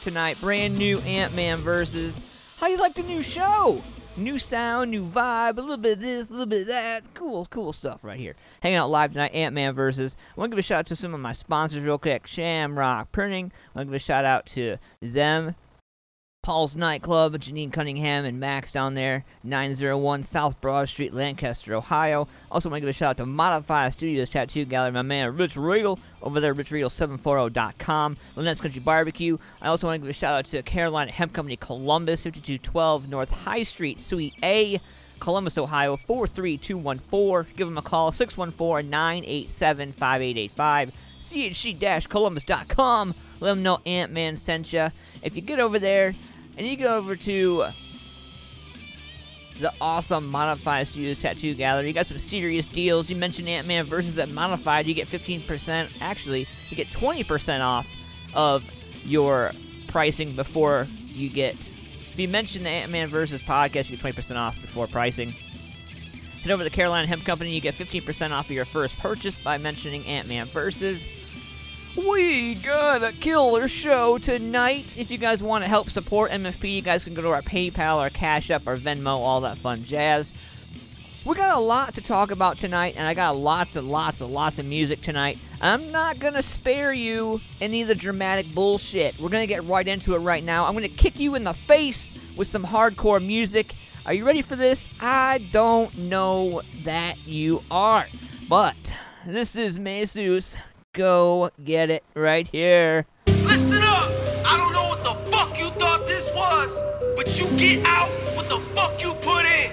tonight. 0.00 0.40
Brand 0.40 0.76
new 0.76 0.98
Ant 1.00 1.34
Man 1.34 1.58
versus. 1.58 2.22
How 2.58 2.66
you 2.66 2.76
like 2.76 2.94
the 2.94 3.02
new 3.02 3.22
show? 3.22 3.82
New 4.16 4.38
sound, 4.38 4.90
new 4.90 5.06
vibe, 5.06 5.56
a 5.56 5.60
little 5.60 5.76
bit 5.76 5.98
of 5.98 6.00
this, 6.00 6.28
a 6.28 6.32
little 6.32 6.46
bit 6.46 6.62
of 6.62 6.66
that. 6.66 7.02
Cool, 7.14 7.46
cool 7.50 7.72
stuff 7.72 8.02
right 8.02 8.18
here. 8.18 8.34
Hanging 8.60 8.76
out 8.76 8.90
live 8.90 9.12
tonight, 9.12 9.32
Ant 9.32 9.54
Man 9.54 9.72
versus. 9.72 10.16
I 10.36 10.40
want 10.40 10.50
to 10.50 10.56
give 10.56 10.58
a 10.58 10.62
shout 10.62 10.80
out 10.80 10.86
to 10.86 10.96
some 10.96 11.14
of 11.14 11.20
my 11.20 11.32
sponsors 11.32 11.84
real 11.84 11.96
quick. 11.96 12.26
Shamrock 12.26 13.12
Printing. 13.12 13.52
I 13.74 13.78
want 13.78 13.88
to 13.88 13.92
give 13.92 13.94
a 13.94 13.98
shout 14.00 14.24
out 14.24 14.46
to 14.46 14.78
them. 15.00 15.54
Paul's 16.50 16.74
Nightclub, 16.74 17.34
Janine 17.34 17.72
Cunningham 17.72 18.24
and 18.24 18.40
Max 18.40 18.72
down 18.72 18.94
there, 18.94 19.24
901 19.44 20.24
South 20.24 20.60
Broad 20.60 20.88
Street, 20.88 21.14
Lancaster, 21.14 21.76
Ohio. 21.76 22.26
Also, 22.50 22.68
want 22.68 22.78
to 22.78 22.80
give 22.80 22.88
a 22.88 22.92
shout 22.92 23.10
out 23.10 23.16
to 23.18 23.24
Modify 23.24 23.88
Studios 23.90 24.30
Tattoo 24.30 24.64
Gallery, 24.64 24.90
my 24.90 25.02
man 25.02 25.36
Rich 25.36 25.56
Regal 25.56 26.00
over 26.20 26.40
there, 26.40 26.52
richregal740.com. 26.52 28.16
Lynette's 28.34 28.60
Country 28.60 28.80
Barbecue. 28.80 29.38
I 29.62 29.68
also 29.68 29.86
want 29.86 30.00
to 30.00 30.04
give 30.04 30.10
a 30.10 30.12
shout 30.12 30.34
out 30.34 30.44
to 30.46 30.60
Carolina 30.64 31.12
Hemp 31.12 31.32
Company, 31.32 31.54
Columbus, 31.54 32.24
5212 32.24 33.08
North 33.08 33.30
High 33.30 33.62
Street, 33.62 34.00
Suite 34.00 34.34
A. 34.42 34.80
Columbus, 35.20 35.56
Ohio, 35.56 35.96
43214. 35.96 37.54
Give 37.56 37.68
them 37.68 37.78
a 37.78 37.82
call, 37.82 38.10
614 38.10 38.90
987 38.90 39.92
5885. 39.92 40.92
CHC-Columbus.com. 41.20 43.14
Let 43.38 43.50
them 43.50 43.62
know 43.62 43.78
Ant 43.86 44.10
Man 44.10 44.36
sent 44.36 44.72
you. 44.72 44.88
If 45.22 45.36
you 45.36 45.42
get 45.42 45.60
over 45.60 45.78
there 45.78 46.14
and 46.60 46.68
you 46.68 46.76
go 46.76 46.98
over 46.98 47.16
to 47.16 47.64
the 49.60 49.72
awesome 49.80 50.26
Modified 50.26 50.88
Studios 50.88 51.18
Tattoo 51.18 51.54
Gallery, 51.54 51.86
you 51.86 51.94
got 51.94 52.04
some 52.04 52.18
serious 52.18 52.66
deals. 52.66 53.08
You 53.08 53.16
mentioned 53.16 53.48
Ant 53.48 53.66
Man 53.66 53.86
versus 53.86 54.18
at 54.18 54.28
Modified, 54.28 54.84
you 54.84 54.92
get 54.92 55.08
15%. 55.08 55.88
Actually, 56.02 56.46
you 56.68 56.76
get 56.76 56.88
20% 56.88 57.60
off 57.60 57.88
of 58.34 58.62
your 59.06 59.52
pricing 59.86 60.32
before 60.32 60.86
you 61.06 61.30
get. 61.30 61.54
If 61.54 62.18
you 62.18 62.28
mention 62.28 62.64
the 62.64 62.68
Ant 62.68 62.92
Man 62.92 63.08
versus 63.08 63.40
podcast, 63.40 63.88
you 63.88 63.96
get 63.96 64.14
20% 64.14 64.36
off 64.36 64.60
before 64.60 64.86
pricing. 64.86 65.32
Head 66.42 66.52
over 66.52 66.62
to 66.62 66.68
Carolina 66.68 67.06
Hemp 67.06 67.24
Company, 67.24 67.54
you 67.54 67.62
get 67.62 67.72
15% 67.72 68.32
off 68.32 68.50
of 68.50 68.54
your 68.54 68.66
first 68.66 68.98
purchase 68.98 69.42
by 69.42 69.56
mentioning 69.56 70.04
Ant 70.04 70.28
Man 70.28 70.44
versus. 70.44 71.08
We 71.96 72.54
got 72.54 73.02
a 73.02 73.10
killer 73.10 73.66
show 73.66 74.16
tonight. 74.18 74.96
If 74.96 75.10
you 75.10 75.18
guys 75.18 75.42
want 75.42 75.64
to 75.64 75.68
help 75.68 75.90
support 75.90 76.30
MFP, 76.30 76.72
you 76.72 76.82
guys 76.82 77.02
can 77.02 77.14
go 77.14 77.22
to 77.22 77.30
our 77.30 77.42
PayPal, 77.42 77.96
our 77.96 78.10
Cash 78.10 78.48
App, 78.52 78.68
our 78.68 78.76
Venmo, 78.76 79.18
all 79.18 79.40
that 79.40 79.58
fun 79.58 79.82
jazz. 79.82 80.32
We 81.26 81.34
got 81.34 81.56
a 81.56 81.60
lot 81.60 81.94
to 81.94 82.00
talk 82.00 82.30
about 82.30 82.58
tonight, 82.58 82.94
and 82.96 83.08
I 83.08 83.14
got 83.14 83.36
lots 83.36 83.74
and 83.74 83.90
lots 83.90 84.20
and 84.20 84.32
lots 84.32 84.60
of 84.60 84.66
music 84.66 85.02
tonight. 85.02 85.38
I'm 85.60 85.90
not 85.90 86.20
gonna 86.20 86.44
spare 86.44 86.92
you 86.92 87.40
any 87.60 87.82
of 87.82 87.88
the 87.88 87.96
dramatic 87.96 88.54
bullshit. 88.54 89.18
We're 89.18 89.28
gonna 89.28 89.48
get 89.48 89.64
right 89.64 89.86
into 89.86 90.14
it 90.14 90.18
right 90.18 90.44
now. 90.44 90.66
I'm 90.66 90.74
gonna 90.74 90.88
kick 90.88 91.18
you 91.18 91.34
in 91.34 91.42
the 91.42 91.54
face 91.54 92.16
with 92.36 92.46
some 92.46 92.66
hardcore 92.66 93.24
music. 93.24 93.74
Are 94.06 94.14
you 94.14 94.24
ready 94.24 94.42
for 94.42 94.54
this? 94.54 94.94
I 95.00 95.44
don't 95.50 95.98
know 95.98 96.62
that 96.84 97.26
you 97.26 97.64
are. 97.68 98.06
But 98.48 98.94
this 99.26 99.56
is 99.56 99.76
Jesus 99.76 100.56
go 100.92 101.50
get 101.62 101.90
it 101.90 102.02
right 102.14 102.48
here. 102.48 103.06
Listen 103.26 103.82
up! 103.82 104.10
I 104.44 104.56
don't 104.56 104.72
know 104.72 104.88
what 104.88 105.04
the 105.04 105.14
fuck 105.30 105.58
you 105.58 105.66
thought 105.78 106.06
this 106.06 106.30
was, 106.34 106.82
but 107.16 107.38
you 107.38 107.48
get 107.56 107.86
out 107.86 108.10
what 108.36 108.48
the 108.48 108.60
fuck 108.74 109.02
you 109.02 109.14
put 109.14 109.44
in. 109.44 109.70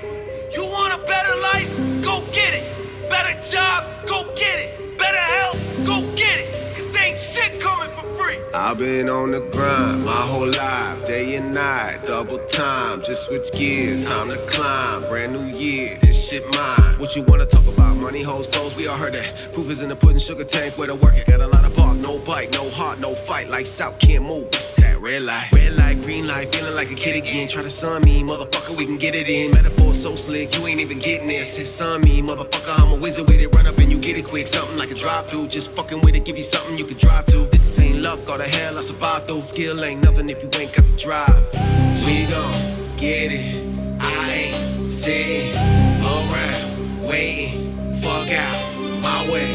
You 0.53 0.63
want 0.63 0.93
a 0.93 1.03
better 1.05 1.35
life? 1.41 2.03
Go 2.03 2.21
get 2.31 2.53
it. 2.53 3.09
Better 3.09 3.39
job? 3.39 4.07
Go 4.07 4.31
get 4.35 4.59
it. 4.59 4.97
Better 4.97 5.17
health? 5.17 5.59
Go 5.85 6.01
get 6.15 6.39
it. 6.39 6.75
Cause 6.75 6.95
ain't 6.99 7.17
shit 7.17 7.59
coming 7.59 7.89
for 7.89 8.03
free. 8.03 8.37
I've 8.53 8.77
been 8.77 9.09
on 9.09 9.31
the 9.31 9.39
grind 9.51 10.05
my 10.05 10.11
whole 10.11 10.51
life, 10.51 11.05
day 11.07 11.35
and 11.35 11.53
night, 11.53 12.03
double 12.05 12.39
time. 12.45 13.01
Just 13.03 13.25
switch 13.25 13.51
gears, 13.53 14.03
time 14.03 14.29
to 14.29 14.37
climb. 14.47 15.01
Brand 15.09 15.33
new 15.33 15.47
year, 15.57 15.97
this 16.01 16.16
shit 16.27 16.43
mine. 16.57 16.99
What 16.99 17.15
you 17.15 17.23
wanna 17.23 17.45
talk 17.45 17.65
about? 17.67 17.95
Money, 17.95 18.21
hoes, 18.21 18.47
clothes, 18.47 18.75
we 18.75 18.87
all 18.87 18.97
heard 18.97 19.13
that. 19.13 19.49
Proof 19.53 19.69
is 19.69 19.81
in 19.81 19.87
the 19.87 19.95
pudding, 19.95 20.19
sugar 20.19 20.43
tank, 20.43 20.77
where 20.77 20.87
to 20.87 20.95
work 20.95 21.15
it. 21.15 21.25
Got 21.25 21.39
a 21.39 21.47
lot 21.47 21.63
of 21.63 21.73
bark, 21.73 21.97
no 21.99 22.19
bite, 22.19 22.53
no 22.53 22.69
heart, 22.69 22.99
no 22.99 23.15
fight. 23.15 23.49
Lights 23.49 23.79
out, 23.79 23.97
can't 23.99 24.25
move. 24.25 24.43
What's 24.43 24.71
that? 24.71 24.99
Red 24.99 25.21
light, 25.21 25.49
red 25.53 25.77
light, 25.77 26.01
green 26.01 26.27
light, 26.27 26.53
feeling 26.53 26.75
like 26.75 26.91
a 26.91 26.95
kid 26.95 27.15
again. 27.15 27.47
Try 27.47 27.63
to 27.63 27.69
sun 27.69 28.01
me, 28.01 28.23
motherfucker, 28.23 28.77
we 28.77 28.85
can 28.85 28.97
get 28.97 29.15
it 29.15 29.29
in. 29.29 29.51
Metaphor 29.51 29.93
so 29.93 30.15
slick, 30.15 30.57
you 30.57 30.67
ain't 30.67 30.81
even 30.81 30.99
getting 30.99 31.27
there. 31.27 31.45
Said 31.45 31.67
sun 31.67 32.01
me, 32.01 32.21
motherfucker, 32.21 32.77
I'm 32.81 32.91
a 32.91 32.95
wizard 32.95 33.29
with 33.29 33.39
it. 33.39 33.55
Run 33.55 33.65
up 33.65 33.77
and 33.77 33.89
you 33.89 33.97
get 33.97 34.17
it 34.17 34.25
quick. 34.27 34.47
Something 34.47 34.77
like 34.77 34.91
a 34.91 34.95
drive 34.95 35.27
through, 35.29 35.47
just 35.47 35.71
fucking 35.77 36.01
with 36.01 36.15
it, 36.15 36.25
give 36.25 36.35
you 36.35 36.43
something 36.43 36.77
you 36.77 36.85
can 36.85 36.97
drive 36.97 37.25
to. 37.27 37.47
This 37.51 37.79
ain't 37.79 38.01
luck, 38.01 38.29
all 38.29 38.37
the 38.37 38.43
hell 38.43 38.77
I 38.77 38.81
survived 38.81 39.27
through. 39.27 39.39
Skill 39.39 39.81
ain't 39.81 40.03
nothing 40.03 40.27
if 40.27 40.43
you 40.43 40.49
ain't 40.59 40.73
got 40.73 40.85
the 40.85 40.97
drive. 40.97 41.43
We 42.05 42.25
gon' 42.25 42.97
get 42.97 43.31
it. 43.31 43.63
I 44.01 44.31
ain't 44.33 44.89
sitting 44.89 45.86
waiting. 47.07 47.93
Fuck 48.01 48.29
out 48.31 48.75
my 49.01 49.23
way. 49.31 49.49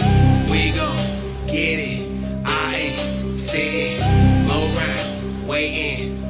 We 0.50 0.72
gon' 0.72 1.46
get 1.46 1.78
it. 1.78 2.08
I 2.44 2.76
ain't 2.76 3.38
sitting 3.38 4.00
around 4.00 5.46
waiting. 5.46 6.21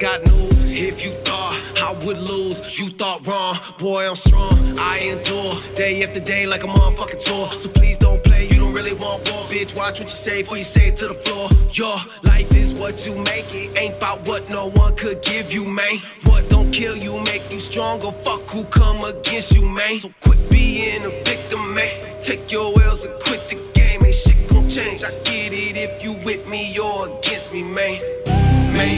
Got 0.00 0.24
news. 0.24 0.64
If 0.64 1.04
you 1.04 1.12
thought 1.24 1.60
I 1.82 1.92
would 2.06 2.16
lose, 2.18 2.78
you 2.78 2.88
thought 2.88 3.26
wrong. 3.26 3.56
Boy, 3.78 4.08
I'm 4.08 4.16
strong, 4.16 4.78
I 4.78 4.98
endure 5.00 5.52
day 5.74 6.02
after 6.02 6.20
day 6.20 6.46
like 6.46 6.64
a 6.64 6.66
motherfucking 6.66 7.22
tour. 7.22 7.50
So 7.50 7.68
please 7.68 7.98
don't 7.98 8.22
play, 8.24 8.48
you 8.48 8.56
don't 8.56 8.72
really 8.72 8.94
want 8.94 9.30
war, 9.30 9.44
bitch. 9.44 9.76
Watch 9.76 10.00
what 10.00 10.08
you 10.08 10.08
say 10.08 10.42
before 10.42 10.56
you 10.56 10.64
say 10.64 10.88
it 10.88 10.96
to 10.98 11.08
the 11.08 11.14
floor. 11.14 11.48
Your 11.72 11.96
life 12.22 12.52
is 12.54 12.80
what 12.80 13.06
you 13.06 13.14
make 13.14 13.54
it, 13.54 13.78
ain't 13.78 13.96
about 13.96 14.26
what 14.26 14.48
no 14.48 14.70
one 14.70 14.96
could 14.96 15.20
give 15.22 15.52
you, 15.52 15.66
man. 15.66 15.98
What 16.24 16.48
don't 16.48 16.70
kill 16.70 16.96
you, 16.96 17.20
make 17.24 17.52
you 17.52 17.60
stronger. 17.60 18.10
Fuck 18.10 18.50
who 18.50 18.64
come 18.64 19.04
against 19.04 19.54
you, 19.54 19.62
man. 19.62 19.98
So 19.98 20.10
quit 20.20 20.50
being 20.50 21.04
a 21.04 21.10
victim, 21.24 21.74
man. 21.74 22.20
Take 22.22 22.50
your 22.50 22.72
L's 22.82 23.04
and 23.04 23.20
quit 23.20 23.50
the 23.50 23.56
game, 23.74 24.02
ain't 24.02 24.14
shit 24.14 24.48
gon' 24.48 24.66
change. 24.68 25.04
I 25.04 25.10
get 25.24 25.52
it 25.52 25.76
if 25.76 26.02
you 26.02 26.14
with 26.24 26.48
me 26.48 26.78
or 26.78 27.18
against 27.18 27.52
me, 27.52 27.62
man. 27.62 28.00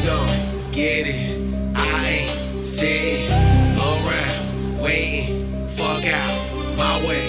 Gon' 0.07 0.52
get 0.73 1.07
it. 1.07 1.77
I 1.77 2.09
ain't 2.09 2.65
sitting 2.65 3.31
around 3.77 4.81
waiting. 4.81 5.67
Fuck 5.69 6.05
out 6.07 6.77
my 6.77 6.99
way. 7.07 7.27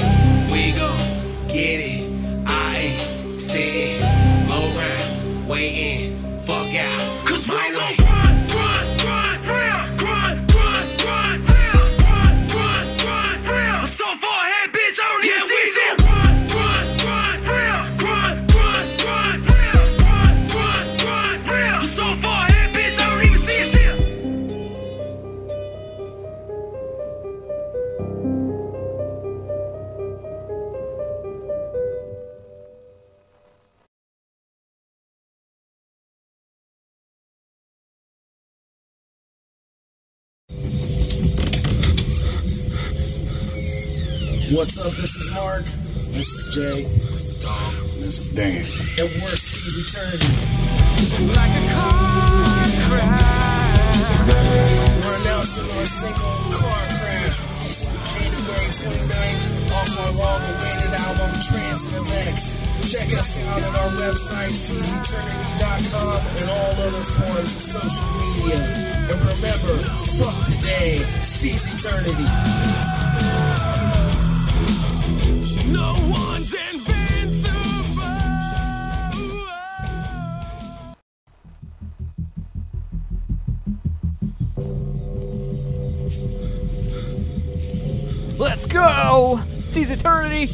We 0.49 0.71
gon' 0.71 1.47
get 1.49 1.81
it. 1.81 2.47
I 2.47 2.77
ain't 2.77 3.41
sitting 3.41 4.01
around 4.01 5.47
waiting. 5.47 6.39
Fuck 6.39 6.73
out. 6.73 7.22
What's 44.53 44.77
up? 44.77 44.93
This 44.93 45.15
is 45.15 45.31
Mark. 45.31 45.65
This 46.13 46.29
is 46.29 46.53
Jay. 46.53 46.83
This 46.85 47.25
is 47.25 47.41
Tom. 47.41 47.73
This 48.05 48.19
is 48.21 48.29
Dan. 48.37 48.61
And 49.01 49.09
we're 49.17 49.33
Seize 49.33 49.81
Eternity. 49.81 50.29
Like 51.33 51.53
a 51.57 51.63
car 51.73 52.69
crash. 52.85 54.29
We're 55.01 55.17
announcing 55.25 55.65
our 55.73 55.87
single 55.89 56.37
Car 56.53 56.85
Crash, 56.85 57.41
releasing 57.41 57.97
January 58.13 58.69
29th 58.77 59.73
off 59.73 59.89
our 59.97 60.11
long-awaited 60.21 60.93
album 61.01 61.33
Transit 61.49 61.93
of 61.97 62.05
X. 62.29 62.53
Check 62.93 63.09
us 63.17 63.33
out 63.49 63.57
at 63.57 63.73
our 63.73 63.89
website, 64.05 64.53
seizeeternity.com, 64.53 66.19
and 66.37 66.47
all 66.53 66.73
other 66.77 67.01
forms 67.01 67.55
of 67.57 67.61
social 67.73 68.05
media. 68.21 68.61
And 69.09 69.17
remember, 69.17 69.81
fuck 70.21 70.37
today, 70.45 71.01
seize 71.23 71.65
eternity. 71.73 72.29
Let's 88.39 88.65
go! 88.65 89.39
Seize 89.45 89.89
eternity! 89.89 90.47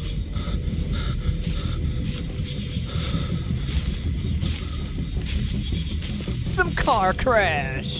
Some 6.44 6.70
car 6.72 7.12
crash. 7.14 7.99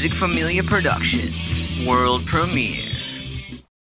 Music 0.00 0.16
Familia 0.16 0.62
production. 0.62 1.84
World 1.84 2.24
premiere. 2.24 2.80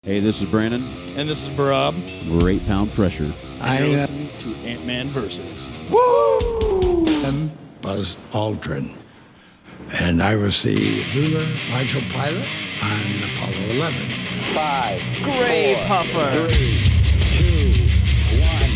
Hey, 0.03 0.19
this 0.19 0.41
is 0.41 0.45
Brandon. 0.45 0.83
And 1.15 1.29
this 1.29 1.43
is 1.43 1.47
Barab. 1.47 1.95
We're 2.29 2.49
8 2.49 2.65
Pound 2.65 2.93
Pressure. 2.93 3.33
And 3.61 3.85
you're 3.85 3.97
uh, 3.97 4.01
listening 4.01 4.29
to 4.39 4.53
Ant 4.67 4.85
Man 4.85 5.07
Versus. 5.07 5.69
Woo! 5.89 7.05
I'm 7.25 7.49
Buzz 7.79 8.17
Aldrin. 8.33 8.93
And 10.01 10.21
I 10.21 10.35
was 10.35 10.61
the 10.63 11.05
lunar 11.15 11.45
module 11.69 12.11
pilot 12.11 12.45
on 12.83 13.29
Apollo 13.31 13.69
11. 13.69 14.53
Five. 14.53 15.01
Grave 15.23 15.77
four, 15.77 15.95
Huffer. 15.95 16.51
Three, 16.51 16.89
two, 17.39 18.41
one, 18.41 18.70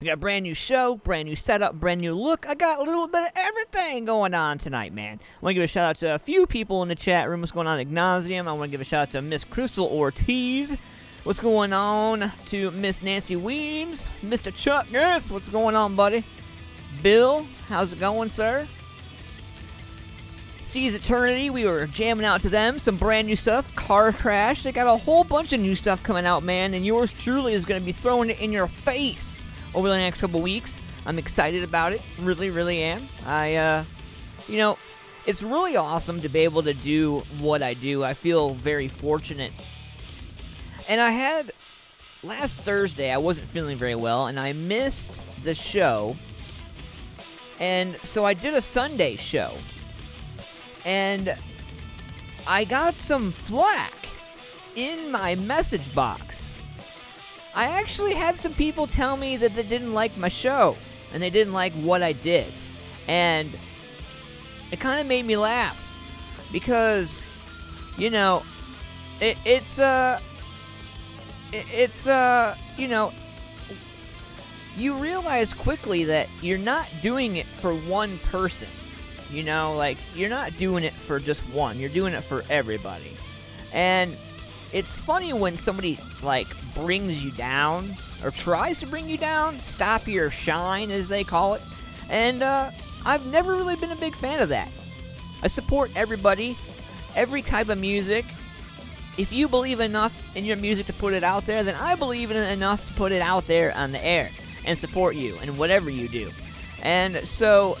We 0.00 0.06
got 0.06 0.12
a 0.12 0.16
brand 0.18 0.44
new 0.44 0.54
show, 0.54 0.94
brand 0.94 1.26
new 1.26 1.34
setup, 1.34 1.80
brand 1.80 2.00
new 2.00 2.14
look. 2.14 2.48
I 2.48 2.54
got 2.54 2.78
a 2.78 2.84
little 2.84 3.08
bit 3.08 3.24
of 3.24 3.30
everything 3.34 4.04
going 4.04 4.32
on 4.32 4.58
tonight, 4.58 4.94
man. 4.94 5.18
I 5.18 5.44
want 5.44 5.50
to 5.50 5.54
give 5.54 5.64
a 5.64 5.66
shout 5.66 5.90
out 5.90 5.96
to 5.96 6.14
a 6.14 6.20
few 6.20 6.46
people 6.46 6.84
in 6.84 6.88
the 6.88 6.94
chat 6.94 7.28
room. 7.28 7.40
What's 7.40 7.50
going 7.50 7.66
on, 7.66 7.84
Ignasium? 7.84 8.46
I 8.46 8.52
want 8.52 8.68
to 8.68 8.70
give 8.70 8.80
a 8.80 8.84
shout 8.84 9.08
out 9.08 9.10
to 9.10 9.22
Miss 9.22 9.42
Crystal 9.42 9.86
Ortiz. 9.86 10.76
What's 11.24 11.40
going 11.40 11.72
on 11.72 12.30
to 12.46 12.70
Miss 12.70 13.02
Nancy 13.02 13.34
Weems? 13.34 14.06
Mr. 14.22 14.54
Chuck 14.54 14.86
what's 15.32 15.48
going 15.48 15.74
on, 15.74 15.96
buddy? 15.96 16.22
Bill, 17.02 17.44
how's 17.66 17.92
it 17.92 17.98
going, 17.98 18.30
sir? 18.30 18.68
Seize 20.62 20.94
Eternity, 20.94 21.50
we 21.50 21.64
were 21.64 21.88
jamming 21.88 22.24
out 22.24 22.40
to 22.42 22.48
them. 22.48 22.78
Some 22.78 22.98
brand 22.98 23.26
new 23.26 23.34
stuff. 23.34 23.74
Car 23.74 24.12
Crash, 24.12 24.62
they 24.62 24.70
got 24.70 24.86
a 24.86 24.96
whole 24.96 25.24
bunch 25.24 25.52
of 25.52 25.58
new 25.58 25.74
stuff 25.74 26.04
coming 26.04 26.24
out, 26.24 26.44
man, 26.44 26.72
and 26.74 26.86
yours 26.86 27.12
truly 27.12 27.52
is 27.52 27.64
going 27.64 27.80
to 27.80 27.84
be 27.84 27.90
throwing 27.90 28.30
it 28.30 28.38
in 28.38 28.52
your 28.52 28.68
face 28.68 29.37
over 29.74 29.88
the 29.88 29.96
next 29.96 30.20
couple 30.20 30.40
weeks. 30.40 30.80
I'm 31.06 31.18
excited 31.18 31.62
about 31.62 31.92
it. 31.92 32.02
Really, 32.20 32.50
really 32.50 32.82
am. 32.82 33.08
I, 33.24 33.56
uh, 33.56 33.84
you 34.46 34.58
know, 34.58 34.78
it's 35.26 35.42
really 35.42 35.76
awesome 35.76 36.20
to 36.22 36.28
be 36.28 36.40
able 36.40 36.62
to 36.62 36.74
do 36.74 37.22
what 37.38 37.62
I 37.62 37.74
do. 37.74 38.02
I 38.04 38.14
feel 38.14 38.54
very 38.54 38.88
fortunate. 38.88 39.52
And 40.88 41.00
I 41.00 41.10
had 41.10 41.52
last 42.22 42.60
Thursday, 42.60 43.10
I 43.10 43.18
wasn't 43.18 43.48
feeling 43.48 43.76
very 43.76 43.94
well, 43.94 44.26
and 44.26 44.40
I 44.40 44.52
missed 44.52 45.20
the 45.44 45.54
show. 45.54 46.16
And 47.60 47.98
so 48.04 48.24
I 48.24 48.34
did 48.34 48.54
a 48.54 48.62
Sunday 48.62 49.16
show. 49.16 49.54
And 50.84 51.36
I 52.46 52.64
got 52.64 52.94
some 52.94 53.32
flack 53.32 53.94
in 54.74 55.10
my 55.12 55.34
message 55.34 55.94
box. 55.94 56.50
I 57.58 57.80
actually 57.80 58.14
had 58.14 58.38
some 58.38 58.54
people 58.54 58.86
tell 58.86 59.16
me 59.16 59.36
that 59.36 59.56
they 59.56 59.64
didn't 59.64 59.92
like 59.92 60.16
my 60.16 60.28
show 60.28 60.76
and 61.12 61.20
they 61.20 61.28
didn't 61.28 61.52
like 61.52 61.72
what 61.72 62.04
I 62.04 62.12
did. 62.12 62.46
And 63.08 63.50
it 64.70 64.78
kind 64.78 65.00
of 65.00 65.08
made 65.08 65.26
me 65.26 65.36
laugh 65.36 65.76
because, 66.52 67.20
you 67.96 68.10
know, 68.10 68.44
it, 69.20 69.36
it's, 69.44 69.80
uh, 69.80 70.20
it, 71.52 71.66
it's, 71.72 72.06
uh, 72.06 72.54
you 72.76 72.86
know, 72.86 73.12
you 74.76 74.94
realize 74.94 75.52
quickly 75.52 76.04
that 76.04 76.28
you're 76.40 76.58
not 76.58 76.86
doing 77.02 77.38
it 77.38 77.46
for 77.46 77.74
one 77.74 78.18
person. 78.18 78.68
You 79.32 79.42
know, 79.42 79.74
like, 79.74 79.98
you're 80.14 80.30
not 80.30 80.56
doing 80.56 80.84
it 80.84 80.92
for 80.92 81.18
just 81.18 81.40
one, 81.52 81.80
you're 81.80 81.90
doing 81.90 82.14
it 82.14 82.22
for 82.22 82.44
everybody. 82.48 83.16
And 83.72 84.16
it's 84.72 84.96
funny 84.96 85.32
when 85.32 85.56
somebody, 85.56 85.98
like, 86.22 86.46
brings 86.74 87.24
you 87.24 87.30
down 87.32 87.96
or 88.22 88.30
tries 88.30 88.80
to 88.80 88.86
bring 88.86 89.08
you 89.08 89.16
down, 89.16 89.60
stop 89.62 90.06
your 90.06 90.30
shine, 90.30 90.90
as 90.90 91.08
they 91.08 91.24
call 91.24 91.54
it. 91.54 91.62
And, 92.08 92.42
uh, 92.42 92.70
I've 93.06 93.26
never 93.26 93.52
really 93.54 93.76
been 93.76 93.92
a 93.92 93.96
big 93.96 94.14
fan 94.14 94.40
of 94.40 94.48
that. 94.50 94.68
I 95.42 95.46
support 95.46 95.90
everybody, 95.94 96.56
every 97.14 97.42
type 97.42 97.68
of 97.68 97.78
music. 97.78 98.24
If 99.16 99.32
you 99.32 99.48
believe 99.48 99.80
enough 99.80 100.14
in 100.36 100.44
your 100.44 100.56
music 100.56 100.86
to 100.86 100.92
put 100.92 101.14
it 101.14 101.24
out 101.24 101.46
there, 101.46 101.62
then 101.62 101.74
I 101.74 101.94
believe 101.94 102.30
in 102.30 102.36
it 102.36 102.50
enough 102.50 102.86
to 102.88 102.94
put 102.94 103.12
it 103.12 103.22
out 103.22 103.46
there 103.46 103.74
on 103.74 103.92
the 103.92 104.04
air 104.04 104.30
and 104.64 104.78
support 104.78 105.16
you 105.16 105.36
and 105.40 105.56
whatever 105.58 105.90
you 105.90 106.08
do. 106.08 106.30
And 106.82 107.26
so, 107.26 107.78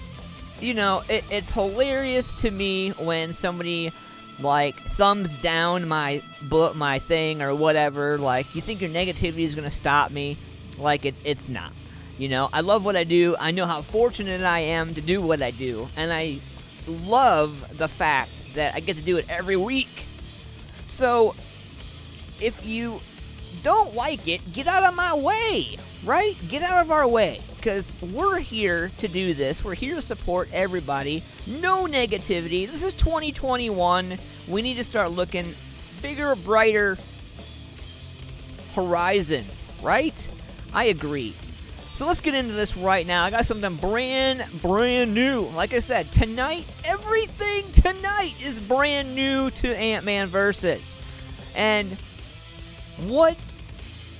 you 0.60 0.74
know, 0.74 1.02
it, 1.08 1.24
it's 1.30 1.50
hilarious 1.50 2.34
to 2.36 2.50
me 2.50 2.90
when 2.90 3.32
somebody 3.32 3.92
like 4.40 4.76
thumbs 4.76 5.36
down 5.38 5.88
my 5.88 6.22
book, 6.42 6.76
my 6.76 6.98
thing, 6.98 7.42
or 7.42 7.54
whatever. 7.54 8.18
Like, 8.18 8.54
you 8.54 8.62
think 8.62 8.80
your 8.80 8.90
negativity 8.90 9.44
is 9.44 9.54
gonna 9.54 9.70
stop 9.70 10.10
me? 10.10 10.36
Like, 10.76 11.04
it, 11.04 11.14
it's 11.24 11.48
not. 11.48 11.72
You 12.18 12.28
know, 12.28 12.48
I 12.52 12.60
love 12.62 12.84
what 12.84 12.96
I 12.96 13.04
do. 13.04 13.36
I 13.38 13.52
know 13.52 13.66
how 13.66 13.82
fortunate 13.82 14.42
I 14.42 14.60
am 14.60 14.94
to 14.94 15.00
do 15.00 15.20
what 15.20 15.42
I 15.42 15.50
do, 15.50 15.88
and 15.96 16.12
I 16.12 16.38
love 16.86 17.76
the 17.76 17.88
fact 17.88 18.30
that 18.54 18.74
I 18.74 18.80
get 18.80 18.96
to 18.96 19.02
do 19.02 19.16
it 19.16 19.26
every 19.28 19.56
week. 19.56 20.04
So, 20.86 21.34
if 22.40 22.64
you 22.64 23.00
don't 23.62 23.94
like 23.94 24.26
it, 24.26 24.52
get 24.52 24.66
out 24.66 24.84
of 24.84 24.94
my 24.94 25.14
way, 25.14 25.78
right? 26.04 26.34
Get 26.48 26.62
out 26.62 26.84
of 26.84 26.90
our 26.90 27.06
way 27.06 27.40
because 27.58 27.94
we're 28.00 28.38
here 28.38 28.90
to 28.98 29.08
do 29.08 29.34
this. 29.34 29.64
We're 29.64 29.74
here 29.74 29.96
to 29.96 30.02
support 30.02 30.48
everybody. 30.52 31.22
No 31.46 31.86
negativity. 31.86 32.70
This 32.70 32.82
is 32.82 32.94
2021. 32.94 34.18
We 34.46 34.62
need 34.62 34.76
to 34.76 34.84
start 34.84 35.10
looking 35.10 35.54
bigger, 36.00 36.36
brighter 36.36 36.96
horizons, 38.74 39.68
right? 39.82 40.30
I 40.72 40.84
agree. 40.84 41.34
So 41.94 42.06
let's 42.06 42.20
get 42.20 42.34
into 42.34 42.52
this 42.52 42.76
right 42.76 43.04
now. 43.04 43.24
I 43.24 43.30
got 43.30 43.44
something 43.44 43.74
brand, 43.74 44.44
brand 44.62 45.12
new. 45.12 45.40
Like 45.56 45.72
I 45.72 45.80
said, 45.80 46.12
tonight, 46.12 46.64
everything 46.84 47.70
tonight 47.72 48.34
is 48.40 48.60
brand 48.60 49.16
new 49.16 49.50
to 49.50 49.76
Ant 49.76 50.04
Man 50.04 50.28
Versus. 50.28 50.94
And 51.56 51.96
what 53.06 53.36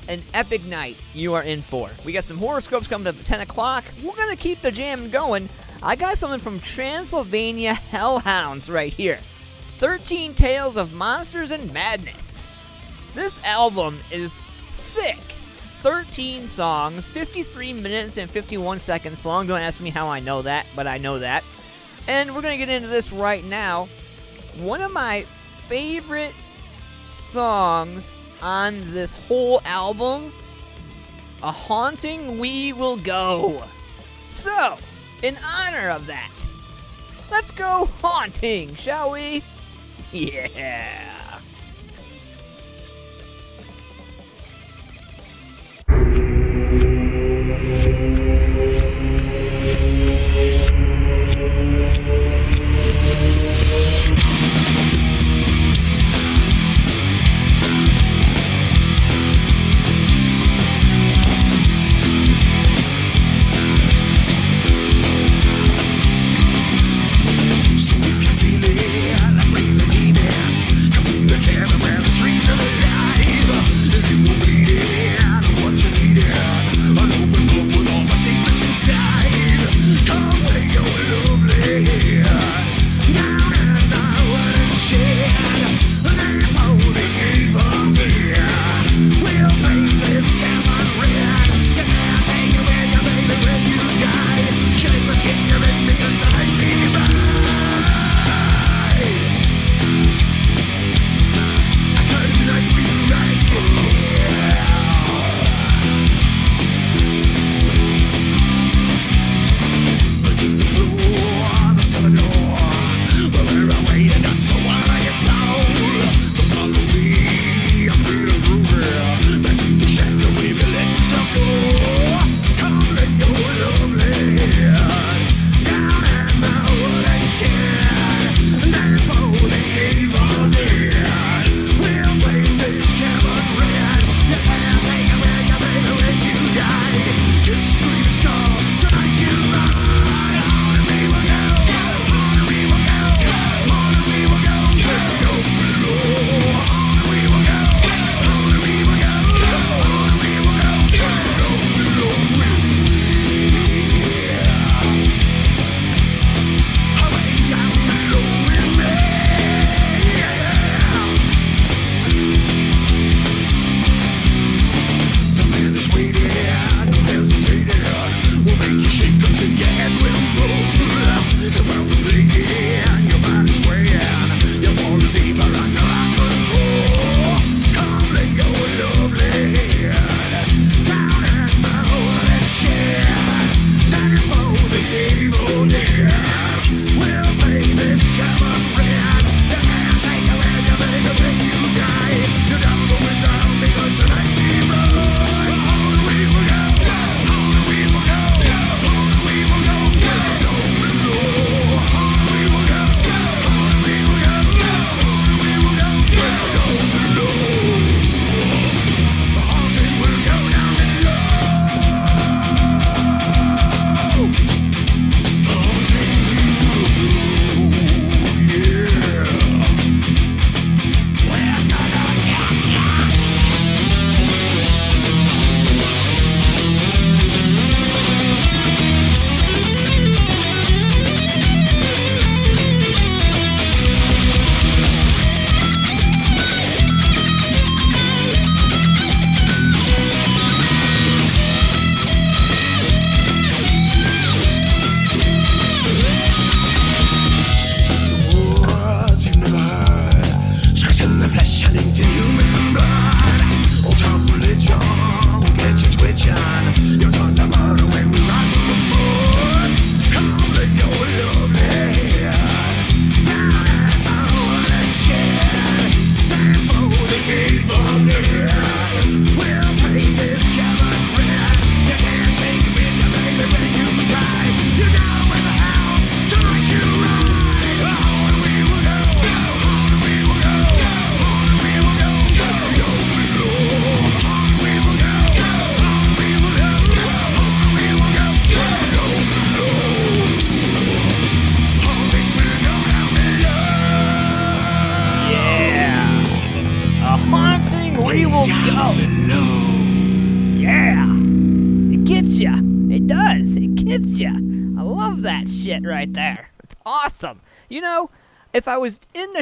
an 0.09 0.23
epic 0.35 0.65
night 0.65 0.97
you 1.15 1.35
are 1.35 1.43
in 1.43 1.63
for. 1.63 1.91
We 2.05 2.13
got 2.13 2.25
some 2.25 2.39
horoscopes 2.39 2.89
coming 2.89 3.07
up 3.07 3.19
at 3.19 3.25
10 3.25 3.43
o'clock. 3.43 3.85
We're 4.03 4.17
going 4.17 4.35
to 4.35 4.43
keep 4.43 4.61
the 4.61 4.73
jam 4.73 5.11
going. 5.11 5.49
I 5.83 5.95
got 5.95 6.19
something 6.19 6.41
from 6.41 6.59
Transylvania 6.59 7.75
Hellhounds 7.75 8.73
right 8.73 8.93
here 8.93 9.21
13 9.79 10.35
Tales 10.35 10.77
of 10.77 10.95
Monsters 10.95 11.53
and 11.53 11.73
Madness. 11.73 12.43
This 13.15 13.43
album 13.45 13.99
is 14.11 14.33
sick. 14.71 15.19
13 15.83 16.49
songs, 16.49 17.09
53 17.09 17.73
minutes 17.73 18.17
and 18.17 18.29
51 18.29 18.81
seconds 18.81 19.25
long. 19.25 19.47
Don't 19.47 19.61
ask 19.61 19.81
me 19.81 19.91
how 19.91 20.09
I 20.09 20.19
know 20.19 20.43
that, 20.43 20.67
but 20.75 20.89
I 20.89 20.99
know 20.99 21.21
that. 21.21 21.45
And 22.09 22.35
we're 22.35 22.43
going 22.43 22.59
to 22.59 22.67
get 22.67 22.75
into 22.75 22.89
this 22.89 23.13
right 23.13 23.45
now. 23.45 23.89
One 24.59 24.81
of 24.81 24.93
my 24.93 25.23
favorite 25.69 26.35
songs 27.07 28.13
on 28.43 28.93
this 28.93 29.13
whole 29.13 29.61
album 29.65 30.33
A 31.43 31.51
Haunting 31.53 32.39
We 32.39 32.73
Will 32.73 32.97
Go. 32.97 33.63
So, 34.31 34.79
in 35.23 35.37
honor 35.45 35.91
of 35.91 36.07
that, 36.07 36.31
let's 37.31 37.51
go 37.51 37.89
haunting, 38.03 38.75
shall 38.75 39.11
we? 39.11 39.43
Yeah. 40.13 41.18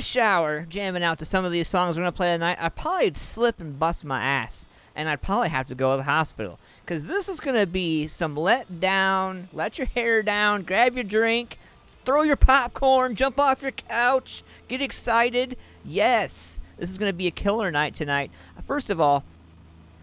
Shower 0.06 0.66
jamming 0.68 1.02
out 1.02 1.18
to 1.18 1.24
some 1.24 1.44
of 1.44 1.52
these 1.52 1.68
songs 1.68 1.96
we're 1.96 2.02
gonna 2.02 2.12
play 2.12 2.32
tonight, 2.32 2.58
I 2.60 2.68
probably'd 2.68 3.14
probably 3.14 3.14
slip 3.14 3.60
and 3.60 3.78
bust 3.78 4.04
my 4.04 4.22
ass, 4.22 4.68
and 4.94 5.08
I'd 5.08 5.22
probably 5.22 5.48
have 5.48 5.66
to 5.66 5.74
go 5.74 5.92
to 5.92 5.98
the 5.98 6.02
hospital. 6.04 6.58
Cause 6.86 7.06
this 7.06 7.28
is 7.28 7.40
gonna 7.40 7.66
be 7.66 8.06
some 8.06 8.36
let 8.36 8.80
down, 8.80 9.48
let 9.52 9.78
your 9.78 9.88
hair 9.88 10.22
down, 10.22 10.62
grab 10.62 10.94
your 10.94 11.04
drink, 11.04 11.58
throw 12.04 12.22
your 12.22 12.36
popcorn, 12.36 13.14
jump 13.14 13.38
off 13.40 13.62
your 13.62 13.72
couch, 13.72 14.42
get 14.68 14.80
excited. 14.80 15.56
Yes, 15.84 16.60
this 16.78 16.90
is 16.90 16.98
gonna 16.98 17.12
be 17.12 17.26
a 17.26 17.32
killer 17.32 17.70
night 17.70 17.94
tonight. 17.94 18.30
First 18.66 18.90
of 18.90 19.00
all, 19.00 19.24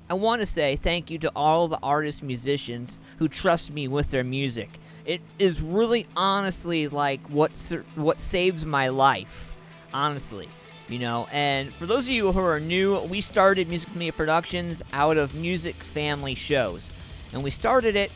I 0.10 0.16
want 0.16 0.42
to 0.42 0.46
say 0.46 0.76
thank 0.76 1.10
you 1.10 1.18
to 1.20 1.32
all 1.36 1.68
the 1.68 1.80
artists, 1.82 2.22
musicians 2.22 3.00
who 3.18 3.28
trust 3.28 3.72
me 3.72 3.88
with 3.88 4.12
their 4.12 4.24
music. 4.24 4.70
It 5.06 5.22
is 5.40 5.62
really, 5.62 6.08
honestly, 6.16 6.88
like 6.88 7.26
what 7.28 7.52
what 7.96 8.20
saves 8.22 8.66
my 8.66 8.90
life, 8.90 9.53
honestly. 9.94 10.50
You 10.90 11.00
know, 11.00 11.28
and 11.32 11.74
for 11.74 11.86
those 11.86 12.06
of 12.06 12.10
you 12.10 12.32
who 12.32 12.40
are 12.40 12.60
new, 12.60 13.00
we 13.04 13.22
started 13.22 13.70
Music 13.70 13.88
Familia 13.88 14.12
Productions 14.12 14.84
out 14.92 15.16
of 15.16 15.34
music 15.34 15.76
family 15.76 16.36
shows, 16.36 16.90
and 17.32 17.42
we 17.42 17.52
started 17.52 17.96
it 17.96 18.12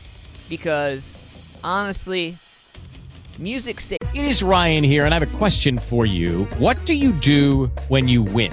because, 0.50 1.16
honestly, 1.64 2.36
music. 3.38 3.80
Sa- 3.80 3.96
it 4.14 4.24
is 4.24 4.42
Ryan 4.42 4.84
here, 4.84 5.06
and 5.06 5.14
I 5.14 5.18
have 5.18 5.34
a 5.34 5.38
question 5.38 5.78
for 5.78 6.04
you. 6.04 6.44
What 6.58 6.84
do 6.84 6.94
you 6.94 7.12
do 7.12 7.66
when 7.88 8.06
you 8.06 8.22
win? 8.22 8.52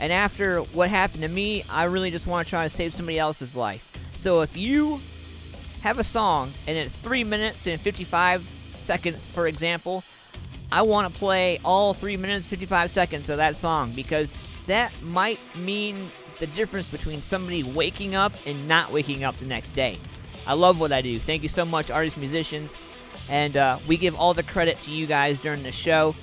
And 0.00 0.12
after 0.12 0.60
what 0.60 0.88
happened 0.88 1.22
to 1.22 1.28
me, 1.28 1.62
I 1.70 1.84
really 1.84 2.10
just 2.10 2.26
want 2.26 2.46
to 2.46 2.50
try 2.50 2.66
to 2.66 2.74
save 2.74 2.94
somebody 2.94 3.18
else's 3.18 3.54
life. 3.54 3.86
So 4.16 4.40
if 4.40 4.56
you 4.56 5.00
have 5.82 5.98
a 5.98 6.04
song 6.04 6.52
and 6.66 6.76
it's 6.76 6.94
3 6.96 7.22
minutes 7.24 7.66
and 7.66 7.80
55 7.80 8.48
seconds, 8.80 9.26
for 9.26 9.46
example, 9.46 10.02
I 10.72 10.82
want 10.82 11.12
to 11.12 11.18
play 11.18 11.60
all 11.64 11.94
3 11.94 12.16
minutes 12.16 12.46
55 12.46 12.90
seconds 12.90 13.28
of 13.28 13.36
that 13.36 13.56
song 13.56 13.92
because 13.92 14.34
that 14.66 14.90
might 15.02 15.38
mean 15.56 16.10
the 16.38 16.46
difference 16.46 16.88
between 16.88 17.22
somebody 17.22 17.62
waking 17.62 18.14
up 18.14 18.32
and 18.46 18.66
not 18.66 18.90
waking 18.92 19.24
up 19.24 19.36
the 19.38 19.44
next 19.44 19.72
day. 19.72 19.98
I 20.46 20.54
love 20.54 20.80
what 20.80 20.92
I 20.92 21.02
do. 21.02 21.18
Thank 21.18 21.42
you 21.42 21.48
so 21.48 21.64
much, 21.64 21.90
artists, 21.90 22.18
musicians. 22.18 22.76
And 23.28 23.56
uh, 23.56 23.78
we 23.86 23.96
give 23.96 24.16
all 24.16 24.32
the 24.32 24.42
credit 24.42 24.78
to 24.78 24.90
you 24.90 25.06
guys 25.06 25.38
during 25.38 25.62
the 25.62 25.72
show. 25.72 26.14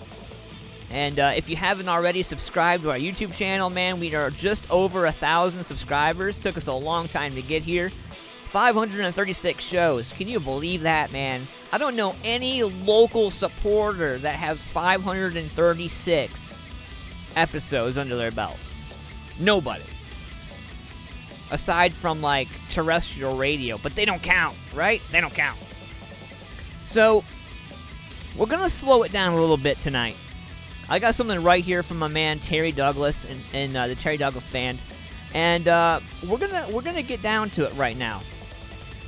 And 0.89 1.19
uh, 1.19 1.33
if 1.35 1.49
you 1.49 1.57
haven't 1.57 1.89
already 1.89 2.23
subscribed 2.23 2.83
to 2.83 2.91
our 2.91 2.97
YouTube 2.97 3.33
channel, 3.33 3.69
man, 3.69 3.99
we 3.99 4.15
are 4.15 4.29
just 4.29 4.69
over 4.71 5.05
a 5.05 5.11
thousand 5.11 5.63
subscribers. 5.65 6.39
Took 6.39 6.55
us 6.55 6.67
a 6.67 6.73
long 6.73 7.07
time 7.07 7.35
to 7.35 7.41
get 7.41 7.63
here. 7.63 7.91
536 8.49 9.63
shows. 9.63 10.13
Can 10.13 10.29
you 10.29 10.39
believe 10.39 10.81
that, 10.83 11.11
man? 11.11 11.47
I 11.73 11.77
don't 11.77 11.97
know 11.97 12.15
any 12.23 12.63
local 12.63 13.29
supporter 13.31 14.17
that 14.19 14.35
has 14.35 14.61
536 14.61 16.59
episodes 17.35 17.97
under 17.97 18.15
their 18.15 18.31
belt. 18.31 18.57
Nobody. 19.39 19.83
Aside 21.51 21.91
from 21.93 22.21
like 22.21 22.47
terrestrial 22.69 23.35
radio, 23.35 23.77
but 23.77 23.95
they 23.95 24.05
don't 24.05 24.23
count, 24.23 24.55
right? 24.73 25.01
They 25.11 25.19
don't 25.19 25.33
count. 25.33 25.59
So, 26.85 27.25
we're 28.37 28.45
going 28.45 28.63
to 28.63 28.69
slow 28.69 29.03
it 29.03 29.11
down 29.11 29.33
a 29.33 29.39
little 29.39 29.57
bit 29.57 29.77
tonight. 29.79 30.15
I 30.89 30.99
got 30.99 31.15
something 31.15 31.43
right 31.43 31.63
here 31.63 31.83
from 31.83 31.99
my 31.99 32.07
man 32.07 32.39
Terry 32.39 32.71
Douglas 32.71 33.25
and, 33.25 33.41
and 33.53 33.75
uh, 33.75 33.87
the 33.87 33.95
Terry 33.95 34.15
Douglas 34.15 34.47
Band, 34.47 34.79
and 35.33 35.67
uh, 35.67 35.99
we're 36.27 36.37
gonna 36.37 36.65
we're 36.71 36.81
gonna 36.81 37.03
get 37.03 37.21
down 37.21 37.49
to 37.51 37.65
it 37.65 37.73
right 37.73 37.97
now. 37.97 38.21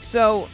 So, 0.02 0.50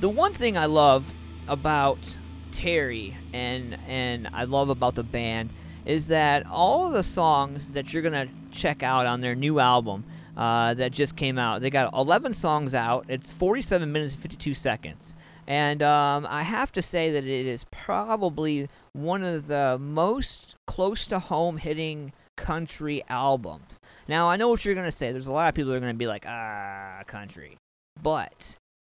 the 0.00 0.08
one 0.08 0.32
thing 0.32 0.56
I 0.56 0.66
love 0.66 1.12
about 1.48 2.14
Terry 2.52 3.16
and 3.32 3.76
and 3.88 4.28
I 4.32 4.44
love 4.44 4.68
about 4.68 4.94
the 4.94 5.02
band 5.02 5.50
is 5.84 6.08
that 6.08 6.46
all 6.46 6.86
of 6.86 6.92
the 6.92 7.02
songs 7.02 7.72
that 7.72 7.92
you're 7.92 8.02
gonna 8.02 8.28
check 8.52 8.84
out 8.84 9.06
on 9.06 9.20
their 9.20 9.34
new 9.34 9.58
album 9.58 10.04
uh, 10.36 10.74
that 10.74 10.92
just 10.92 11.16
came 11.16 11.38
out, 11.38 11.60
they 11.60 11.70
got 11.70 11.92
11 11.92 12.34
songs 12.34 12.74
out. 12.74 13.04
It's 13.08 13.32
47 13.32 13.90
minutes 13.90 14.14
and 14.14 14.22
52 14.22 14.54
seconds. 14.54 15.14
And 15.46 15.82
um, 15.82 16.26
I 16.28 16.42
have 16.42 16.72
to 16.72 16.82
say 16.82 17.10
that 17.10 17.24
it 17.24 17.46
is 17.46 17.66
probably 17.70 18.68
one 18.92 19.22
of 19.22 19.46
the 19.46 19.78
most 19.80 20.54
close 20.66 21.06
to 21.08 21.18
home 21.18 21.58
hitting 21.58 22.12
country 22.36 23.02
albums. 23.08 23.78
Now, 24.08 24.28
I 24.28 24.36
know 24.36 24.48
what 24.48 24.64
you're 24.64 24.74
going 24.74 24.86
to 24.86 24.92
say. 24.92 25.12
There's 25.12 25.26
a 25.26 25.32
lot 25.32 25.48
of 25.48 25.54
people 25.54 25.70
that 25.70 25.76
are 25.76 25.80
going 25.80 25.92
to 25.92 25.98
be 25.98 26.06
like, 26.06 26.24
ah, 26.26 27.02
country. 27.06 27.56
But 28.00 28.56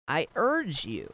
I 0.08 0.27
urge 0.36 0.86
you, 0.86 1.12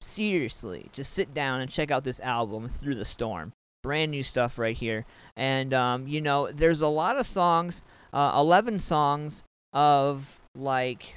seriously, 0.00 0.88
to 0.92 1.04
sit 1.04 1.34
down 1.34 1.60
and 1.60 1.70
check 1.70 1.90
out 1.90 2.04
this 2.04 2.20
album, 2.20 2.68
Through 2.68 2.96
the 2.96 3.04
Storm. 3.04 3.52
Brand 3.82 4.10
new 4.10 4.22
stuff 4.22 4.58
right 4.58 4.76
here. 4.76 5.06
And, 5.36 5.72
um, 5.72 6.06
you 6.06 6.20
know, 6.20 6.50
there's 6.52 6.82
a 6.82 6.88
lot 6.88 7.16
of 7.16 7.26
songs, 7.26 7.82
uh, 8.12 8.32
11 8.36 8.78
songs 8.78 9.44
of 9.72 10.40
like, 10.54 11.14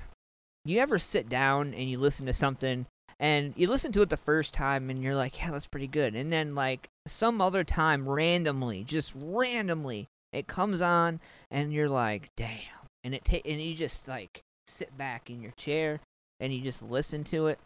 you 0.64 0.80
ever 0.80 0.98
sit 0.98 1.28
down 1.28 1.74
and 1.74 1.90
you 1.90 2.00
listen 2.00 2.26
to 2.26 2.34
something 2.34 2.86
and 3.24 3.54
you 3.56 3.70
listen 3.70 3.94
to 3.94 4.02
it 4.02 4.10
the 4.10 4.18
first 4.18 4.54
time 4.54 4.90
and 4.90 5.02
you're 5.02 5.16
like, 5.16 5.40
yeah, 5.40 5.50
that's 5.50 5.66
pretty 5.66 5.88
good. 5.88 6.14
And 6.14 6.32
then 6.32 6.56
like 6.56 6.90
some 7.08 7.40
other 7.40 7.64
time 7.64 8.08
randomly, 8.10 8.84
just 8.84 9.14
randomly, 9.16 10.10
it 10.34 10.46
comes 10.46 10.82
on 10.82 11.22
and 11.50 11.72
you're 11.72 11.88
like, 11.88 12.32
damn. 12.36 12.60
And 13.02 13.16
it 13.16 13.24
ta- 13.24 13.38
and 13.46 13.62
you 13.62 13.76
just 13.76 14.10
like 14.10 14.42
sit 14.68 14.98
back 14.98 15.30
in 15.30 15.42
your 15.42 15.54
chair 15.54 16.02
and 16.42 16.54
you 16.54 16.62
just 16.62 16.84
listen 16.84 17.24
to 17.26 17.48
it. 17.48 17.60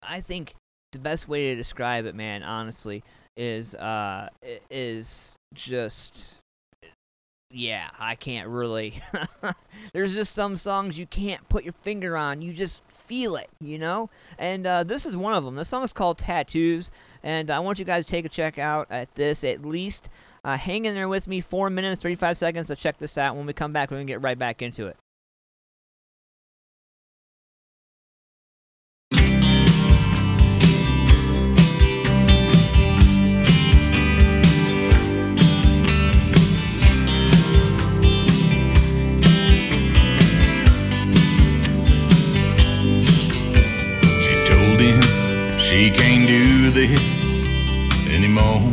I 0.00 0.20
think 0.20 0.54
the 0.92 1.00
best 1.00 1.28
way 1.28 1.48
to 1.48 1.56
describe 1.56 2.06
it, 2.06 2.14
man, 2.14 2.44
honestly, 2.44 3.02
is 3.36 3.74
uh 3.74 4.28
is 4.70 5.34
just 5.54 6.36
yeah, 7.50 7.88
I 7.98 8.16
can't 8.16 8.48
really. 8.48 9.00
There's 9.92 10.14
just 10.14 10.34
some 10.34 10.56
songs 10.56 10.98
you 10.98 11.06
can't 11.06 11.48
put 11.48 11.64
your 11.64 11.74
finger 11.82 12.16
on. 12.16 12.42
You 12.42 12.52
just 12.52 12.82
feel 12.88 13.36
it, 13.36 13.48
you 13.60 13.78
know? 13.78 14.10
And 14.38 14.66
uh, 14.66 14.84
this 14.84 15.06
is 15.06 15.16
one 15.16 15.32
of 15.32 15.44
them. 15.44 15.54
This 15.54 15.68
song 15.68 15.84
is 15.84 15.92
called 15.92 16.18
Tattoos. 16.18 16.90
And 17.22 17.50
I 17.50 17.60
want 17.60 17.78
you 17.78 17.84
guys 17.84 18.04
to 18.06 18.10
take 18.10 18.24
a 18.24 18.28
check 18.28 18.58
out 18.58 18.88
at 18.90 19.14
this 19.14 19.44
at 19.44 19.64
least. 19.64 20.08
Uh, 20.44 20.56
hang 20.56 20.84
in 20.84 20.94
there 20.94 21.08
with 21.08 21.26
me. 21.26 21.40
Four 21.40 21.70
minutes, 21.70 22.02
35 22.02 22.36
seconds 22.36 22.68
to 22.68 22.76
check 22.76 22.98
this 22.98 23.16
out. 23.16 23.36
When 23.36 23.46
we 23.46 23.52
come 23.52 23.72
back, 23.72 23.90
we're 23.90 23.98
going 23.98 24.06
to 24.06 24.12
get 24.12 24.22
right 24.22 24.38
back 24.38 24.60
into 24.60 24.86
it. 24.86 24.96
She 45.76 45.90
can't 45.90 46.26
do 46.26 46.70
this 46.70 47.48
anymore. 48.08 48.72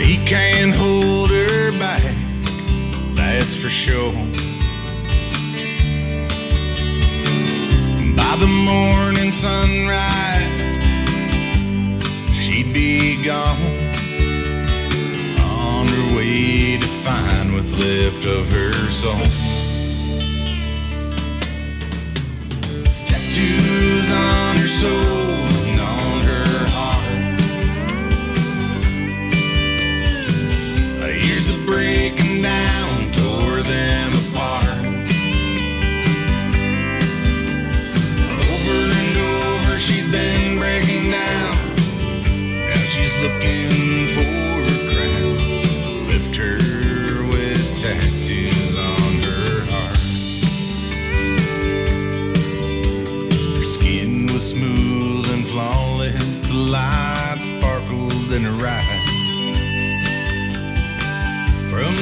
He 0.00 0.16
can't 0.24 0.74
hold 0.74 1.28
her 1.28 1.70
back, 1.72 2.02
that's 3.14 3.54
for 3.54 3.68
sure. 3.68 4.14
By 8.16 8.34
the 8.38 8.50
morning 8.70 9.30
sunrise, 9.30 10.48
she'd 12.32 12.72
be 12.72 13.22
gone 13.22 13.60
on 15.38 15.86
her 15.86 16.16
way 16.16 16.78
to 16.78 16.86
find 17.04 17.52
what's 17.52 17.76
left 17.78 18.24
of 18.24 18.50
her 18.50 18.72
soul. 18.90 19.39
And 24.60 24.84
on 24.84 25.49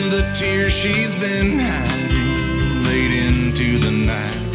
The 0.09 0.33
tears 0.33 0.73
she's 0.73 1.15
been 1.15 1.59
hiding 1.59 2.83
late 2.83 3.13
into 3.13 3.79
the 3.79 3.91
night. 3.91 4.55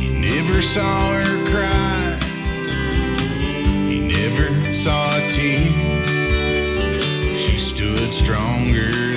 He 0.00 0.08
never 0.10 0.60
saw 0.60 1.12
her 1.12 1.46
cry. 1.50 2.18
He 3.88 4.00
never 4.00 4.74
saw 4.74 5.16
a 5.16 5.28
tear. 5.28 5.70
She 7.38 7.58
stood 7.58 8.12
stronger 8.12 9.13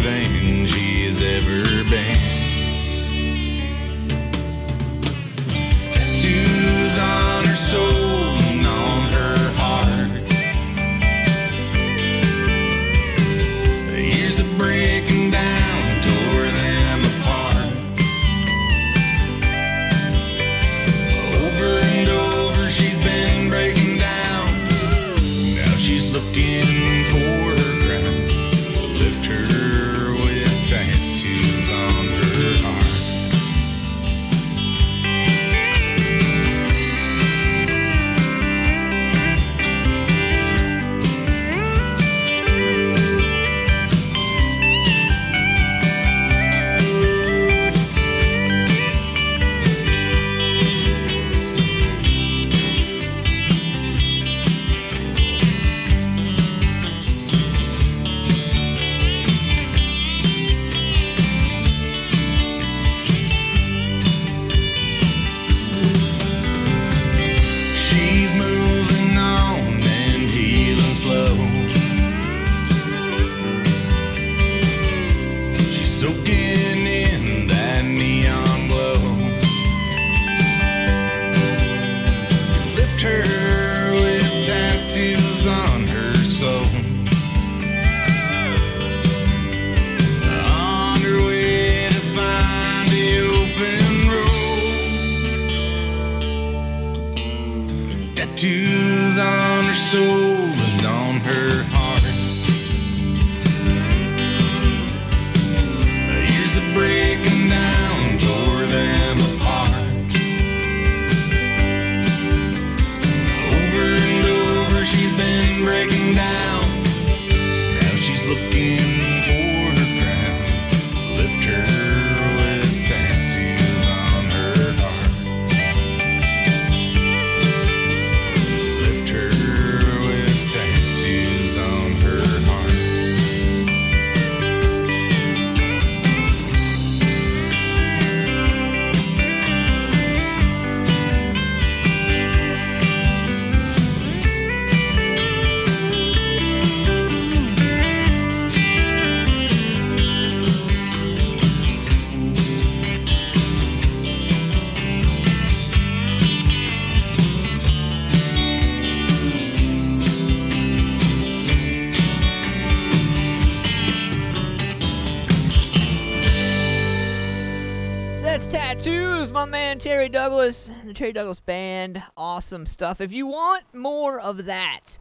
the 170.87 170.93
Terry 170.93 171.13
Douglas 171.13 171.39
Band. 171.39 172.03
Awesome 172.15 172.65
stuff. 172.65 173.01
If 173.01 173.11
you 173.11 173.27
want 173.27 173.63
more 173.73 174.19
of 174.19 174.45
that, 174.45 174.97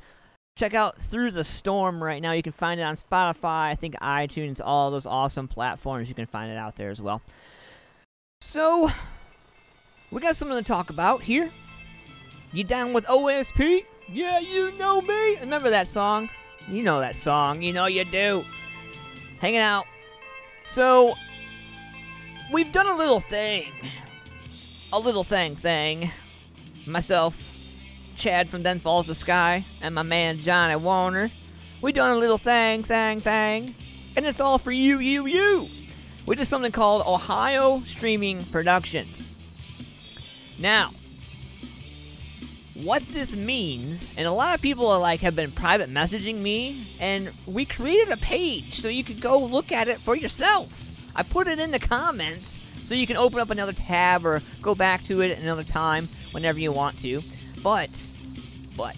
check 0.56 0.74
out 0.74 1.00
Through 1.00 1.30
the 1.30 1.44
Storm 1.44 2.02
right 2.02 2.20
now. 2.20 2.32
You 2.32 2.42
can 2.42 2.52
find 2.52 2.80
it 2.80 2.82
on 2.82 2.96
Spotify, 2.96 3.70
I 3.70 3.74
think 3.74 3.94
iTunes, 4.00 4.60
all 4.62 4.90
those 4.90 5.06
awesome 5.06 5.48
platforms. 5.48 6.08
You 6.08 6.14
can 6.14 6.26
find 6.26 6.50
it 6.50 6.56
out 6.56 6.76
there 6.76 6.90
as 6.90 7.00
well. 7.00 7.22
So, 8.40 8.90
we 10.10 10.20
got 10.20 10.36
something 10.36 10.56
to 10.56 10.64
talk 10.64 10.90
about 10.90 11.22
here. 11.22 11.50
You 12.52 12.64
down 12.64 12.92
with 12.92 13.06
OSP? 13.06 13.84
Yeah, 14.08 14.38
you 14.38 14.72
know 14.78 15.00
me. 15.00 15.36
Remember 15.40 15.70
that 15.70 15.88
song? 15.88 16.28
You 16.68 16.82
know 16.82 17.00
that 17.00 17.16
song. 17.16 17.62
You 17.62 17.72
know 17.72 17.86
you 17.86 18.04
do. 18.04 18.44
Hanging 19.40 19.60
out. 19.60 19.84
So, 20.68 21.14
we've 22.52 22.72
done 22.72 22.88
a 22.88 22.96
little 22.96 23.20
thing. 23.20 23.72
A 24.92 24.98
little 24.98 25.24
thing 25.24 25.56
thing. 25.56 26.12
Myself, 26.86 27.52
Chad 28.16 28.48
from 28.48 28.62
Then 28.62 28.78
Falls 28.78 29.08
the 29.08 29.16
Sky, 29.16 29.64
and 29.82 29.94
my 29.94 30.02
man 30.02 30.38
Johnny 30.38 30.76
Warner. 30.76 31.30
We 31.82 31.92
done 31.92 32.16
a 32.16 32.20
little 32.20 32.38
thing, 32.38 32.84
thing, 32.84 33.20
thing. 33.20 33.74
And 34.16 34.24
it's 34.24 34.40
all 34.40 34.58
for 34.58 34.70
you, 34.70 35.00
you, 35.00 35.26
you. 35.26 35.68
We 36.24 36.36
did 36.36 36.46
something 36.46 36.72
called 36.72 37.02
Ohio 37.06 37.82
Streaming 37.84 38.44
Productions. 38.44 39.24
Now, 40.58 40.92
what 42.74 43.02
this 43.08 43.34
means, 43.34 44.08
and 44.16 44.26
a 44.26 44.32
lot 44.32 44.54
of 44.54 44.62
people 44.62 44.86
are 44.88 45.00
like 45.00 45.20
have 45.20 45.34
been 45.34 45.50
private 45.50 45.92
messaging 45.92 46.36
me, 46.36 46.84
and 47.00 47.32
we 47.46 47.64
created 47.64 48.12
a 48.12 48.16
page 48.18 48.80
so 48.80 48.88
you 48.88 49.02
could 49.02 49.20
go 49.20 49.38
look 49.38 49.72
at 49.72 49.88
it 49.88 49.98
for 49.98 50.14
yourself. 50.14 50.92
I 51.14 51.22
put 51.24 51.48
it 51.48 51.58
in 51.58 51.72
the 51.72 51.78
comments 51.78 52.60
so 52.86 52.94
you 52.94 53.04
can 53.04 53.16
open 53.16 53.40
up 53.40 53.50
another 53.50 53.72
tab 53.72 54.24
or 54.24 54.40
go 54.62 54.72
back 54.72 55.02
to 55.02 55.20
it 55.20 55.36
another 55.40 55.64
time 55.64 56.08
whenever 56.30 56.60
you 56.60 56.70
want 56.70 56.96
to. 57.00 57.20
But, 57.60 58.06
but, 58.76 58.96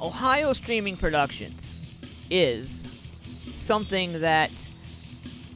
Ohio 0.00 0.52
Streaming 0.52 0.96
Productions. 0.96 1.68
is 2.30 2.86
something 3.56 4.20
that 4.20 4.52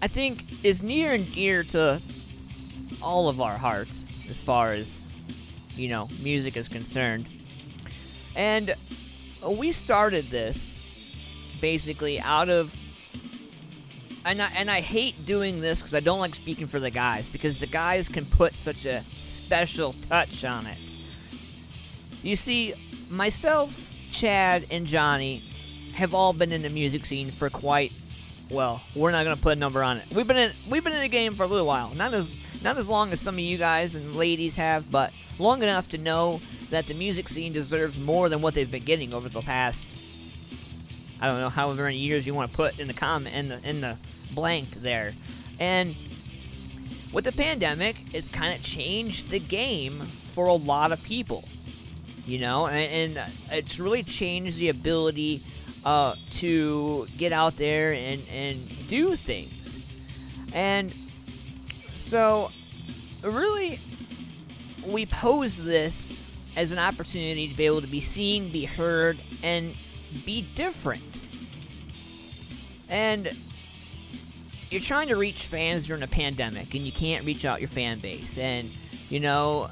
I 0.03 0.09
think 0.09 0.45
is 0.65 0.83
near 0.83 1.13
and 1.13 1.33
dear 1.33 1.63
to 1.65 2.03
all 3.01 3.29
of 3.29 3.41
our 3.41 3.59
hearts 3.59 4.09
as 4.29 4.43
far 4.43 4.71
as, 4.71 5.05
you 5.77 5.89
know, 5.89 6.09
music 6.21 6.57
is 6.57 6.67
concerned. 6.67 7.27
And 8.35 8.75
we 9.47 9.71
started 9.71 10.31
this 10.31 10.75
basically 11.61 12.19
out 12.19 12.49
of 12.49 12.77
and 14.29 14.43
I, 14.43 14.51
and 14.57 14.71
I 14.71 14.81
hate 14.81 15.25
doing 15.25 15.61
this 15.61 15.81
because 15.81 15.95
I 15.95 16.01
don't 16.01 16.21
like 16.21 16.35
speaking 16.35 16.67
for 16.67 16.79
the 16.79 16.91
guys 16.91 17.31
because 17.31 17.61
the 17.61 17.67
guys 17.67 18.09
can 18.09 18.27
put 18.27 18.55
such 18.55 18.85
a 18.85 19.03
special 19.17 19.95
touch 20.09 20.45
on 20.45 20.67
it. 20.67 20.77
You 22.23 22.37
see, 22.37 22.75
myself, 23.09 23.75
Chad, 24.13 24.67
and 24.71 24.87
Johnny 24.87 25.41
have 25.95 26.13
all 26.13 26.35
been 26.35 26.53
in 26.53 26.61
the 26.61 26.69
music 26.69 27.07
scene 27.07 27.31
for 27.31 27.49
quite 27.49 27.93
well. 28.51 28.83
We're 28.95 29.13
not 29.13 29.25
gonna 29.25 29.37
put 29.37 29.57
a 29.57 29.61
number 29.61 29.83
on 29.83 29.97
it. 29.97 30.05
We've 30.13 30.27
been 30.27 30.37
in 30.37 30.53
we've 30.69 30.85
been 30.85 30.93
in 30.93 31.01
the 31.01 31.09
game 31.09 31.33
for 31.33 31.45
a 31.45 31.47
little 31.47 31.67
while. 31.67 31.95
Not 31.95 32.13
as 32.13 32.35
not 32.63 32.77
as 32.77 32.87
long 32.87 33.13
as 33.13 33.21
some 33.21 33.37
of 33.37 33.41
you 33.41 33.57
guys 33.57 33.95
and 33.95 34.15
ladies 34.15 34.57
have, 34.57 34.91
but 34.91 35.13
long 35.39 35.63
enough 35.63 35.89
to 35.91 35.99
know 35.99 36.43
that 36.69 36.87
the 36.87 36.95
music 36.95 37.31
scene 37.31 37.55
deserves 37.55 37.99
more 37.99 38.29
than 38.29 38.43
what 38.43 38.53
they've 38.53 38.71
been 38.71 38.85
getting 38.85 39.15
over 39.15 39.29
the 39.31 39.41
past 39.41 39.87
I 41.21 41.27
don't 41.27 41.41
know 41.41 41.49
however 41.49 41.85
many 41.85 41.97
years 41.97 42.27
you 42.27 42.35
want 42.35 42.51
to 42.51 42.57
put 42.57 42.79
in 42.79 42.87
the 42.87 42.95
comment 42.95 43.35
in 43.35 43.49
the 43.49 43.69
in 43.69 43.81
the 43.81 43.97
blank 44.35 44.83
there. 44.83 45.13
And 45.59 45.95
with 47.13 47.25
the 47.25 47.33
pandemic, 47.33 47.97
it's 48.13 48.29
kind 48.29 48.55
of 48.55 48.63
changed 48.63 49.31
the 49.31 49.39
game 49.39 50.01
for 50.33 50.47
a 50.47 50.55
lot 50.55 50.93
of 50.93 51.03
people. 51.03 51.45
You 52.27 52.39
know, 52.39 52.67
and, 52.67 53.19
and 53.19 53.33
it's 53.51 53.79
really 53.79 54.03
changed 54.03 54.59
the 54.59 54.69
ability 54.69 55.43
uh, 55.85 56.15
to 56.33 57.07
get 57.17 57.33
out 57.33 57.57
there 57.57 57.95
and, 57.95 58.23
and 58.31 58.87
do 58.87 59.17
things. 59.17 59.79
And 60.53 60.95
so, 61.97 62.51
really, 63.23 63.81
we 64.87 65.07
pose 65.07 65.63
this 65.63 66.17
as 66.57 66.73
an 66.73 66.79
opportunity 66.79 67.49
to 67.49 67.57
be 67.57 67.67
able 67.67 67.81
to 67.81 67.87
be 67.87 68.01
seen, 68.01 68.51
be 68.51 68.65
heard, 68.65 69.19
and 69.43 69.75
be 70.25 70.43
different. 70.55 71.03
And 72.89 73.35
you're 74.71 74.81
trying 74.81 75.09
to 75.09 75.17
reach 75.17 75.45
fans 75.45 75.87
during 75.87 76.03
a 76.03 76.09
pandemic, 76.09 76.75
and 76.75 76.85
you 76.85 76.93
can't 76.93 77.25
reach 77.25 77.45
out 77.45 77.61
your 77.61 77.69
fan 77.69 77.99
base. 78.01 78.37
And, 78.37 78.71
you 79.09 79.21
know, 79.21 79.71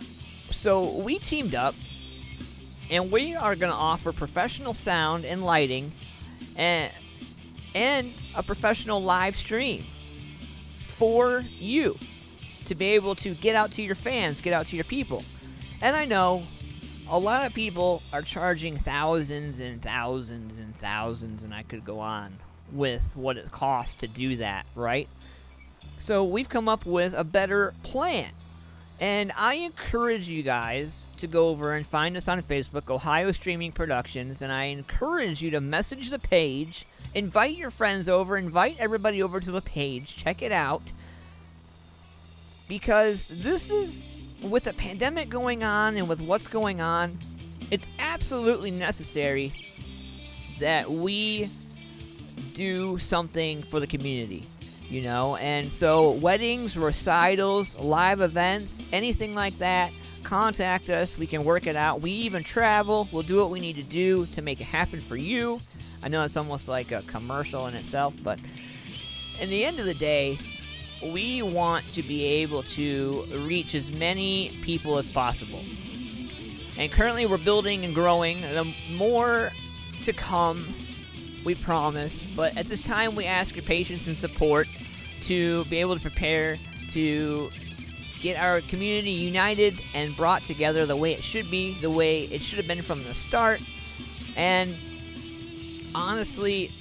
so 0.51 0.90
we 0.90 1.18
teamed 1.18 1.55
up, 1.55 1.74
and 2.90 3.12
we 3.12 3.34
are 3.34 3.57
going 3.57 3.70
to 3.70 3.76
offer 3.76 4.12
professional 4.12 4.74
sound 4.74 5.24
and 5.24 5.44
lighting 5.44 5.92
and, 6.57 6.90
and 7.74 8.12
a 8.34 8.42
professional 8.42 9.03
live 9.03 9.36
stream 9.36 9.84
for 10.86 11.42
you 11.59 11.99
to 12.64 12.74
be 12.74 12.86
able 12.92 13.14
to 13.16 13.34
get 13.34 13.55
out 13.55 13.72
to 13.72 13.82
your 13.82 13.94
fans, 13.94 14.40
get 14.40 14.53
out 14.53 14.66
to 14.66 14.76
your 14.76 14.84
people. 14.84 15.24
And 15.82 15.94
I 15.94 16.05
know 16.05 16.44
a 17.09 17.18
lot 17.18 17.47
of 17.47 17.53
people 17.53 18.03
are 18.12 18.22
charging 18.22 18.78
thousands 18.78 19.61
and 19.61 19.82
thousands 19.82 20.59
and 20.59 20.76
thousands, 20.78 21.42
and 21.42 21.53
I 21.53 21.62
could 21.64 21.84
go 21.84 22.01
on 22.01 22.38
with 22.72 23.16
what 23.16 23.36
it 23.36 23.50
costs 23.50 23.94
to 23.96 24.08
do 24.08 24.36
that, 24.36 24.66
right? 24.74 25.08
So 25.98 26.24
we've 26.24 26.48
come 26.48 26.68
up 26.68 26.84
with 26.86 27.14
a 27.14 27.24
better 27.24 27.74
plan. 27.82 28.30
And 28.98 29.30
I 29.36 29.54
encourage 29.54 30.28
you 30.28 30.42
guys 30.42 31.04
to 31.18 31.26
go 31.26 31.48
over 31.48 31.74
and 31.74 31.86
find 31.86 32.16
us 32.16 32.28
on 32.28 32.42
Facebook, 32.42 32.90
Ohio 32.90 33.30
Streaming 33.32 33.72
Productions, 33.72 34.40
and 34.40 34.50
I 34.50 34.64
encourage 34.64 35.42
you 35.42 35.50
to 35.50 35.60
message 35.60 36.08
the 36.08 36.18
page, 36.18 36.86
invite 37.14 37.56
your 37.56 37.70
friends 37.70 38.08
over, 38.08 38.38
invite 38.38 38.76
everybody 38.78 39.22
over 39.22 39.38
to 39.38 39.50
the 39.50 39.60
page, 39.60 40.16
check 40.16 40.40
it 40.40 40.52
out. 40.52 40.92
Because 42.68 43.28
this 43.28 43.70
is, 43.70 44.02
with 44.42 44.64
the 44.64 44.72
pandemic 44.72 45.28
going 45.28 45.62
on 45.62 45.96
and 45.96 46.08
with 46.08 46.22
what's 46.22 46.46
going 46.46 46.80
on, 46.80 47.18
it's 47.70 47.88
absolutely 47.98 48.70
necessary 48.70 49.52
that 50.58 50.90
we 50.90 51.50
do 52.55 52.99
something 52.99 53.62
for 53.62 53.80
the 53.80 53.87
community 53.87 54.47
you 54.89 55.03
know? 55.03 55.37
And 55.37 55.72
so 55.72 56.11
weddings 56.12 56.76
recitals 56.76 57.78
live 57.78 58.20
events 58.20 58.80
anything 58.93 59.34
like 59.34 59.59
that 59.59 59.93
contact 60.22 60.89
us. 60.91 61.16
We 61.16 61.26
can 61.26 61.45
work 61.45 61.68
it 61.68 61.76
out. 61.76 62.01
We 62.01 62.11
even 62.11 62.43
travel. 62.43 63.09
We'll 63.12 63.22
do 63.22 63.37
what 63.37 63.51
we 63.51 63.61
need 63.61 63.76
to 63.76 63.82
do 63.84 64.26
to 64.26 64.43
make 64.43 64.61
it 64.61 64.64
happen 64.64 65.01
for 65.01 65.16
you. 65.16 65.61
I 66.03 66.09
know 66.09 66.24
it's 66.24 66.37
almost 66.37 66.68
like 66.68 66.93
a 66.93 67.03
commercial 67.03 67.66
in 67.66 67.74
itself 67.74 68.14
but 68.22 68.39
in 69.41 69.51
the 69.51 69.64
end 69.64 69.78
of 69.78 69.87
the 69.87 69.95
day 69.95 70.39
we 71.03 71.43
want 71.43 71.87
to 71.91 72.03
be 72.03 72.24
able 72.24 72.62
to 72.62 73.24
reach 73.45 73.74
as 73.74 73.91
many 73.91 74.59
people 74.62 74.99
as 74.99 75.09
possible. 75.09 75.62
And 76.78 76.91
currently 76.91 77.26
we're 77.26 77.39
building 77.39 77.84
and 77.84 77.95
growing. 77.95 78.41
The 78.41 78.72
more 78.97 79.51
to 80.05 80.12
come 80.12 80.74
we 81.47 81.55
promise. 81.55 82.26
But 82.36 82.59
at 82.59 82.66
this 82.66 82.82
time, 82.82 83.14
we 83.14 83.24
ask 83.24 83.55
your 83.55 83.62
patience 83.62 84.09
and 84.09 84.18
support 84.18 84.66
to 85.22 85.64
be 85.66 85.78
able 85.78 85.94
to 85.94 86.03
prepare 86.03 86.59
to 86.90 87.49
get 88.20 88.38
our 88.38 88.61
community 88.62 89.12
united 89.12 89.80
and 89.94 90.14
brought 90.16 90.42
together 90.42 90.84
the 90.84 90.97
way 90.97 91.12
it 91.12 91.22
should 91.22 91.51
be, 91.51 91.74
the 91.80 91.90
way 91.90 92.24
it 92.24 92.42
should 92.42 92.59
have 92.59 92.66
been 92.66 92.82
from 92.82 93.05
the 93.05 93.14
start. 93.14 93.62
And 94.36 94.74
honestly, 95.94 96.72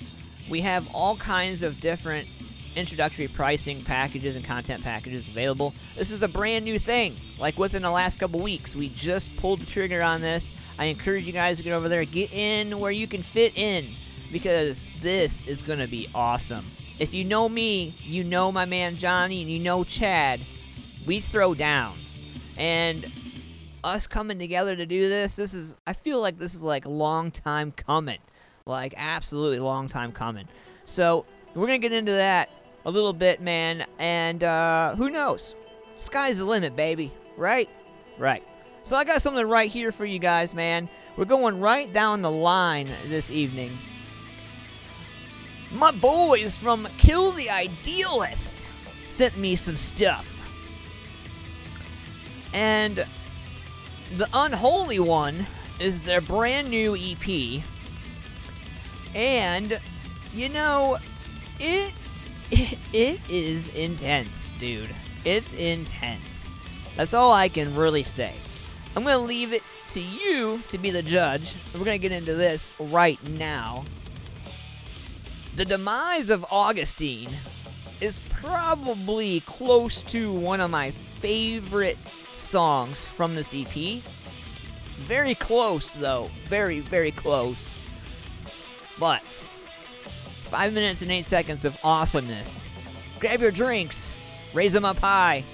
we 0.50 0.62
have 0.62 0.94
all 0.94 1.16
kinds 1.16 1.62
of 1.62 1.80
different 1.80 2.28
introductory 2.76 3.28
pricing 3.28 3.82
packages 3.84 4.36
and 4.36 4.44
content 4.44 4.84
packages 4.84 5.28
available. 5.28 5.74
This 5.96 6.12
is 6.12 6.24
a 6.24 6.28
brand 6.28 6.66
new 6.66 6.80
thing. 6.80 7.16
Like 7.40 7.58
within 7.58 7.84
the 7.84 7.92
last 7.92 8.20
couple 8.20 8.40
weeks, 8.40 8.76
we 8.76 8.90
just 8.90 9.38
pulled 9.38 9.60
the 9.60 9.66
trigger 9.66 10.02
on 10.02 10.22
this. 10.22 10.52
I 10.80 10.86
encourage 10.86 11.26
you 11.26 11.34
guys 11.34 11.58
to 11.58 11.64
get 11.64 11.72
over 11.72 11.88
there, 11.88 12.04
get 12.04 12.34
in 12.34 12.80
where 12.80 12.92
you 12.92 13.08
can 13.08 13.22
fit 13.22 13.58
in 13.58 13.86
because 14.32 14.88
this 15.02 15.48
is 15.48 15.62
going 15.62 15.80
to 15.80 15.88
be 15.88 16.08
awesome. 16.14 16.66
If 17.00 17.14
you 17.14 17.24
know 17.24 17.50
me, 17.50 17.94
you 18.04 18.24
know 18.24 18.52
my 18.52 18.66
man 18.66 18.96
Johnny, 18.96 19.42
and 19.42 19.50
you 19.50 19.60
know 19.60 19.84
Chad, 19.84 20.40
we 21.06 21.20
throw 21.20 21.54
down. 21.54 21.96
And 22.58 23.12
us 23.84 24.08
coming 24.08 24.40
together 24.40 24.76
to 24.76 24.86
do 24.86 25.10
this, 25.10 25.36
this 25.36 25.54
is, 25.54 25.76
I 25.86 25.94
feel 25.94 26.22
like 26.22 26.40
this 26.40 26.56
is 26.56 26.64
like 26.64 26.86
a 26.86 26.90
long 26.90 27.32
time 27.32 27.72
coming. 27.72 28.20
Like, 28.66 28.94
absolutely 28.98 29.60
long 29.60 29.88
time 29.88 30.12
coming. 30.12 30.48
So, 30.86 31.26
we're 31.54 31.68
going 31.68 31.82
to 31.82 31.88
get 31.88 31.96
into 31.96 32.14
that 32.14 32.50
a 32.86 32.92
little 32.92 33.14
bit, 33.14 33.42
man. 33.42 33.86
And 34.00 34.44
uh, 34.44 34.96
who 34.96 35.10
knows? 35.10 35.54
Sky's 35.98 36.40
the 36.40 36.46
limit, 36.46 36.76
baby. 36.76 37.14
Right? 37.38 37.70
Right. 38.18 38.44
So, 38.84 38.96
I 38.96 39.04
got 39.04 39.22
something 39.22 39.46
right 39.46 39.70
here 39.70 39.92
for 39.92 40.06
you 40.06 40.18
guys, 40.18 40.54
man. 40.54 40.90
We're 41.18 41.26
going 41.26 41.60
right 41.60 41.92
down 41.94 42.22
the 42.22 42.32
line 42.32 42.88
this 43.08 43.30
evening 43.30 43.72
my 45.72 45.92
boys 45.92 46.56
from 46.56 46.88
Kill 46.98 47.32
the 47.32 47.50
Idealist 47.50 48.54
sent 49.10 49.38
me 49.38 49.56
some 49.56 49.78
stuff. 49.78 50.32
And 52.54 53.06
the 54.18 54.30
Unholy 54.34 55.00
One 55.00 55.46
is 55.80 56.02
their 56.02 56.22
brand 56.22 56.70
new 56.70 56.96
EP. 56.96 57.64
And, 59.14 59.80
you 60.34 60.50
know, 60.50 60.98
it, 61.60 61.94
it, 62.52 62.78
it 62.94 63.20
is 63.30 63.70
intense, 63.70 64.52
dude. 64.60 64.90
It's 65.24 65.54
intense. 65.54 66.48
That's 66.96 67.14
all 67.14 67.34
I 67.34 67.50
can 67.50 67.76
really 67.76 68.04
say. 68.04 68.34
I'm 68.96 69.04
going 69.04 69.18
to 69.18 69.24
leave 69.24 69.52
it 69.52 69.64
to 69.90 70.02
you 70.02 70.62
to 70.70 70.78
be 70.78 70.90
the 70.92 71.02
judge. 71.02 71.56
We're 71.74 71.84
going 71.84 72.00
to 72.00 72.10
get 72.10 72.12
into 72.12 72.36
this 72.36 72.72
right 72.80 73.22
now. 73.30 73.84
The 75.56 75.64
demise 75.64 76.30
of 76.30 76.46
Augustine 76.52 77.30
is 78.02 78.20
probably 78.30 79.40
close 79.42 80.02
to 80.04 80.34
one 80.34 80.60
of 80.60 80.70
my 80.70 80.92
favorite 81.22 81.98
songs 82.34 83.06
from 83.06 83.36
this 83.36 83.54
EP. 83.54 84.02
Very 85.00 85.34
close, 85.34 85.94
though. 85.96 86.30
Very, 86.50 86.82
very 86.82 87.12
close. 87.12 87.56
But, 89.00 89.24
five 90.50 90.74
minutes 90.74 91.02
and 91.02 91.12
eight 91.12 91.26
seconds 91.26 91.64
of 91.64 91.78
awesomeness. 91.86 92.62
Grab 93.22 93.40
your 93.40 93.52
drinks, 93.52 94.12
raise 94.54 94.74
them 94.74 94.84
up 94.84 94.98
high. 94.98 95.46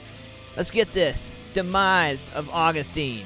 Let's 0.57 0.71
get 0.71 0.91
this 0.93 1.31
Demise 1.53 2.27
of 2.33 2.49
Augustine. 2.49 3.25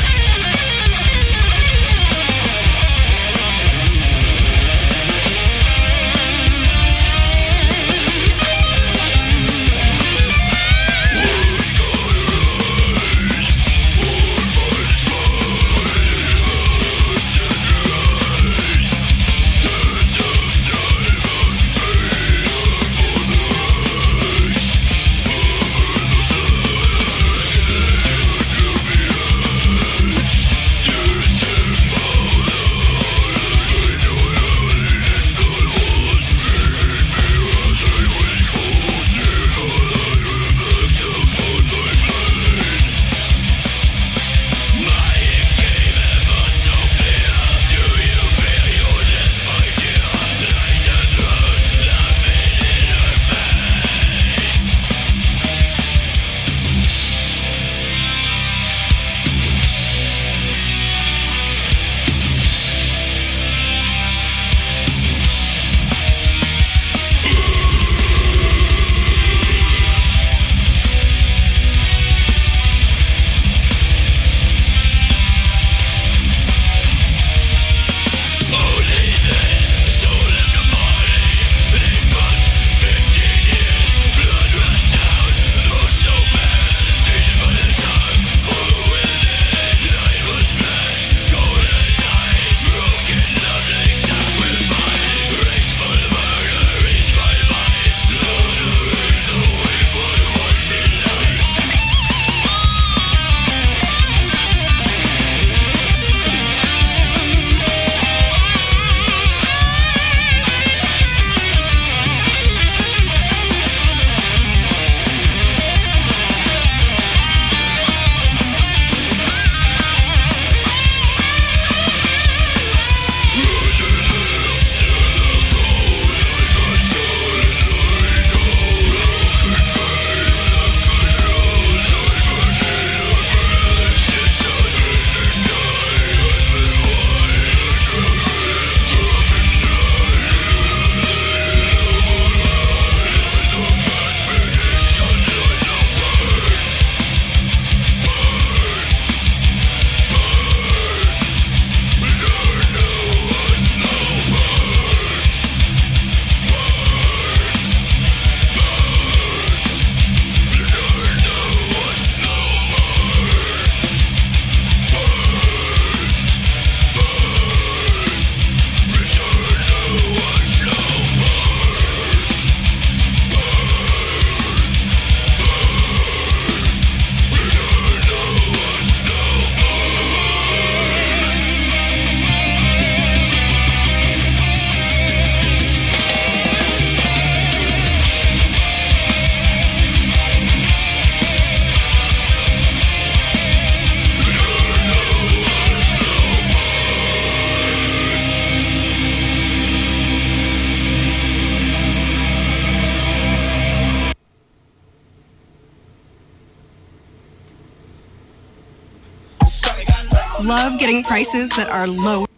Prices 211.21 211.51
that 211.51 211.69
are 211.69 211.85
low. 211.85 212.30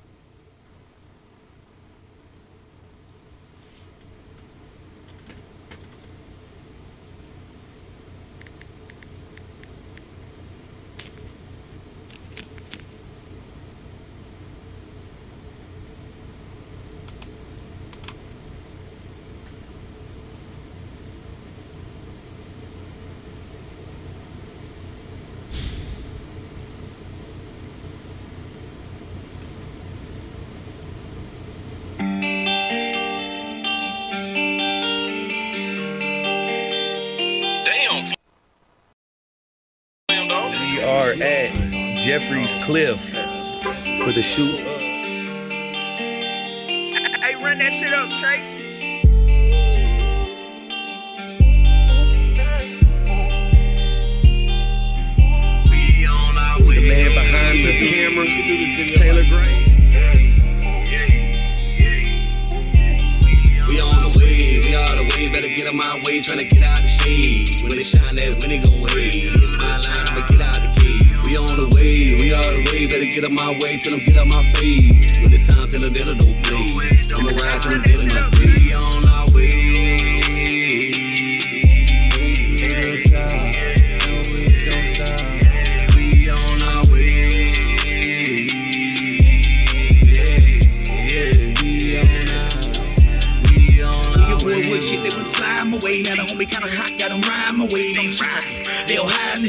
Jeffrey's 42.14 42.54
Cliff 42.64 43.10
for 44.04 44.12
the 44.14 44.22
shoot. 44.22 44.60
Hey, 47.24 47.34
run 47.36 47.58
that 47.58 47.74
shit 47.74 47.92
up, 47.92 48.12
Chase. 48.12 48.60
The 56.70 56.88
man 56.88 57.16
behind 57.16 57.60
the 57.66 57.74
camera, 57.90 58.28
Taylor 58.96 59.24
Gray. 59.24 59.64
We 63.68 63.80
on 63.80 64.04
the 64.04 64.20
way, 64.20 64.62
we 64.64 64.76
all 64.76 64.96
the 64.98 65.10
way, 65.16 65.30
better 65.30 65.48
get 65.48 65.72
on 65.72 65.78
my 65.78 65.96
way, 66.06 66.20
tryna 66.20 66.48
get 66.48 66.62
out 66.62 66.78
the 66.78 66.88
shade. 66.88 67.64
When 67.64 67.80
it 67.80 67.84
shine 67.84 68.16
that, 68.18 68.40
when 68.40 68.52
it 68.52 68.64
gon' 68.64 68.82
wave. 68.82 69.33
Way, 72.84 73.00
better 73.00 73.12
get 73.12 73.26
on 73.26 73.36
my 73.36 73.58
way, 73.62 73.78
tell 73.78 73.92
them 73.92 74.04
get 74.06 74.18
out 74.18 74.28
my 74.28 74.44
face. 74.54 75.20
When 75.20 75.34
it's 75.34 75.48
time, 75.48 75.68
tell 75.70 75.82
them 75.82 75.94
that 75.94 76.10
I 76.10 76.14
don't 76.14 76.44
play. 76.44 76.68
I'ma 77.18 77.32
ride 77.42 77.62
till 77.62 77.72
I'm 77.74 77.82
dead 77.82 78.00
in 78.00 78.08
my 78.10 78.30
grave. 78.32 78.73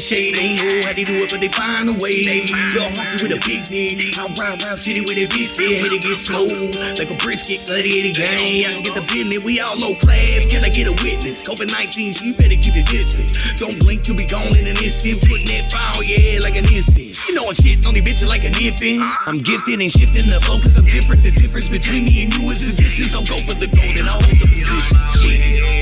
Shade, 0.05 0.37
don't 0.37 0.53
know 0.61 0.85
how 0.85 0.93
they 0.93 1.01
do 1.01 1.17
it, 1.25 1.33
but 1.33 1.41
they 1.41 1.49
find 1.49 1.89
a 1.89 1.97
way. 1.97 2.45
Little 2.77 2.93
honky 2.93 3.25
with 3.25 3.33
a 3.33 3.41
big 3.41 3.65
dick. 3.65 4.13
I 4.13 4.29
ride 4.37 4.61
around 4.61 4.77
city 4.77 5.01
with 5.01 5.17
a 5.17 5.25
bitch, 5.25 5.57
still 5.57 5.73
hate 5.73 5.89
to 5.89 5.97
get 5.97 6.13
smooth. 6.13 6.77
Like 7.01 7.09
a 7.09 7.17
brisket, 7.17 7.65
gladiator 7.65 8.13
gang. 8.13 8.69
I 8.69 8.77
can 8.77 8.83
get 8.85 8.93
the 8.93 9.05
business, 9.09 9.41
we 9.41 9.57
all 9.57 9.73
low 9.81 9.97
class. 9.97 10.45
Can 10.45 10.61
I 10.61 10.69
get 10.69 10.85
a 10.85 10.95
witness? 11.01 11.41
COVID 11.41 11.73
19, 11.73 12.21
you 12.21 12.37
better 12.37 12.53
keep 12.53 12.77
your 12.77 12.85
distance. 12.85 13.33
Don't 13.57 13.81
blink, 13.81 14.05
you'll 14.05 14.17
be 14.17 14.29
gone 14.29 14.53
in 14.53 14.69
an 14.69 14.77
instant. 14.77 15.25
Putting 15.25 15.49
that 15.49 15.73
fire, 15.73 16.05
yeah, 16.05 16.37
like 16.45 16.55
an 16.55 16.69
instant. 16.69 17.17
You 17.25 17.33
know 17.33 17.49
I'm 17.49 17.57
shitting 17.57 17.89
on 17.89 17.97
these 17.97 18.05
bitches 18.05 18.29
like 18.29 18.45
an 18.45 18.53
infant. 18.61 19.01
I'm 19.25 19.41
gifted 19.41 19.81
and 19.81 19.89
shifting 19.89 20.29
the 20.29 20.37
flow, 20.45 20.61
cause 20.61 20.77
I'm 20.77 20.85
different. 20.85 21.25
The 21.25 21.33
difference 21.33 21.65
between 21.65 22.05
me 22.05 22.29
and 22.29 22.33
you 22.37 22.45
is 22.53 22.61
the 22.61 22.73
distance. 22.77 23.17
I'll 23.17 23.25
go 23.25 23.41
for 23.41 23.57
the 23.57 23.67
gold 23.73 23.97
and 23.97 24.05
I'll 24.05 24.21
hold 24.21 24.37
the 24.37 24.47
position. 24.53 25.01
Shit. 25.17 25.74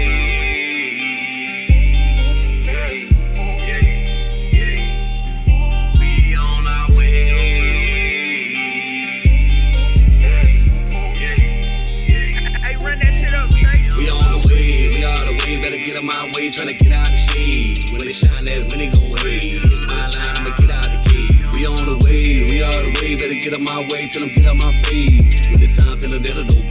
Get 23.43 23.57
on 23.57 23.63
my 23.65 23.85
way, 23.91 24.07
tell 24.07 24.21
them 24.21 24.33
get 24.33 24.47
out 24.47 24.55
my 24.55 24.71
feet. 24.83 25.49
When 25.51 25.61
it's 25.61 25.77
time, 25.77 25.99
tell 25.99 26.11
them 26.11 26.23
that 26.23 26.37
I 26.37 26.43
don't 26.43 26.62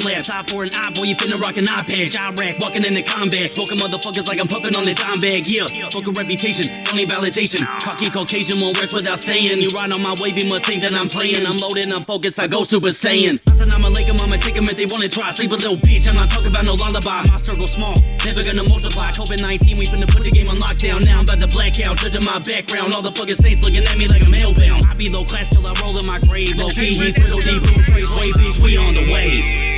time 0.00 0.12
lapse. 0.12 0.50
For 0.50 0.64
an 0.64 0.70
eye, 0.74 0.90
boy, 0.94 1.04
you 1.04 1.16
finna 1.16 1.40
rock 1.40 1.56
an 1.56 1.68
eye 1.68 1.84
patch. 1.86 2.16
I 2.16 2.32
rack, 2.32 2.58
walking 2.60 2.84
in 2.84 2.94
the 2.94 3.02
combat. 3.02 3.50
Smoking 3.50 3.78
motherfuckers 3.78 4.26
like 4.26 4.40
I'm 4.40 4.46
puffing 4.46 4.74
on 4.76 4.84
the 4.84 4.94
dime 4.94 5.18
bag. 5.18 5.46
Yeah, 5.46 5.66
fuck 5.90 6.06
a 6.06 6.12
reputation, 6.12 6.66
don't 6.84 6.98
validation. 7.08 7.66
Cocky 7.80 8.10
Caucasian 8.10 8.60
won't 8.60 8.78
rest 8.80 8.92
without 8.92 9.18
saying. 9.18 9.60
You 9.60 9.68
ride 9.70 9.92
on 9.92 10.02
my 10.02 10.14
wave, 10.20 10.38
you 10.38 10.48
must 10.48 10.66
think 10.66 10.82
that 10.82 10.92
I'm 10.94 11.08
playing. 11.08 11.46
I'm 11.46 11.56
loaded, 11.58 11.90
I'm 11.92 12.04
focused, 12.04 12.40
I 12.40 12.46
go 12.46 12.62
super 12.62 12.88
saiyan. 12.88 13.40
I 13.48 13.52
said 13.52 13.70
I'm 13.70 13.84
a 13.84 13.90
lake, 13.90 14.08
I'ma 14.08 14.36
take 14.36 14.56
if 14.56 14.76
they 14.76 14.86
wanna 14.86 15.08
try. 15.08 15.30
Sleep 15.30 15.50
a 15.50 15.54
little 15.54 15.76
bitch, 15.76 16.08
I'm 16.08 16.16
not 16.16 16.30
talking 16.30 16.48
about 16.48 16.64
no 16.64 16.74
lullaby. 16.74 17.28
My 17.28 17.36
circle 17.36 17.66
small, 17.66 17.94
never 18.24 18.42
gonna 18.42 18.64
multiply. 18.64 19.10
COVID 19.12 19.40
19, 19.40 19.78
we 19.78 19.86
finna 19.86 20.08
put 20.08 20.24
the 20.24 20.30
game 20.30 20.48
on 20.48 20.56
lockdown. 20.56 21.04
Now 21.04 21.18
I'm 21.18 21.24
about 21.24 21.40
to 21.40 21.48
black 21.48 21.80
out, 21.80 21.98
judging 21.98 22.24
my 22.24 22.38
background. 22.38 22.94
All 22.94 23.02
the 23.02 23.12
fucking 23.12 23.36
saints 23.36 23.62
looking 23.64 23.84
at 23.84 23.96
me 23.96 24.08
like 24.08 24.22
I'm 24.22 24.32
hellbound. 24.32 24.84
I 24.84 24.96
be 24.96 25.08
low 25.08 25.24
class 25.24 25.48
till 25.48 25.66
I 25.66 25.74
roll 25.80 25.96
in 25.98 26.06
my 26.06 26.18
grave. 26.20 26.56
Low 26.56 26.68
key, 26.68 26.94
he 26.94 27.12
fiddle 27.12 27.40
deep, 27.40 27.62
boom, 27.62 27.82
trace 27.84 28.10
way, 28.18 28.32
bitch, 28.32 28.58
we 28.58 28.76
on 28.76 28.94
the 28.94 29.10
way. 29.10 29.69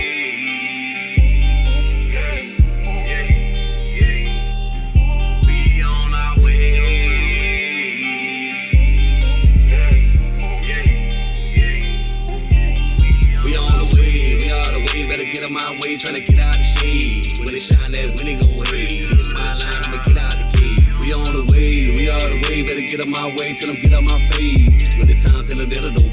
Tell 23.56 23.72
them 23.72 23.80
get 23.80 23.94
out 23.94 24.02
my 24.04 24.18
face. 24.30 24.96
When 24.96 25.10
it's 25.10 25.24
time, 25.24 25.44
tell 25.46 25.58
them 25.58 25.68
that 25.70 25.84
I 25.84 25.90
don't 25.90 26.11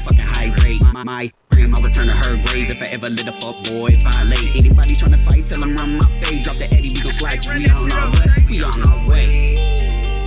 might 0.00 0.14
spike 0.14 0.24
at 0.24 0.24
a 0.24 0.24
fucking 0.24 0.26
high 0.26 0.52
rate. 0.64 0.82
My, 0.92 1.04
my 1.04 1.32
cream, 1.50 1.74
I 1.74 1.80
return 1.82 2.06
to 2.08 2.14
her 2.14 2.36
grave 2.44 2.72
if 2.72 2.82
I 2.82 2.86
ever 2.86 3.10
lit 3.10 3.28
a 3.28 3.32
fuck 3.40 3.62
boy. 3.64 3.90
Violate 4.02 4.56
anybody 4.56 4.94
trying 4.94 5.12
to 5.12 5.18
fight, 5.24 5.44
tell 5.48 5.60
them 5.60 5.76
run 5.76 5.98
my 5.98 6.20
fade. 6.22 6.42
Drop 6.42 6.58
the 6.58 6.64
Eddie, 6.64 6.90
we 6.94 7.00
gon' 7.00 7.12
slide. 7.12 7.40
We 7.46 7.68
on 7.68 7.92
our 7.92 8.10
way, 8.10 8.44
we 8.48 8.62
on 8.62 8.82
our 8.88 9.08
way. 9.08 9.28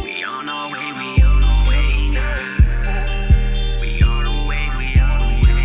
We 0.03 0.23
on 0.23 0.49
our 0.49 0.71
way, 0.71 0.91
we 0.91 1.21
on 1.23 1.43
our 1.43 1.69
way. 1.69 1.81
We 3.81 4.01
on 4.01 4.25
our 4.25 4.47
way, 4.47 4.69
we 4.77 4.99
on 4.99 5.21
our 5.21 5.43
way. 5.43 5.59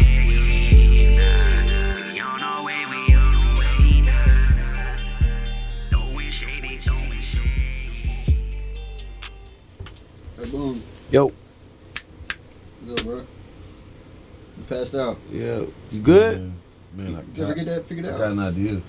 We 2.11 2.20
on 2.20 2.42
our 2.42 2.62
way, 2.64 2.86
we 2.86 3.14
on 3.14 3.34
our 3.34 3.59
way 3.59 4.00
now. 4.00 4.98
Throwing 5.90 6.30
shady, 6.30 6.78
throwing 6.78 7.22
shady. 7.22 8.14
Hey, 10.36 10.50
boom. 10.50 10.82
Yo. 11.11 11.32
Good, 12.86 13.02
bro. 13.04 13.16
You 13.18 13.26
passed 14.91 15.01
out. 15.01 15.18
Yeah. 15.30 15.64
You 15.91 16.01
good? 16.01 16.53
Man, 16.95 17.14
I 17.16 17.36
you 17.39 17.45
ever 17.45 17.55
get 17.55 17.66
that 17.66 17.86
figured 17.86 18.07
out? 18.07 18.14
I 18.14 18.18
got 18.18 18.32
an 18.32 18.39
idea. 18.39 18.80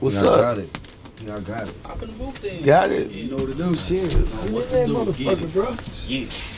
What's 0.00 0.22
Yeah, 0.22 0.28
I 0.28 0.32
up? 0.32 0.40
got 0.40 0.58
it. 0.58 0.78
Yeah, 1.24 1.36
I 1.36 1.40
got 1.40 1.68
it. 1.68 1.74
Hop 1.84 2.02
in 2.02 2.10
the 2.10 2.16
booth 2.16 2.42
then. 2.42 2.62
Got 2.62 2.90
it. 2.90 3.10
You 3.10 3.30
know 3.30 3.36
what 3.36 3.52
to 3.52 3.54
do. 3.54 3.76
Shit. 3.76 4.12
Know 4.12 4.24
what 4.52 4.72
in 4.72 4.88
to 4.88 5.12
do. 5.12 5.24
Get 5.24 5.38
motherfucker, 5.38 5.42
it. 5.42 5.52
bro. 5.52 5.70
Yeah. 5.70 6.26
Damn, 6.26 6.53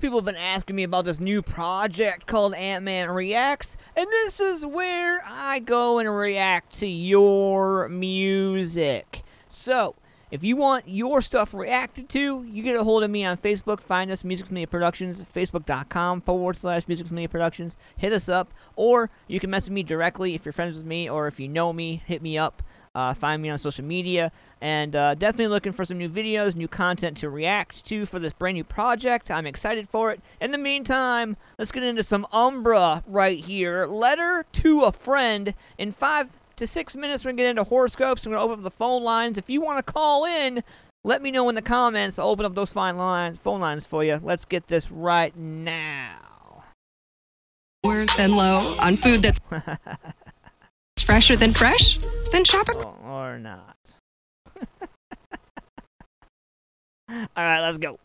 of 0.00 0.02
people 0.02 0.18
have 0.18 0.24
been 0.24 0.36
asking 0.36 0.76
me 0.76 0.82
about 0.82 1.04
this 1.04 1.20
new 1.20 1.42
project 1.42 2.26
called 2.26 2.54
Ant-Man 2.54 3.10
Reacts, 3.10 3.76
and 3.94 4.06
this 4.06 4.40
is 4.40 4.64
where 4.64 5.20
I 5.26 5.58
go 5.58 5.98
and 5.98 6.08
react 6.08 6.72
to 6.78 6.86
your 6.86 7.86
music. 7.90 9.22
So, 9.46 9.96
if 10.30 10.42
you 10.42 10.56
want 10.56 10.88
your 10.88 11.20
stuff 11.20 11.52
reacted 11.52 12.08
to, 12.10 12.44
you 12.44 12.62
get 12.62 12.76
a 12.76 12.84
hold 12.84 13.02
of 13.02 13.10
me 13.10 13.26
on 13.26 13.36
Facebook. 13.36 13.82
Find 13.82 14.10
us, 14.10 14.24
Music 14.24 14.50
Media 14.50 14.66
Productions, 14.66 15.22
facebook.com 15.22 16.22
forward 16.22 16.56
slash 16.56 16.88
Music 16.88 17.10
Media 17.10 17.28
Productions. 17.28 17.76
Hit 17.96 18.14
us 18.14 18.26
up, 18.26 18.54
or 18.76 19.10
you 19.28 19.38
can 19.38 19.50
message 19.50 19.70
me 19.70 19.82
directly 19.82 20.34
if 20.34 20.46
you're 20.46 20.52
friends 20.52 20.76
with 20.76 20.86
me, 20.86 21.10
or 21.10 21.26
if 21.26 21.38
you 21.38 21.46
know 21.46 21.74
me, 21.74 22.02
hit 22.06 22.22
me 22.22 22.38
up. 22.38 22.62
Uh, 22.92 23.14
find 23.14 23.40
me 23.40 23.48
on 23.48 23.56
social 23.56 23.84
media, 23.84 24.32
and 24.60 24.96
uh, 24.96 25.14
definitely 25.14 25.46
looking 25.46 25.70
for 25.70 25.84
some 25.84 25.96
new 25.96 26.08
videos, 26.08 26.56
new 26.56 26.66
content 26.66 27.16
to 27.16 27.30
react 27.30 27.84
to 27.86 28.04
for 28.04 28.18
this 28.18 28.32
brand 28.32 28.56
new 28.56 28.64
project. 28.64 29.30
I'm 29.30 29.46
excited 29.46 29.88
for 29.88 30.10
it. 30.10 30.20
In 30.40 30.50
the 30.50 30.58
meantime, 30.58 31.36
let's 31.56 31.70
get 31.70 31.84
into 31.84 32.02
some 32.02 32.26
Umbra 32.32 33.04
right 33.06 33.38
here. 33.38 33.86
Letter 33.86 34.44
to 34.54 34.82
a 34.82 34.92
friend. 34.92 35.54
In 35.78 35.92
five 35.92 36.30
to 36.56 36.66
six 36.66 36.96
minutes, 36.96 37.24
we're 37.24 37.28
going 37.28 37.36
to 37.36 37.42
get 37.44 37.50
into 37.50 37.64
horoscopes. 37.64 38.26
We're 38.26 38.32
going 38.32 38.40
to 38.40 38.44
open 38.44 38.64
up 38.64 38.64
the 38.64 38.76
phone 38.76 39.04
lines. 39.04 39.38
If 39.38 39.48
you 39.48 39.60
want 39.60 39.84
to 39.84 39.92
call 39.92 40.24
in, 40.24 40.64
let 41.04 41.22
me 41.22 41.30
know 41.30 41.48
in 41.48 41.54
the 41.54 41.62
comments. 41.62 42.18
I'll 42.18 42.28
open 42.28 42.44
up 42.44 42.56
those 42.56 42.72
fine 42.72 42.96
lines, 42.96 43.38
phone 43.38 43.60
lines 43.60 43.86
for 43.86 44.02
you. 44.02 44.18
Let's 44.20 44.44
get 44.44 44.66
this 44.66 44.90
right 44.90 45.36
now. 45.36 46.64
Lower 47.84 48.04
than 48.16 48.36
low 48.36 48.76
on 48.80 48.96
food 48.96 49.22
that's 49.22 49.40
fresher 51.04 51.36
than 51.36 51.54
fresh? 51.54 51.98
Then 52.32 52.44
shop 52.44 52.68
at 52.68 52.76
Or 53.04 53.38
not. 53.38 53.76
All 57.10 57.26
right, 57.36 57.60
let's 57.60 57.78
go. 57.78 57.98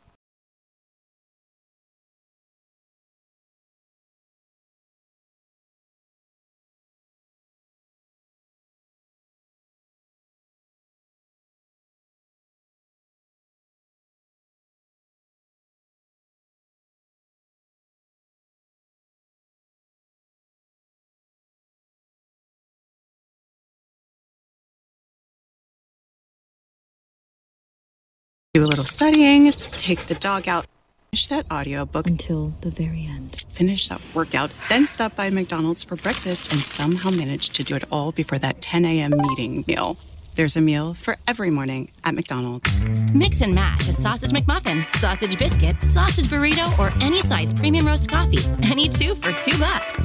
Little 28.76 28.84
studying, 28.84 29.53
take 29.78 29.99
the 30.07 30.15
dog 30.15 30.49
out, 30.49 30.65
finish 31.09 31.28
that 31.28 31.49
audiobook 31.49 32.07
until 32.07 32.53
the 32.59 32.69
very 32.69 33.05
end. 33.09 33.45
Finish 33.47 33.88
that 33.88 34.01
workout, 34.13 34.51
then 34.67 34.86
stop 34.86 35.15
by 35.15 35.30
McDonald's 35.30 35.82
for 35.82 35.95
breakfast 35.95 36.51
and 36.51 36.61
somehow 36.61 37.09
manage 37.09 37.47
to 37.51 37.63
do 37.63 37.73
it 37.73 37.86
all 37.89 38.11
before 38.11 38.38
that 38.38 38.59
10 38.59 38.84
a.m. 38.84 39.13
meeting 39.15 39.63
meal. 39.65 39.97
There's 40.36 40.57
a 40.57 40.61
meal 40.61 40.93
for 40.93 41.15
every 41.26 41.51
morning 41.51 41.89
at 42.03 42.15
McDonald's. 42.15 42.84
Mix 43.13 43.39
and 43.39 43.55
match 43.55 43.88
a 43.88 43.93
sausage 43.93 44.32
McMuffin, 44.32 44.86
sausage 44.95 45.39
biscuit, 45.39 45.82
sausage 45.82 46.26
burrito, 46.26 46.78
or 46.78 46.91
any 47.01 47.21
size 47.21 47.53
premium 47.53 47.88
roast 47.88 48.09
coffee. 48.09 48.43
Any 48.63 48.89
two 48.89 49.15
for 49.15 49.32
two 49.32 49.57
bucks. 49.57 50.03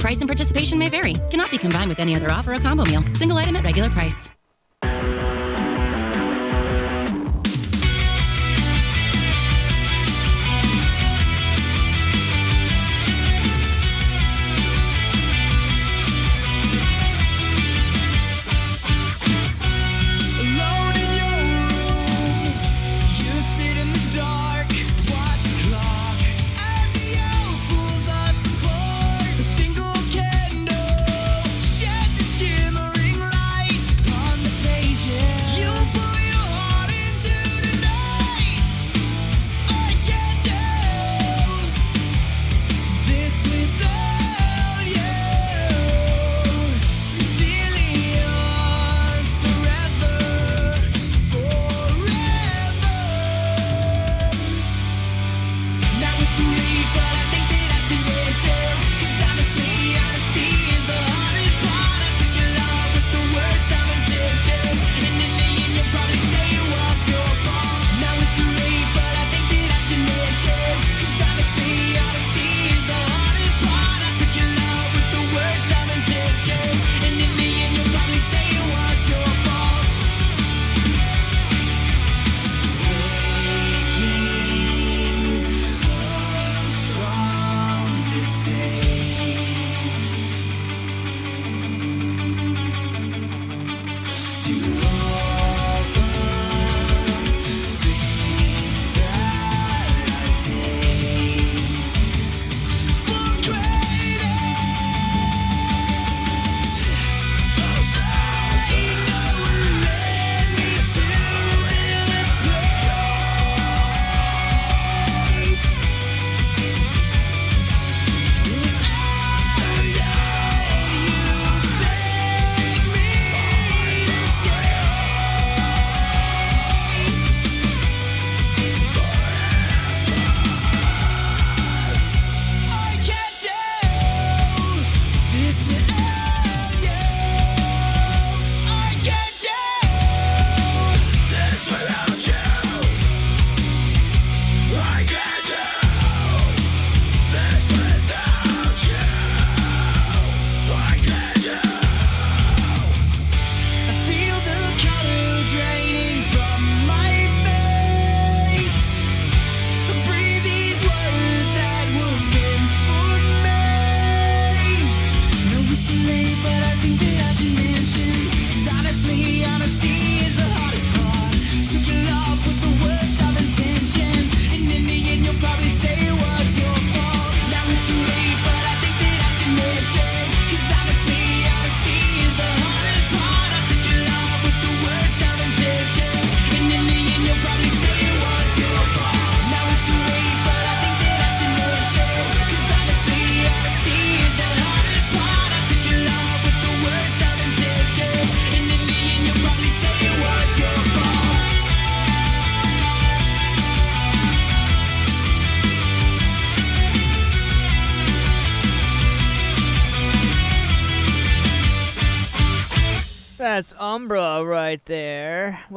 Price 0.00 0.20
and 0.20 0.28
participation 0.28 0.78
may 0.78 0.88
vary. 0.88 1.14
Cannot 1.32 1.50
be 1.50 1.58
combined 1.58 1.88
with 1.88 1.98
any 1.98 2.14
other 2.14 2.30
offer 2.30 2.54
or 2.54 2.60
combo 2.60 2.84
meal. 2.84 3.02
Single 3.14 3.38
item 3.38 3.56
at 3.56 3.64
regular 3.64 3.90
price. 3.90 4.30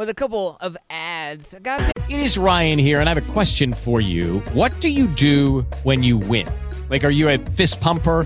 With 0.01 0.09
a 0.09 0.15
couple 0.15 0.57
of 0.61 0.75
ads. 0.89 1.53
Got 1.61 1.91
It 2.09 2.19
is 2.19 2.35
Ryan 2.35 2.79
here, 2.79 2.99
and 2.99 3.07
I 3.07 3.13
have 3.13 3.29
a 3.29 3.33
question 3.33 3.71
for 3.71 4.01
you. 4.01 4.39
What 4.53 4.71
do 4.81 4.89
you 4.89 5.05
do 5.05 5.61
when 5.83 6.01
you 6.01 6.17
win? 6.17 6.47
Like, 6.89 7.03
are 7.03 7.11
you 7.11 7.29
a 7.29 7.37
fist 7.37 7.79
pumper? 7.79 8.25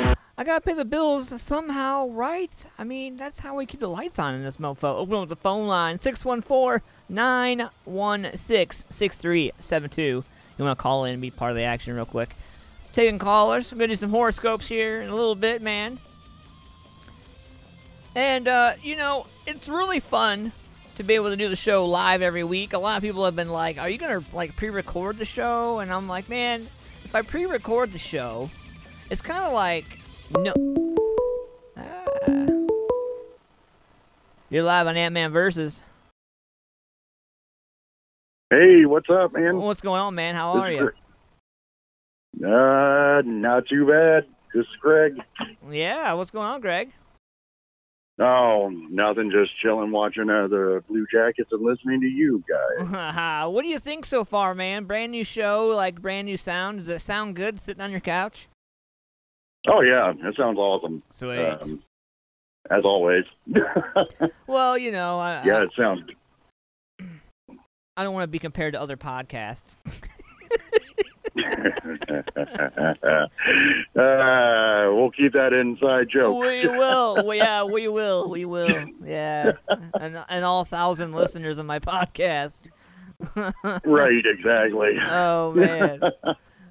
I 0.41 0.43
gotta 0.43 0.61
pay 0.61 0.73
the 0.73 0.85
bills 0.85 1.39
somehow, 1.39 2.07
right? 2.07 2.65
I 2.79 2.83
mean, 2.83 3.15
that's 3.15 3.37
how 3.37 3.57
we 3.57 3.67
keep 3.67 3.79
the 3.79 3.87
lights 3.87 4.17
on 4.17 4.33
in 4.33 4.43
this 4.43 4.57
mofo. 4.57 4.85
Open 4.85 5.13
up 5.13 5.29
the 5.29 5.35
phone 5.35 5.67
line 5.67 5.99
614 5.99 6.81
916 7.09 8.87
6372. 8.89 10.01
You 10.01 10.23
wanna 10.57 10.75
call 10.75 11.05
in 11.05 11.13
and 11.13 11.21
be 11.21 11.29
part 11.29 11.51
of 11.51 11.57
the 11.57 11.63
action 11.63 11.93
real 11.93 12.07
quick? 12.07 12.35
Taking 12.91 13.19
callers. 13.19 13.71
I'm 13.71 13.77
gonna 13.77 13.89
do 13.89 13.95
some 13.95 14.09
horoscopes 14.09 14.67
here 14.67 15.01
in 15.01 15.09
a 15.09 15.15
little 15.15 15.35
bit, 15.35 15.61
man. 15.61 15.99
And, 18.15 18.47
uh, 18.47 18.71
you 18.81 18.95
know, 18.95 19.27
it's 19.45 19.69
really 19.69 19.99
fun 19.99 20.53
to 20.95 21.03
be 21.03 21.13
able 21.13 21.29
to 21.29 21.37
do 21.37 21.49
the 21.49 21.55
show 21.55 21.85
live 21.85 22.23
every 22.23 22.43
week. 22.43 22.73
A 22.73 22.79
lot 22.79 22.97
of 22.97 23.03
people 23.03 23.25
have 23.25 23.35
been 23.35 23.49
like, 23.49 23.77
"Are 23.77 23.87
you 23.87 23.99
gonna 23.99 24.23
like 24.33 24.55
pre-record 24.55 25.19
the 25.19 25.25
show?" 25.25 25.77
And 25.77 25.93
I'm 25.93 26.07
like, 26.07 26.29
"Man, 26.29 26.67
if 27.05 27.13
I 27.13 27.21
pre-record 27.21 27.91
the 27.91 27.99
show, 27.99 28.49
it's 29.11 29.21
kind 29.21 29.43
of 29.43 29.53
like 29.53 30.00
no." 30.39 30.53
Ah. 31.77 32.05
You're 34.49 34.63
live 34.63 34.87
on 34.87 34.97
Ant 34.97 35.13
Man 35.13 35.31
versus. 35.31 35.81
Hey, 38.49 38.85
what's 38.85 39.09
up, 39.09 39.33
man? 39.33 39.57
What's 39.57 39.79
going 39.79 40.01
on, 40.01 40.13
man? 40.13 40.35
How 40.35 40.53
This 40.55 40.61
are 40.61 40.71
you? 40.71 40.91
Uh, 42.45 43.21
not 43.23 43.67
too 43.67 43.87
bad. 43.87 44.25
This 44.53 44.61
is 44.63 44.75
Greg. 44.81 45.13
Yeah, 45.69 46.13
what's 46.13 46.31
going 46.31 46.47
on, 46.47 46.59
Greg? 46.59 46.91
Oh, 48.19 48.69
nothing. 48.89 49.31
Just 49.31 49.51
chilling, 49.61 49.91
watching 49.91 50.29
uh, 50.29 50.47
the 50.47 50.83
Blue 50.87 51.05
Jackets 51.11 51.49
and 51.51 51.63
listening 51.63 52.01
to 52.01 52.07
you 52.07 52.43
guys. 52.47 53.47
what 53.51 53.61
do 53.61 53.67
you 53.69 53.79
think 53.79 54.05
so 54.05 54.23
far, 54.25 54.53
man? 54.53 54.83
Brand 54.83 55.11
new 55.11 55.23
show, 55.23 55.67
like 55.67 56.01
brand 56.01 56.25
new 56.25 56.37
sound. 56.37 56.79
Does 56.79 56.89
it 56.89 57.01
sound 57.01 57.35
good 57.35 57.59
sitting 57.61 57.81
on 57.81 57.89
your 57.91 57.99
couch? 58.01 58.47
Oh 59.67 59.81
yeah, 59.81 60.13
that 60.23 60.35
sounds 60.35 60.57
awesome. 60.57 61.03
Sweet. 61.11 61.39
Um, 61.39 61.83
as 62.69 62.83
always. 62.83 63.25
Well, 64.47 64.77
you 64.77 64.91
know, 64.91 65.17
I, 65.17 65.43
yeah, 65.45 65.63
it 65.63 65.71
sounds. 65.77 66.01
I 67.95 68.03
don't 68.03 68.13
want 68.13 68.23
to 68.23 68.27
be 68.27 68.39
compared 68.39 68.73
to 68.73 68.81
other 68.81 68.97
podcasts. 68.97 69.77
uh, 73.95 74.91
we'll 74.93 75.11
keep 75.11 75.31
that 75.31 75.53
inside 75.53 76.09
joke. 76.09 76.37
We 76.37 76.67
will. 76.67 77.25
We, 77.25 77.37
yeah, 77.37 77.63
we 77.63 77.87
will. 77.87 78.29
We 78.29 78.43
will. 78.43 78.87
Yeah. 79.05 79.53
And 79.93 80.21
and 80.27 80.43
all 80.43 80.65
thousand 80.65 81.13
listeners 81.13 81.57
of 81.57 81.65
my 81.65 81.79
podcast. 81.79 82.57
right, 83.85 84.25
exactly. 84.25 84.97
Oh 85.09 85.53
man. 85.53 86.01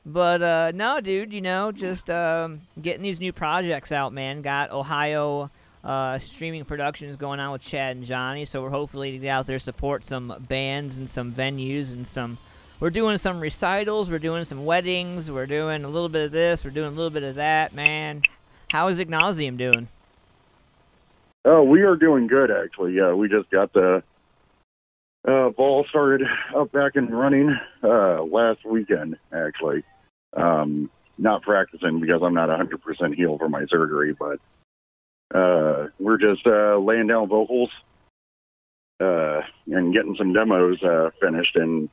But 0.06 0.42
uh 0.42 0.72
no, 0.74 1.00
dude, 1.00 1.32
you 1.32 1.40
know, 1.40 1.72
just 1.72 2.08
um 2.08 2.62
getting 2.80 3.02
these 3.02 3.20
new 3.20 3.32
projects 3.32 3.92
out, 3.92 4.12
man. 4.12 4.42
Got 4.42 4.70
Ohio 4.70 5.50
uh 5.84 6.18
streaming 6.18 6.64
productions 6.64 7.16
going 7.16 7.40
on 7.40 7.52
with 7.52 7.62
Chad 7.62 7.96
and 7.96 8.04
Johnny, 8.04 8.44
so 8.44 8.62
we're 8.62 8.70
hopefully 8.70 9.12
to 9.12 9.18
get 9.18 9.28
out 9.28 9.46
there 9.46 9.58
support 9.58 10.04
some 10.04 10.34
bands 10.48 10.98
and 10.98 11.08
some 11.08 11.32
venues 11.32 11.92
and 11.92 12.06
some 12.06 12.38
we're 12.80 12.90
doing 12.90 13.18
some 13.18 13.40
recitals, 13.40 14.10
we're 14.10 14.18
doing 14.18 14.46
some 14.46 14.64
weddings, 14.64 15.30
we're 15.30 15.44
doing 15.46 15.84
a 15.84 15.88
little 15.88 16.08
bit 16.08 16.24
of 16.24 16.32
this, 16.32 16.64
we're 16.64 16.70
doing 16.70 16.88
a 16.88 16.96
little 16.96 17.10
bit 17.10 17.22
of 17.22 17.34
that, 17.34 17.74
man. 17.74 18.22
How 18.70 18.88
is 18.88 18.98
Ignasium 18.98 19.58
doing? 19.58 19.88
Oh, 21.44 21.62
we 21.62 21.82
are 21.82 21.96
doing 21.96 22.26
good 22.26 22.50
actually. 22.50 22.94
Yeah, 22.94 23.12
we 23.12 23.28
just 23.28 23.50
got 23.50 23.72
the 23.72 24.02
uh, 25.26 25.50
ball 25.50 25.84
started 25.88 26.26
up 26.56 26.72
back 26.72 26.92
and 26.94 27.16
running 27.16 27.56
uh, 27.82 28.22
last 28.22 28.64
weekend 28.64 29.16
actually. 29.32 29.84
Um, 30.36 30.90
not 31.18 31.42
practicing 31.42 32.00
because 32.00 32.22
I'm 32.22 32.34
not 32.34 32.48
100% 32.48 33.14
healed 33.14 33.40
from 33.40 33.50
my 33.50 33.66
surgery, 33.68 34.16
but 34.18 34.38
uh, 35.36 35.88
we're 35.98 36.18
just 36.18 36.46
uh, 36.46 36.78
laying 36.78 37.08
down 37.08 37.28
vocals 37.28 37.70
uh, 39.00 39.40
and 39.66 39.92
getting 39.92 40.16
some 40.16 40.32
demos 40.32 40.82
uh, 40.82 41.10
finished 41.20 41.56
and 41.56 41.88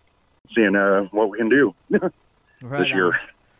seeing 0.55 0.75
uh, 0.75 1.01
what 1.11 1.29
we 1.29 1.37
can 1.37 1.49
do 1.49 1.73
Right 2.61 2.79
this 2.79 2.89
year. 2.89 3.07
on. 3.07 3.19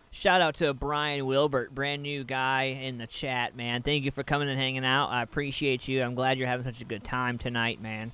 Shout 0.10 0.42
out 0.42 0.56
to 0.56 0.74
Brian 0.74 1.26
Wilbert, 1.26 1.76
brand 1.76 2.02
new 2.02 2.24
guy 2.24 2.80
in 2.82 2.98
the 2.98 3.06
chat, 3.06 3.56
man. 3.56 3.84
Thank 3.84 4.06
you 4.06 4.12
for 4.12 4.24
coming 4.24 4.50
and 4.50 4.58
hanging 4.58 4.86
out. 4.86 5.10
I 5.10 5.22
appreciate 5.22 5.88
you. 5.88 6.02
I'm 6.02 6.16
glad 6.16 6.38
you're 6.38 6.48
having 6.48 6.66
such 6.66 6.82
a 6.82 6.86
good 6.86 7.04
time 7.04 7.38
tonight, 7.38 7.82
man. 7.82 8.14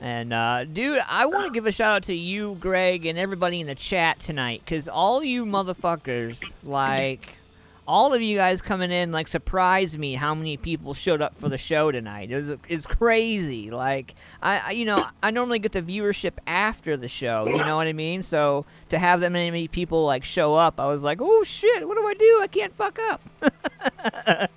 And 0.00 0.32
uh, 0.32 0.64
dude, 0.64 1.00
I 1.08 1.26
want 1.26 1.46
to 1.46 1.52
give 1.52 1.66
a 1.66 1.72
shout 1.72 1.96
out 1.96 2.02
to 2.04 2.14
you, 2.14 2.56
Greg, 2.60 3.06
and 3.06 3.18
everybody 3.18 3.60
in 3.60 3.66
the 3.66 3.74
chat 3.74 4.18
tonight, 4.18 4.62
because 4.64 4.88
all 4.88 5.24
you 5.24 5.46
motherfuckers, 5.46 6.54
like, 6.62 7.26
all 7.88 8.12
of 8.12 8.20
you 8.20 8.36
guys 8.36 8.60
coming 8.60 8.90
in, 8.90 9.10
like, 9.10 9.26
surprised 9.26 9.98
me 9.98 10.14
how 10.14 10.34
many 10.34 10.58
people 10.58 10.92
showed 10.92 11.22
up 11.22 11.34
for 11.34 11.48
the 11.48 11.56
show 11.56 11.90
tonight. 11.90 12.30
It 12.30 12.36
was, 12.36 12.50
it's 12.68 12.84
crazy. 12.84 13.70
Like, 13.70 14.14
I, 14.42 14.58
I, 14.58 14.70
you 14.72 14.84
know, 14.84 15.06
I 15.22 15.30
normally 15.30 15.60
get 15.60 15.72
the 15.72 15.82
viewership 15.82 16.32
after 16.46 16.98
the 16.98 17.08
show. 17.08 17.46
You 17.46 17.64
know 17.64 17.76
what 17.76 17.86
I 17.86 17.94
mean? 17.94 18.22
So 18.22 18.66
to 18.90 18.98
have 18.98 19.20
that 19.20 19.32
many 19.32 19.66
people 19.66 20.04
like 20.04 20.24
show 20.24 20.54
up, 20.54 20.78
I 20.78 20.86
was 20.88 21.02
like, 21.02 21.20
oh 21.22 21.42
shit, 21.44 21.88
what 21.88 21.96
do 21.96 22.06
I 22.06 22.14
do? 22.14 22.40
I 22.42 22.46
can't 22.48 22.74
fuck 22.74 22.98
up. 22.98 23.22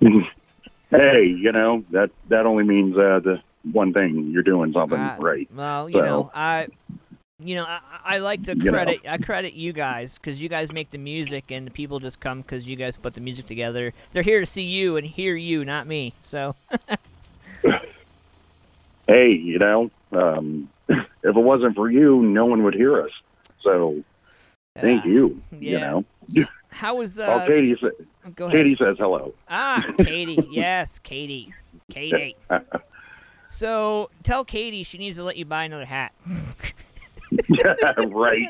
hey, 0.90 1.24
you 1.24 1.52
know 1.52 1.84
that 1.92 2.10
that 2.28 2.44
only 2.46 2.64
means 2.64 2.96
uh, 2.96 3.20
the 3.22 3.40
one 3.72 3.92
thing 3.92 4.30
you're 4.32 4.42
doing 4.42 4.72
something 4.72 4.98
Uh, 4.98 5.16
right. 5.18 5.48
Well, 5.54 5.88
you 5.88 5.96
So- 5.98 6.04
know, 6.04 6.30
I, 6.34 6.68
you 7.42 7.54
know, 7.54 7.64
I, 7.64 7.80
I 8.04 8.18
like 8.18 8.42
to 8.44 8.56
You 8.56 8.64
know. 8.64 8.72
credit. 8.72 9.00
I 9.08 9.16
credit 9.18 9.54
you 9.54 9.72
guys 9.72 10.18
because 10.18 10.42
you 10.42 10.48
guys 10.48 10.72
make 10.72 10.90
the 10.90 10.98
music, 10.98 11.50
and 11.50 11.66
the 11.66 11.70
people 11.70 11.98
just 11.98 12.20
come 12.20 12.42
because 12.42 12.66
you 12.68 12.76
guys 12.76 12.96
put 12.98 13.14
the 13.14 13.20
music 13.20 13.46
together. 13.46 13.92
They're 14.12 14.22
here 14.22 14.40
to 14.40 14.46
see 14.46 14.64
you 14.64 14.96
and 14.96 15.06
hear 15.06 15.34
you, 15.36 15.64
not 15.64 15.86
me. 15.86 16.12
So, 16.22 16.54
hey, 19.06 19.30
you 19.32 19.58
know, 19.58 19.90
um, 20.12 20.68
if 20.88 20.98
it 21.22 21.34
wasn't 21.34 21.74
for 21.76 21.90
you, 21.90 22.22
no 22.22 22.46
one 22.46 22.62
would 22.64 22.74
hear 22.74 23.02
us. 23.02 23.10
So, 23.62 24.02
thank 24.78 25.04
you. 25.04 25.40
You 25.52 25.78
yeah. 25.78 25.78
know. 25.90 26.04
how 26.70 26.96
was? 26.96 27.18
Uh, 27.18 27.42
oh, 27.42 27.46
Katie, 27.46 27.76
sa- 27.80 28.30
go 28.34 28.46
ahead. 28.46 28.56
Katie 28.58 28.76
says 28.76 28.96
hello. 28.98 29.34
Ah, 29.48 29.82
Katie. 29.98 30.46
yes, 30.50 30.98
Katie. 31.00 31.52
Katie. 31.90 32.36
So 33.50 34.10
tell 34.22 34.44
Katie 34.44 34.82
she 34.82 34.98
needs 34.98 35.16
to 35.16 35.24
let 35.24 35.36
you 35.36 35.44
buy 35.44 35.64
another 35.64 35.84
hat. 35.84 36.12
yeah, 37.48 37.74
right. 38.08 38.48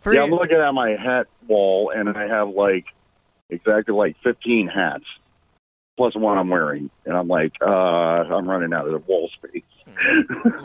For 0.00 0.12
yeah, 0.12 0.24
I'm 0.24 0.30
looking 0.30 0.58
at 0.58 0.72
my 0.72 0.90
hat 0.90 1.28
wall, 1.46 1.92
and 1.94 2.08
I 2.08 2.26
have 2.26 2.48
like 2.50 2.86
exactly 3.50 3.94
like 3.94 4.16
15 4.22 4.68
hats 4.68 5.04
plus 5.96 6.16
one 6.16 6.38
I'm 6.38 6.48
wearing, 6.48 6.90
and 7.04 7.16
I'm 7.16 7.28
like, 7.28 7.52
uh, 7.60 7.70
I'm 7.70 8.48
running 8.48 8.72
out 8.72 8.86
of 8.86 8.92
the 8.92 8.98
wall 8.98 9.30
space. 9.34 9.62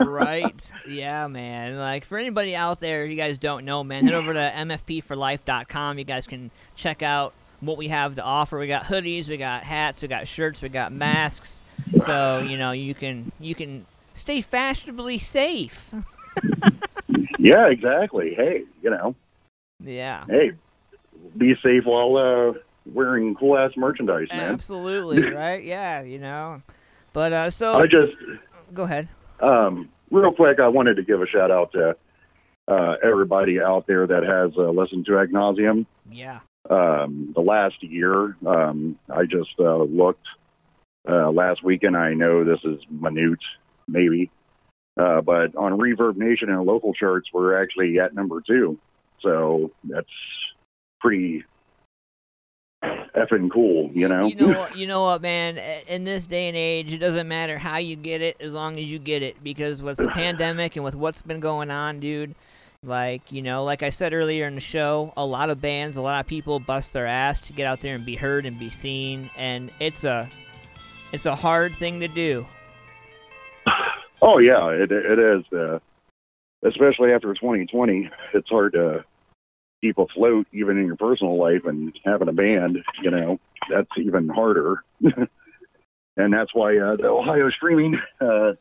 right? 0.00 0.72
Yeah, 0.86 1.26
man. 1.28 1.76
Like 1.76 2.04
for 2.04 2.18
anybody 2.18 2.56
out 2.56 2.80
there, 2.80 3.04
you 3.06 3.16
guys 3.16 3.38
don't 3.38 3.64
know, 3.64 3.84
man, 3.84 4.04
head 4.04 4.14
over 4.14 4.32
to 4.32 4.52
mfpforlife.com. 4.56 5.98
You 5.98 6.04
guys 6.04 6.26
can 6.26 6.50
check 6.74 7.02
out 7.02 7.34
what 7.60 7.76
we 7.76 7.88
have 7.88 8.14
to 8.16 8.22
offer. 8.22 8.58
We 8.58 8.66
got 8.66 8.84
hoodies, 8.84 9.28
we 9.28 9.36
got 9.36 9.62
hats, 9.62 10.00
we 10.02 10.08
got 10.08 10.26
shirts, 10.26 10.62
we 10.62 10.68
got 10.68 10.92
masks. 10.92 11.62
So 11.96 12.40
you 12.40 12.56
know 12.58 12.72
you 12.72 12.94
can 12.94 13.32
you 13.40 13.54
can 13.54 13.86
stay 14.14 14.40
fashionably 14.40 15.18
safe. 15.18 15.92
Yeah, 17.38 17.68
exactly. 17.68 18.34
Hey, 18.34 18.64
you 18.82 18.90
know, 18.90 19.14
Yeah. 19.82 20.24
hey, 20.28 20.52
be 21.36 21.54
safe 21.62 21.84
while 21.84 22.16
uh, 22.16 22.58
wearing 22.92 23.34
cool 23.34 23.56
ass 23.56 23.72
merchandise, 23.76 24.28
man. 24.30 24.52
Absolutely, 24.52 25.22
right? 25.32 25.62
Yeah, 25.62 26.02
you 26.02 26.18
know. 26.18 26.62
But 27.12 27.32
uh 27.32 27.50
so 27.50 27.78
I 27.78 27.86
just 27.86 28.12
go 28.74 28.82
ahead. 28.82 29.08
Um, 29.40 29.88
real 30.10 30.32
quick, 30.32 30.58
I 30.60 30.68
wanted 30.68 30.96
to 30.96 31.02
give 31.02 31.22
a 31.22 31.26
shout 31.26 31.50
out 31.50 31.72
to 31.72 31.96
uh, 32.66 32.96
everybody 33.02 33.60
out 33.60 33.86
there 33.86 34.06
that 34.06 34.24
has 34.24 34.52
uh, 34.58 34.70
listened 34.70 35.06
to 35.06 35.18
Ad 35.18 35.30
nauseum. 35.30 35.86
Yeah. 36.10 36.40
Um, 36.68 37.32
the 37.34 37.40
last 37.40 37.82
year, 37.82 38.36
um, 38.46 38.98
I 39.08 39.24
just 39.24 39.54
uh, 39.58 39.82
looked 39.84 40.26
uh, 41.08 41.30
last 41.30 41.64
weekend. 41.64 41.96
I 41.96 42.14
know 42.14 42.44
this 42.44 42.60
is 42.64 42.80
minute, 42.90 43.38
maybe, 43.86 44.30
uh, 44.98 45.20
but 45.20 45.54
on 45.56 45.78
ReverbNation 45.78 46.48
and 46.48 46.64
local 46.64 46.92
charts, 46.92 47.28
we're 47.32 47.60
actually 47.60 47.98
at 47.98 48.14
number 48.14 48.40
two. 48.40 48.78
So 49.20 49.72
that's 49.84 50.06
pretty 51.00 51.44
effing 52.82 53.50
cool, 53.52 53.90
you 53.92 54.08
know? 54.08 54.26
You 54.26 54.34
know 54.36 54.58
what? 54.58 54.68
You 54.76 54.86
know 54.86 55.02
what, 55.02 55.22
man? 55.22 55.58
In 55.88 56.04
this 56.04 56.26
day 56.26 56.48
and 56.48 56.56
age, 56.56 56.92
it 56.92 56.98
doesn't 56.98 57.26
matter 57.26 57.58
how 57.58 57.78
you 57.78 57.96
get 57.96 58.22
it, 58.22 58.36
as 58.40 58.52
long 58.52 58.78
as 58.78 58.84
you 58.90 58.98
get 58.98 59.22
it. 59.22 59.42
Because 59.42 59.82
with 59.82 59.98
the 59.98 60.08
pandemic 60.14 60.76
and 60.76 60.84
with 60.84 60.94
what's 60.94 61.22
been 61.22 61.40
going 61.40 61.70
on, 61.70 62.00
dude, 62.00 62.34
like 62.84 63.32
you 63.32 63.42
know, 63.42 63.64
like 63.64 63.82
I 63.82 63.90
said 63.90 64.12
earlier 64.12 64.46
in 64.46 64.54
the 64.54 64.60
show, 64.60 65.12
a 65.16 65.26
lot 65.26 65.50
of 65.50 65.60
bands, 65.60 65.96
a 65.96 66.02
lot 66.02 66.20
of 66.20 66.26
people 66.26 66.60
bust 66.60 66.92
their 66.92 67.06
ass 67.06 67.40
to 67.42 67.52
get 67.52 67.66
out 67.66 67.80
there 67.80 67.96
and 67.96 68.06
be 68.06 68.14
heard 68.14 68.46
and 68.46 68.58
be 68.58 68.70
seen, 68.70 69.30
and 69.36 69.72
it's 69.80 70.04
a, 70.04 70.30
it's 71.12 71.26
a 71.26 71.36
hard 71.36 71.74
thing 71.76 72.00
to 72.00 72.08
do. 72.08 72.46
Oh 74.20 74.38
yeah, 74.38 74.70
it 74.70 74.90
it 74.90 75.18
is. 75.20 75.44
Uh, 75.52 75.78
especially 76.66 77.12
after 77.12 77.32
2020, 77.34 78.10
it's 78.34 78.48
hard 78.48 78.72
to 78.72 79.04
keep 79.80 79.96
afloat 79.96 80.46
even 80.52 80.76
in 80.76 80.86
your 80.86 80.96
personal 80.96 81.38
life 81.38 81.64
and 81.66 81.96
having 82.04 82.26
a 82.26 82.32
band. 82.32 82.78
You 83.00 83.12
know, 83.12 83.38
that's 83.70 83.90
even 83.96 84.28
harder. 84.28 84.82
and 85.00 86.32
that's 86.32 86.52
why 86.52 86.76
uh, 86.78 86.96
the 86.96 87.06
Ohio 87.06 87.48
streaming 87.50 87.96
uh, 88.20 88.54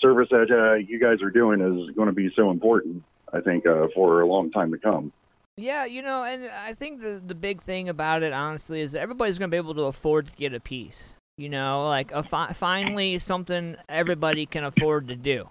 service 0.00 0.28
that 0.30 0.50
uh, 0.50 0.74
you 0.74 0.98
guys 0.98 1.22
are 1.22 1.30
doing 1.30 1.60
is 1.60 1.94
going 1.94 2.08
to 2.08 2.12
be 2.12 2.30
so 2.34 2.50
important. 2.50 3.04
I 3.32 3.40
think 3.40 3.66
uh, 3.66 3.86
for 3.94 4.22
a 4.22 4.26
long 4.26 4.50
time 4.50 4.72
to 4.72 4.78
come. 4.78 5.12
Yeah, 5.56 5.84
you 5.84 6.02
know, 6.02 6.24
and 6.24 6.46
I 6.46 6.74
think 6.74 7.00
the 7.00 7.22
the 7.24 7.34
big 7.34 7.62
thing 7.62 7.88
about 7.88 8.24
it, 8.24 8.32
honestly, 8.32 8.80
is 8.80 8.96
everybody's 8.96 9.38
going 9.38 9.50
to 9.50 9.54
be 9.54 9.58
able 9.58 9.74
to 9.74 9.82
afford 9.82 10.26
to 10.28 10.32
get 10.32 10.52
a 10.52 10.58
piece. 10.58 11.14
You 11.40 11.48
know, 11.48 11.86
like 11.88 12.12
a 12.12 12.22
fi- 12.22 12.52
finally 12.52 13.18
something 13.18 13.76
everybody 13.88 14.44
can 14.44 14.62
afford 14.62 15.08
to 15.08 15.16
do. 15.16 15.48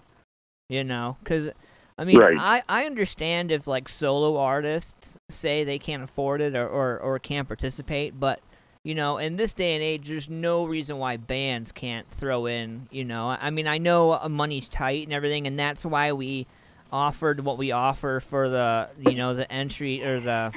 You 0.69 0.83
know, 0.83 1.17
because 1.23 1.49
I 1.97 2.03
mean, 2.03 2.19
Right. 2.19 2.37
I 2.39 2.61
I 2.69 2.85
understand 2.85 3.51
if 3.51 3.65
like 3.65 3.89
solo 3.89 4.37
artists 4.37 5.17
say 5.29 5.63
they 5.63 5.79
can't 5.79 6.03
afford 6.03 6.41
it 6.41 6.55
or, 6.55 6.67
or 6.67 6.99
or 6.99 7.17
can't 7.17 7.47
participate, 7.47 8.19
but 8.19 8.39
you 8.83 8.93
know, 8.93 9.17
in 9.17 9.37
this 9.37 9.55
day 9.55 9.73
and 9.73 9.83
age, 9.83 10.09
there's 10.09 10.29
no 10.29 10.63
reason 10.63 10.99
why 10.99 11.17
bands 11.17 11.71
can't 11.71 12.07
throw 12.07 12.45
in. 12.45 12.87
You 12.91 13.03
know, 13.03 13.29
I 13.41 13.49
mean, 13.49 13.67
I 13.67 13.79
know 13.79 14.13
uh, 14.13 14.29
money's 14.29 14.69
tight 14.69 15.05
and 15.05 15.13
everything, 15.13 15.47
and 15.47 15.57
that's 15.57 15.83
why 15.83 16.11
we 16.11 16.45
offered 16.93 17.39
what 17.39 17.57
we 17.57 17.71
offer 17.71 18.19
for 18.19 18.47
the 18.47 18.89
you 18.99 19.15
know 19.15 19.33
the 19.33 19.51
entry 19.51 20.03
or 20.03 20.19
the 20.19 20.53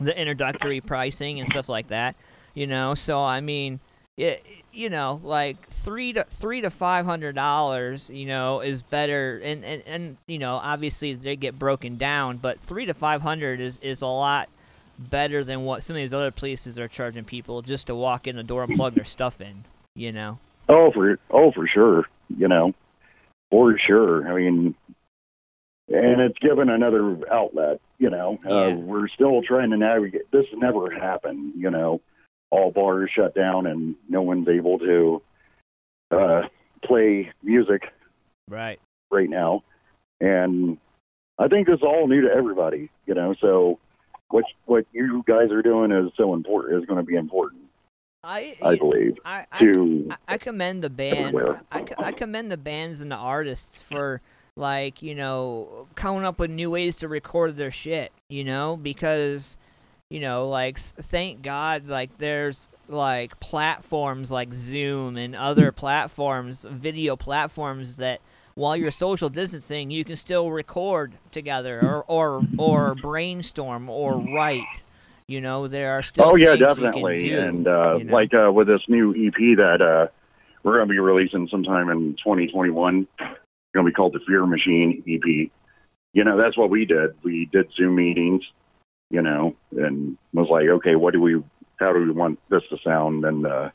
the 0.00 0.18
introductory 0.18 0.80
pricing 0.80 1.38
and 1.38 1.50
stuff 1.50 1.68
like 1.68 1.88
that. 1.88 2.16
You 2.54 2.66
know, 2.66 2.94
so 2.94 3.22
I 3.22 3.42
mean, 3.42 3.80
it, 4.16 4.44
you 4.72 4.90
know, 4.90 5.20
like 5.24 5.68
three 5.68 6.12
to 6.12 6.24
three 6.24 6.60
to 6.60 6.70
five 6.70 7.04
hundred 7.04 7.34
dollars, 7.34 8.08
you 8.10 8.26
know, 8.26 8.60
is 8.60 8.82
better, 8.82 9.40
and, 9.42 9.64
and 9.64 9.82
and 9.86 10.16
you 10.26 10.38
know, 10.38 10.54
obviously 10.54 11.14
they 11.14 11.36
get 11.36 11.58
broken 11.58 11.96
down, 11.96 12.36
but 12.36 12.60
three 12.60 12.86
to 12.86 12.94
five 12.94 13.22
hundred 13.22 13.60
is 13.60 13.78
is 13.82 14.02
a 14.02 14.06
lot 14.06 14.48
better 14.98 15.42
than 15.42 15.64
what 15.64 15.82
some 15.82 15.96
of 15.96 16.00
these 16.00 16.14
other 16.14 16.30
places 16.30 16.78
are 16.78 16.86
charging 16.86 17.24
people 17.24 17.62
just 17.62 17.88
to 17.88 17.94
walk 17.94 18.26
in 18.28 18.36
the 18.36 18.44
door 18.44 18.62
and 18.62 18.76
plug 18.76 18.94
their 18.94 19.04
stuff 19.04 19.40
in. 19.40 19.64
You 19.96 20.12
know. 20.12 20.38
Oh, 20.68 20.92
for 20.92 21.18
oh 21.30 21.50
for 21.52 21.66
sure. 21.66 22.04
You 22.28 22.48
know, 22.48 22.72
for 23.50 23.76
sure. 23.84 24.28
I 24.30 24.36
mean, 24.36 24.74
and 25.88 26.20
it's 26.20 26.38
given 26.38 26.68
another 26.68 27.18
outlet. 27.30 27.80
You 27.98 28.10
know, 28.10 28.38
uh, 28.46 28.74
we're 28.76 29.08
still 29.08 29.42
trying 29.42 29.70
to 29.70 29.76
navigate. 29.76 30.30
This 30.30 30.46
never 30.54 30.90
happened. 30.90 31.54
You 31.56 31.70
know, 31.70 32.00
all 32.54 32.70
bars 32.70 33.10
shut 33.14 33.34
down 33.34 33.66
and 33.66 33.96
no 34.08 34.22
one's 34.22 34.48
able 34.48 34.78
to 34.78 35.22
uh, 36.10 36.42
play 36.84 37.30
music 37.42 37.82
Right. 38.48 38.78
right 39.10 39.28
now, 39.28 39.62
and 40.20 40.78
I 41.38 41.48
think 41.48 41.68
it's 41.68 41.82
all 41.82 42.06
new 42.06 42.20
to 42.22 42.30
everybody. 42.32 42.90
You 43.06 43.14
know, 43.14 43.34
so 43.40 43.78
what 44.28 44.44
what 44.66 44.84
you 44.92 45.24
guys 45.26 45.50
are 45.50 45.62
doing 45.62 45.90
is 45.92 46.12
so 46.16 46.34
important. 46.34 46.80
Is 46.82 46.86
going 46.86 46.98
to 47.04 47.06
be 47.06 47.16
important. 47.16 47.62
I 48.22 48.56
I 48.62 48.76
believe 48.76 49.16
I, 49.24 49.46
I, 49.50 49.64
to 49.64 50.10
I 50.28 50.38
commend 50.38 50.82
the 50.82 50.90
bands. 50.90 51.34
everywhere. 51.34 51.62
I, 51.72 51.84
I 51.98 52.12
commend 52.12 52.50
the 52.52 52.56
bands 52.56 53.00
and 53.00 53.10
the 53.10 53.16
artists 53.16 53.80
for 53.80 54.20
like 54.56 55.02
you 55.02 55.14
know 55.14 55.88
coming 55.94 56.24
up 56.24 56.38
with 56.38 56.50
new 56.50 56.70
ways 56.70 56.96
to 56.96 57.08
record 57.08 57.56
their 57.56 57.70
shit. 57.70 58.12
You 58.28 58.44
know 58.44 58.76
because 58.76 59.56
you 60.14 60.20
know 60.20 60.48
like 60.48 60.78
thank 60.78 61.42
God 61.42 61.88
like 61.88 62.18
there's 62.18 62.70
like 62.86 63.40
platforms 63.40 64.30
like 64.30 64.54
Zoom 64.54 65.16
and 65.16 65.34
other 65.34 65.72
platforms, 65.72 66.64
video 66.70 67.16
platforms 67.16 67.96
that 67.96 68.20
while 68.54 68.76
you're 68.76 68.92
social 68.92 69.28
distancing, 69.28 69.90
you 69.90 70.04
can 70.04 70.14
still 70.14 70.52
record 70.52 71.14
together 71.32 71.80
or 71.80 72.04
or 72.06 72.46
or 72.56 72.94
brainstorm 72.94 73.90
or 73.90 74.18
write. 74.18 74.62
You 75.26 75.40
know 75.40 75.66
there 75.66 75.98
are 75.98 76.02
still 76.04 76.26
Oh 76.26 76.36
yeah, 76.36 76.50
things 76.50 76.60
you 76.60 76.66
can 76.66 76.74
definitely. 76.76 77.18
do, 77.18 77.40
and 77.40 77.66
uh, 77.66 77.96
you 77.96 78.04
know? 78.04 78.12
like 78.12 78.32
uh, 78.32 78.52
with 78.52 78.68
this 78.68 78.82
new 78.86 79.10
EP 79.10 79.56
that 79.56 79.82
uh, 79.82 80.06
we're 80.62 80.76
going 80.76 80.86
to 80.86 80.92
be 80.92 81.00
releasing 81.00 81.48
sometime 81.48 81.88
in 81.88 82.14
2021, 82.22 83.08
it's 83.18 83.26
going 83.74 83.84
to 83.84 83.90
be 83.90 83.92
called 83.92 84.12
the 84.12 84.20
Fear 84.28 84.46
Machine 84.46 85.02
EP. 85.08 85.50
You 86.12 86.22
know, 86.22 86.36
that's 86.36 86.56
what 86.56 86.70
we 86.70 86.84
did. 86.84 87.16
We 87.24 87.46
did 87.46 87.66
Zoom 87.76 87.96
meetings, 87.96 88.44
you 89.10 89.22
know, 89.22 89.54
and 89.72 90.16
was 90.32 90.48
like, 90.50 90.66
okay, 90.68 90.96
what 90.96 91.12
do 91.12 91.20
we, 91.20 91.42
how 91.78 91.92
do 91.92 92.00
we 92.00 92.10
want 92.10 92.38
this 92.50 92.62
to 92.70 92.76
sound? 92.84 93.24
And 93.24 93.46
uh, 93.46 93.70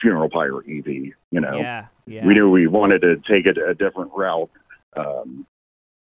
Funeral 0.00 0.28
Pyre 0.30 0.58
EP, 0.60 0.86
you 0.86 1.14
know, 1.32 1.56
Yeah, 1.56 1.86
yeah. 2.06 2.26
we 2.26 2.34
knew 2.34 2.50
we 2.50 2.66
wanted 2.66 3.02
to 3.02 3.16
take 3.16 3.46
it 3.46 3.58
a 3.58 3.74
different 3.74 4.12
route, 4.14 4.50
um, 4.96 5.46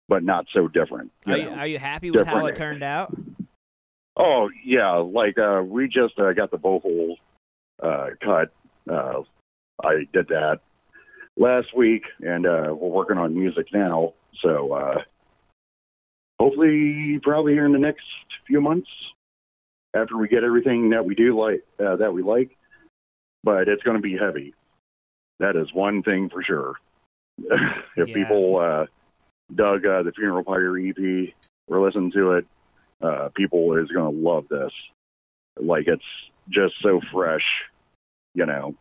but 0.09 0.22
not 0.22 0.47
so 0.52 0.68
different. 0.68 1.12
you 1.26 1.34
Are 1.34 1.38
you, 1.38 1.48
are 1.48 1.66
you 1.66 1.78
happy 1.78 2.10
with 2.10 2.26
how 2.26 2.34
different. 2.34 2.56
it 2.56 2.56
turned 2.56 2.82
out? 2.82 3.14
Oh 4.16 4.48
yeah, 4.64 4.93
like 4.93 5.36
uh, 5.38 5.62
we 5.62 5.88
just 5.88 6.18
uh, 6.18 6.32
got 6.32 6.51
the 6.51 6.56
vocal 6.56 7.16
uh, 7.82 8.06
cut. 8.22 8.51
Uh, 8.90 9.22
I 9.84 10.06
did 10.12 10.28
that 10.28 10.60
last 11.36 11.76
week, 11.76 12.05
and 12.20 12.47
uh, 12.47 12.68
we're 12.68 12.88
working 12.88 13.18
on 13.18 13.38
music 13.38 13.66
now. 13.74 14.14
So 14.43 14.72
uh, 14.72 15.02
hopefully, 16.38 17.18
probably 17.22 17.52
here 17.52 17.66
in 17.66 17.72
the 17.72 17.78
next 17.78 18.04
few 18.46 18.60
months, 18.60 18.88
after 19.94 20.16
we 20.16 20.28
get 20.28 20.44
everything 20.44 20.90
that 20.90 21.04
we 21.04 21.14
do 21.14 21.38
like 21.38 21.64
uh, 21.84 21.96
that 21.96 22.12
we 22.12 22.22
like, 22.22 22.56
but 23.42 23.68
it's 23.68 23.82
going 23.82 23.96
to 23.96 24.02
be 24.02 24.16
heavy. 24.16 24.54
That 25.40 25.56
is 25.56 25.72
one 25.72 26.02
thing 26.02 26.28
for 26.30 26.42
sure. 26.42 26.74
if 27.38 28.08
Yeah. 28.08 28.14
people 28.14 28.56
uh, 28.58 28.86
dug 29.54 29.84
uh, 29.86 30.02
the 30.02 30.12
Funeral 30.12 30.44
Pyre 30.44 30.78
EP 30.78 31.34
or 31.68 31.80
listened 31.84 32.12
to 32.14 32.32
it, 32.32 32.46
uh, 33.02 33.28
people 33.34 33.76
is 33.76 33.88
going 33.88 34.14
to 34.14 34.20
love 34.22 34.46
this. 34.48 34.72
Like 35.58 35.86
it's 35.88 36.02
just 36.50 36.74
so 36.82 37.00
fresh, 37.12 37.44
you 38.34 38.46
know. 38.46 38.74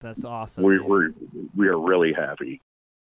That's 0.00 0.24
awesome. 0.24 0.64
we 0.64 0.76
dude. 0.76 0.86
we're 0.86 1.10
we 1.56 1.68
are 1.68 1.78
really 1.78 2.12
happy 2.12 2.60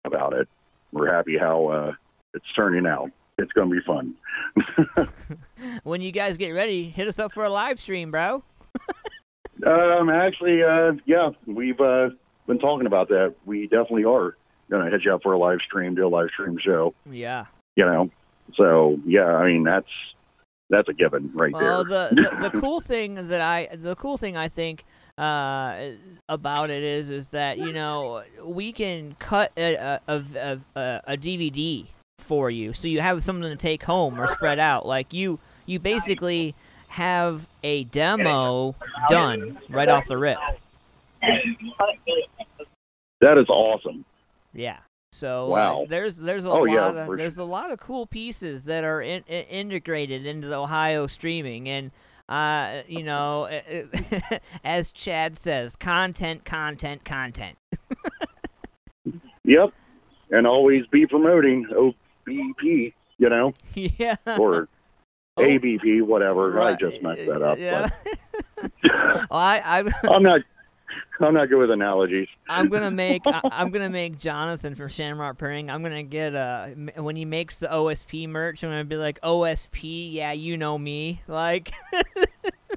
about 0.05 0.33
it. 0.33 0.49
We're 0.93 1.13
happy 1.13 1.37
how 1.37 1.67
uh, 1.67 1.93
it's 2.37 2.47
turning 2.55 2.87
out. 2.87 3.11
It's 3.39 3.53
going 3.53 3.69
to 3.69 3.75
be 3.77 3.83
fun. 3.85 4.15
when 5.83 6.01
you 6.01 6.13
guys 6.13 6.37
get 6.37 6.51
ready, 6.51 6.85
hit 6.89 7.09
us 7.09 7.19
up 7.19 7.33
for 7.33 7.45
a 7.45 7.51
live 7.51 7.81
stream, 7.81 8.11
bro. 8.11 8.43
Um, 9.67 10.11
actually, 10.11 10.63
uh, 10.63 10.93
yeah, 11.07 11.31
we've 11.47 11.81
uh, 11.81 12.11
been 12.47 12.59
talking 12.59 12.87
about 12.87 13.09
that. 13.09 13.35
We 13.47 13.63
definitely 13.63 14.05
are 14.05 14.37
going 14.71 14.85
to 14.85 14.91
hit 14.91 15.07
you 15.07 15.15
up 15.15 15.23
for 15.23 15.33
a 15.33 15.39
live 15.39 15.61
stream, 15.67 15.95
do 15.95 16.07
a 16.07 16.09
live 16.09 16.29
stream 16.29 16.59
show. 16.61 16.93
Yeah. 17.11 17.47
You 17.75 17.87
know, 17.87 18.11
so 18.55 18.99
yeah, 19.07 19.25
I 19.25 19.47
mean 19.47 19.65
that's 19.65 19.89
that's 20.69 20.89
a 20.91 20.93
given 20.93 21.31
right 21.35 21.53
Well, 21.55 21.85
there. 21.85 22.11
the, 22.11 22.39
the 22.41 22.51
the 22.51 22.61
cool 22.61 22.81
thing 22.81 23.29
that 23.29 23.41
I 23.41 23.75
the 23.75 23.97
cool 23.97 24.19
thing 24.19 24.37
I 24.37 24.49
think 24.49 24.85
uh, 25.17 25.91
about 26.29 26.69
it 26.69 26.83
is 26.83 27.09
is 27.09 27.29
that 27.29 27.57
you 27.59 27.73
know 27.73 28.25
we 28.45 28.73
can 28.73 29.17
cut 29.19 29.53
a 29.57 29.75
a, 29.75 30.01
a, 30.07 30.59
a 30.77 31.01
a 31.07 31.17
DVD 31.17 31.87
for 32.19 32.51
you, 32.51 32.73
so 32.73 32.89
you 32.89 33.01
have 33.01 33.23
something 33.23 33.49
to 33.49 33.57
take 33.57 33.85
home 33.85 34.21
or 34.21 34.27
spread 34.27 34.59
out. 34.59 34.87
Like 34.87 35.13
you 35.13 35.39
you 35.67 35.79
basically 35.79 36.55
have 36.89 37.47
a 37.63 37.85
demo 37.85 38.75
done 39.09 39.59
right 39.69 39.89
off 39.89 40.07
the 40.07 40.17
rip. 40.17 40.39
that 43.21 43.39
is 43.39 43.49
awesome. 43.49 44.05
Yeah. 44.53 44.79
So 45.13 45.47
uh, 45.47 45.49
Wow. 45.51 45.81
like, 45.81 45.89
there's 45.91 46.17
there's 46.17 46.45
a 46.45 46.51
Oh, 46.51 46.63
lot 46.63 46.73
yeah, 46.95 47.03
of 47.03 47.17
there's 47.17 47.39
a 47.39 47.45
lot 47.45 47.71
of 47.71 47.79
cool 47.81 48.07
pieces 48.07 48.65
that 48.65 48.85
are 48.85 49.01
in, 49.01 49.23
in, 49.27 49.45
integrated 49.45 50.27
into 50.27 50.49
the 50.49 50.57
Ohio 50.57 51.07
streaming 51.07 51.69
and 51.69 51.91
uh 52.29 52.83
you 52.89 53.05
know 53.05 53.45
eh, 53.51 53.85
eh, 53.93 54.39
as 54.65 54.91
Chad 54.91 55.39
says 55.39 55.77
content 55.77 56.45
content 56.45 57.05
content. 57.05 57.57
Yep. 59.49 59.73
And 60.33 60.45
always 60.45 60.85
be 60.89 61.07
promoting 61.07 61.69
oh, 61.73 61.95
OBP, 62.29 62.93
you 63.19 63.29
know, 63.29 63.55
yeah. 63.75 64.17
or 64.39 64.69
ABP, 65.39 66.03
whatever. 66.03 66.51
Right. 66.51 66.75
I 66.75 66.77
just 66.77 67.03
messed 67.03 67.27
that 67.27 67.43
up. 67.43 67.59
Yeah. 67.59 67.89
well, 68.85 69.27
I 69.31 69.63
I 69.65 69.83
But 69.83 69.95
I'm 70.13 70.23
not. 70.23 70.41
I'm 71.19 71.33
not 71.33 71.49
good 71.49 71.59
with 71.59 71.71
analogies. 71.71 72.29
I'm 72.47 72.69
gonna 72.69 72.91
make 72.91 73.23
I, 73.27 73.41
I'm 73.45 73.71
gonna 73.71 73.89
make 73.91 74.19
Jonathan 74.19 74.75
from 74.75 74.89
Shamrock 74.89 75.39
Purring. 75.39 75.71
I'm 75.71 75.83
gonna 75.83 76.03
get 76.03 76.35
uh 76.35 76.69
m- 76.71 76.91
when 76.97 77.17
he 77.17 77.25
makes 77.25 77.59
the 77.59 77.69
OSP 77.69 78.29
merch. 78.29 78.63
I'm 78.63 78.71
gonna 78.71 78.85
be 78.85 78.97
like 78.97 79.19
OSP. 79.23 80.13
Yeah, 80.13 80.33
you 80.33 80.57
know 80.59 80.77
me. 80.77 81.23
Like 81.27 81.73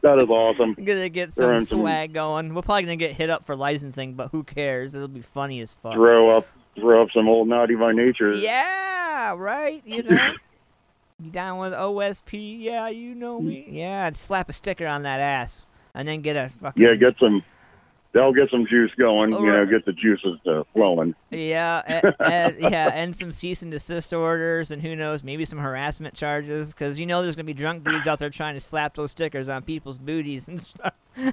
That 0.02 0.18
is 0.20 0.30
awesome. 0.30 0.76
I'm 0.78 0.86
gonna 0.86 1.10
get 1.10 1.34
some 1.34 1.52
in 1.52 1.66
some- 1.66 1.80
swag 1.82 2.14
going. 2.14 2.54
We're 2.54 2.62
probably 2.62 2.84
gonna 2.84 2.96
get 2.96 3.12
hit 3.14 3.30
up 3.30 3.46
for 3.46 3.56
licensing, 3.58 4.14
but 4.14 4.30
who 4.32 4.44
cares? 4.44 4.96
It'll 4.96 5.08
be 5.10 5.22
funny 5.22 5.60
as 5.60 5.76
fuck. 5.84 5.94
Throw 5.94 6.30
up, 6.30 6.48
throw 6.80 7.02
up 7.02 7.10
some 7.14 7.28
old 7.28 7.48
naughty 7.48 7.76
by 7.76 7.92
nature. 7.92 8.34
Yeah, 8.34 9.36
right. 9.38 9.82
You 9.86 10.04
know. 10.04 10.32
You 11.24 11.30
down 11.32 11.60
with 11.60 11.74
OSP? 11.74 12.60
Yeah, 12.60 12.90
you 12.90 13.16
know 13.16 13.40
me. 13.40 13.66
Yeah, 13.70 14.06
I'd 14.06 14.18
slap 14.18 14.50
a 14.50 14.54
sticker 14.54 14.88
on 14.88 15.04
that 15.04 15.20
ass, 15.20 15.64
and 15.94 16.08
then 16.08 16.22
get 16.22 16.36
a 16.36 16.50
fucking 16.62 16.82
Yeah, 16.82 16.96
get 16.96 17.16
some. 17.20 17.44
They'll 18.12 18.34
get 18.34 18.50
some 18.50 18.66
juice 18.66 18.92
going. 18.98 19.34
You 19.34 19.46
know, 19.46 19.66
get 19.68 19.86
the 19.86 19.94
juices 19.94 20.40
uh, 20.48 20.64
flowing. 20.74 21.14
Yeah, 21.30 21.84
and, 21.88 22.16
and, 22.20 22.60
yeah, 22.60 22.90
and 22.92 23.16
some 23.16 23.32
cease 23.32 23.62
and 23.62 23.70
desist 23.70 24.14
orders, 24.14 24.72
and 24.72 24.82
who 24.82 24.96
knows, 24.96 25.24
maybe 25.24 25.46
some 25.46 25.60
harassment 25.60 26.16
charges, 26.16 26.74
because 26.74 26.98
you 26.98 27.06
know 27.06 27.22
there's 27.22 27.36
gonna 27.36 27.44
be 27.44 27.54
drunk 27.54 27.84
dudes 27.84 28.08
out 28.08 28.18
there 28.18 28.32
trying 28.32 28.56
to 28.56 28.62
slap 28.62 28.96
those 28.96 29.12
stickers 29.12 29.48
on 29.48 29.62
people's 29.62 30.00
booties 30.00 30.48
and 30.48 30.60
stuff. 30.62 30.94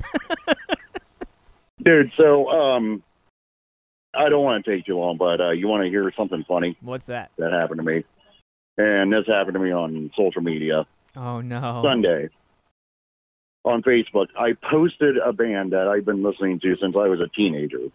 Dude, 1.82 2.10
so 2.16 2.48
um, 2.50 3.02
I 4.16 4.28
don't 4.28 4.44
want 4.44 4.64
to 4.64 4.70
take 4.70 4.86
too 4.86 4.98
long, 4.98 5.16
but 5.16 5.40
uh, 5.40 5.50
you 5.50 5.68
want 5.68 5.84
to 5.84 5.90
hear 5.90 6.10
something 6.16 6.44
funny 6.48 6.76
What's 6.80 7.06
that? 7.06 7.30
that 7.38 7.52
happened 7.52 7.78
to 7.78 7.84
me, 7.84 8.04
and 8.78 9.12
this 9.12 9.26
happened 9.26 9.54
to 9.54 9.60
me 9.60 9.72
on 9.72 10.10
social 10.16 10.42
media. 10.42 10.86
Oh 11.14 11.40
no. 11.40 11.82
Sunday 11.84 12.28
on 13.66 13.82
Facebook, 13.82 14.28
I 14.38 14.52
posted 14.70 15.18
a 15.18 15.32
band 15.32 15.72
that 15.72 15.88
I've 15.88 16.04
been 16.04 16.22
listening 16.22 16.60
to 16.60 16.76
since 16.80 16.94
I 16.96 17.08
was 17.08 17.20
a 17.20 17.28
teenager. 17.28 17.88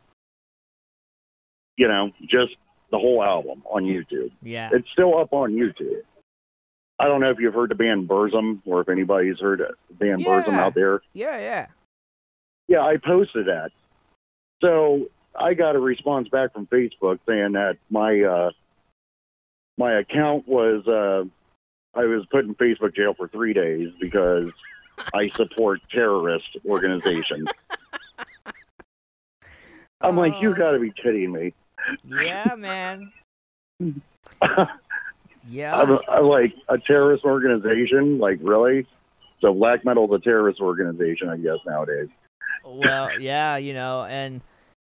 You 1.78 1.88
know, 1.88 2.12
just 2.22 2.56
the 2.92 3.00
whole 3.00 3.24
album 3.24 3.64
on 3.66 3.84
YouTube. 3.84 4.32
Yeah. 4.44 4.70
It's 4.74 4.88
still 4.92 5.18
up 5.18 5.32
on 5.32 5.54
YouTube. 5.54 6.02
I 7.00 7.06
don't 7.06 7.22
know 7.22 7.32
if 7.32 7.40
you've 7.40 7.54
heard 7.54 7.72
the 7.72 7.76
band 7.76 8.08
Burzum 8.08 8.60
or 8.66 8.82
if 8.82 8.90
anybody's 8.90 9.40
heard 9.40 9.62
of 9.62 9.76
the 9.88 9.96
band 9.96 10.26
Burzum 10.26 10.54
out 10.54 10.76
there. 10.76 11.02
Yeah, 11.14 11.40
yeah. 11.40 11.68
Yeah, 12.68 12.82
I 12.82 12.98
posted 12.98 13.48
that. 13.48 13.72
So 14.62 15.10
I 15.36 15.54
got 15.54 15.76
a 15.76 15.80
response 15.80 16.30
back 16.30 16.54
from 16.54 16.68
Facebook 16.68 17.20
saying 17.28 17.54
that 17.54 17.78
my 17.90 18.22
uh 18.22 18.52
my 19.78 20.00
account 20.00 20.48
was 20.48 20.88
uh 20.88 21.24
I 21.98 22.06
was 22.06 22.26
put 22.32 22.46
in 22.46 22.56
Facebook 22.56 22.96
jail 22.96 23.14
for 23.14 23.28
three 23.28 23.54
days 23.54 23.90
because 24.00 24.52
I 25.14 25.28
support 25.30 25.82
terrorist 25.92 26.58
organizations. 26.66 27.50
I'm 30.02 30.18
like, 30.18 30.34
you 30.42 30.56
gotta 30.56 30.80
be 30.80 30.92
kidding 30.92 31.32
me. 31.32 31.54
Yeah, 32.06 32.56
man. 32.58 33.12
Yeah. 35.48 35.76
I'm, 35.76 36.00
I'm 36.08 36.26
like 36.26 36.54
a 36.70 36.78
terrorist 36.78 37.24
organization, 37.24 38.20
like 38.20 38.40
really? 38.42 38.86
So 39.40 39.54
black 39.54 39.84
metal's 39.84 40.12
a 40.14 40.20
terrorist 40.20 40.62
organization, 40.62 41.30
I 41.30 41.38
guess 41.38 41.58
nowadays. 41.66 42.10
well, 42.64 43.20
yeah, 43.20 43.58
you 43.58 43.74
know, 43.74 44.06
and 44.06 44.42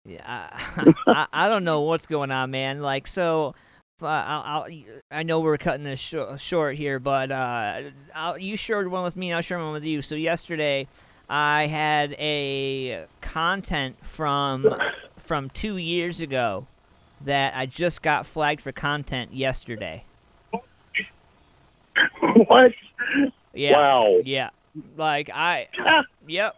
yeah, 0.07 0.23
I, 0.25 0.93
I, 1.07 1.27
I 1.33 1.49
don't 1.49 1.63
know 1.63 1.81
what's 1.81 2.05
going 2.05 2.31
on, 2.31 2.51
man. 2.51 2.81
Like, 2.81 3.07
so 3.07 3.53
uh, 4.01 4.05
I'll, 4.05 4.41
I'll, 4.45 4.67
I 5.11 5.23
know 5.23 5.39
we're 5.41 5.57
cutting 5.57 5.83
this 5.83 5.99
short, 5.99 6.39
short 6.39 6.75
here, 6.75 6.99
but 6.99 7.31
uh, 7.31 7.81
I'll, 8.15 8.37
you 8.37 8.55
shared 8.55 8.89
one 8.89 9.03
with 9.03 9.17
me, 9.17 9.33
I'll 9.33 9.41
share 9.41 9.59
one 9.59 9.73
with 9.73 9.83
you. 9.83 10.01
So 10.01 10.15
yesterday, 10.15 10.87
I 11.29 11.67
had 11.67 12.13
a 12.13 13.05
content 13.21 13.97
from 14.01 14.73
from 15.17 15.49
two 15.49 15.75
years 15.75 16.21
ago 16.21 16.67
that 17.21 17.53
I 17.55 17.65
just 17.65 18.01
got 18.01 18.25
flagged 18.25 18.61
for 18.61 18.71
content 18.71 19.33
yesterday. 19.33 20.05
what? 22.47 22.71
Yeah. 23.53 23.77
Wow. 23.77 24.19
Yeah. 24.23 24.49
Like 24.95 25.29
I 25.33 25.67
Yep. 26.27 26.55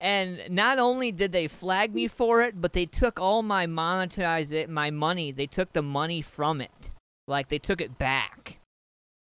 And 0.00 0.40
not 0.50 0.78
only 0.78 1.10
did 1.10 1.32
they 1.32 1.48
flag 1.48 1.94
me 1.94 2.06
for 2.08 2.42
it, 2.42 2.60
but 2.60 2.72
they 2.72 2.86
took 2.86 3.18
all 3.18 3.42
my 3.42 3.66
monetize 3.66 4.52
it 4.52 4.68
my 4.68 4.90
money. 4.90 5.32
They 5.32 5.46
took 5.46 5.72
the 5.72 5.82
money 5.82 6.20
from 6.22 6.60
it. 6.60 6.90
Like 7.26 7.48
they 7.48 7.58
took 7.58 7.80
it 7.80 7.98
back. 7.98 8.58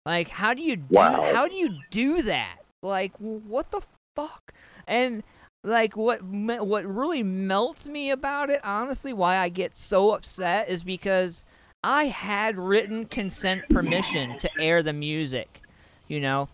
Like 0.05 0.29
how 0.29 0.53
do 0.53 0.61
you 0.61 0.77
do 0.77 0.99
Wow. 0.99 1.31
how 1.33 1.47
do 1.47 1.55
you 1.55 1.79
do 1.89 2.21
that? 2.23 2.57
Like 2.81 3.13
what 3.17 3.71
the 3.71 3.81
fuck? 4.15 4.53
And 4.87 5.23
like 5.63 5.95
what 5.95 6.23
what 6.23 6.85
really 6.85 7.23
melts 7.23 7.87
me 7.87 8.09
about 8.09 8.49
it, 8.49 8.61
honestly, 8.63 9.13
why 9.13 9.37
I 9.37 9.49
get 9.49 9.77
so 9.77 10.11
upset 10.11 10.69
is 10.69 10.83
because 10.83 11.45
I 11.83 12.05
had 12.05 12.57
written 12.57 13.05
consent 13.05 13.67
permission 13.69 14.37
to 14.39 14.49
air 14.59 14.81
the 14.81 14.93
music, 14.93 15.61
you 16.07 16.19
know. 16.19 16.49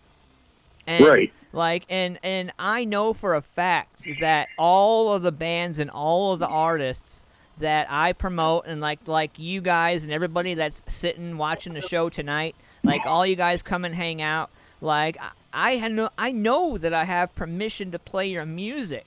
And 0.86 1.04
Right. 1.04 1.32
Like 1.52 1.84
and 1.88 2.18
and 2.22 2.52
I 2.58 2.84
know 2.84 3.12
for 3.12 3.34
a 3.34 3.42
fact 3.42 4.06
that 4.20 4.48
all 4.58 5.12
of 5.12 5.22
the 5.22 5.32
bands 5.32 5.78
and 5.78 5.90
all 5.90 6.32
of 6.32 6.38
the 6.38 6.46
artists 6.48 7.24
that 7.58 7.86
I 7.90 8.12
promote 8.12 8.66
and 8.66 8.80
like 8.80 9.06
like 9.06 9.32
you 9.38 9.60
guys 9.60 10.04
and 10.04 10.12
everybody 10.12 10.54
that's 10.54 10.82
sitting 10.86 11.36
watching 11.38 11.74
the 11.74 11.80
show 11.80 12.08
tonight, 12.08 12.54
like 12.84 13.04
all 13.04 13.26
you 13.26 13.36
guys 13.36 13.62
come 13.62 13.84
and 13.84 13.94
hang 13.94 14.22
out, 14.22 14.50
like 14.80 15.20
I- 15.20 15.30
I 15.52 15.76
had 15.76 15.90
no 15.92 16.10
I 16.16 16.30
know 16.30 16.78
that 16.78 16.94
I 16.94 17.04
have 17.04 17.34
permission 17.34 17.90
to 17.90 17.98
play 17.98 18.28
your 18.28 18.46
music. 18.46 19.04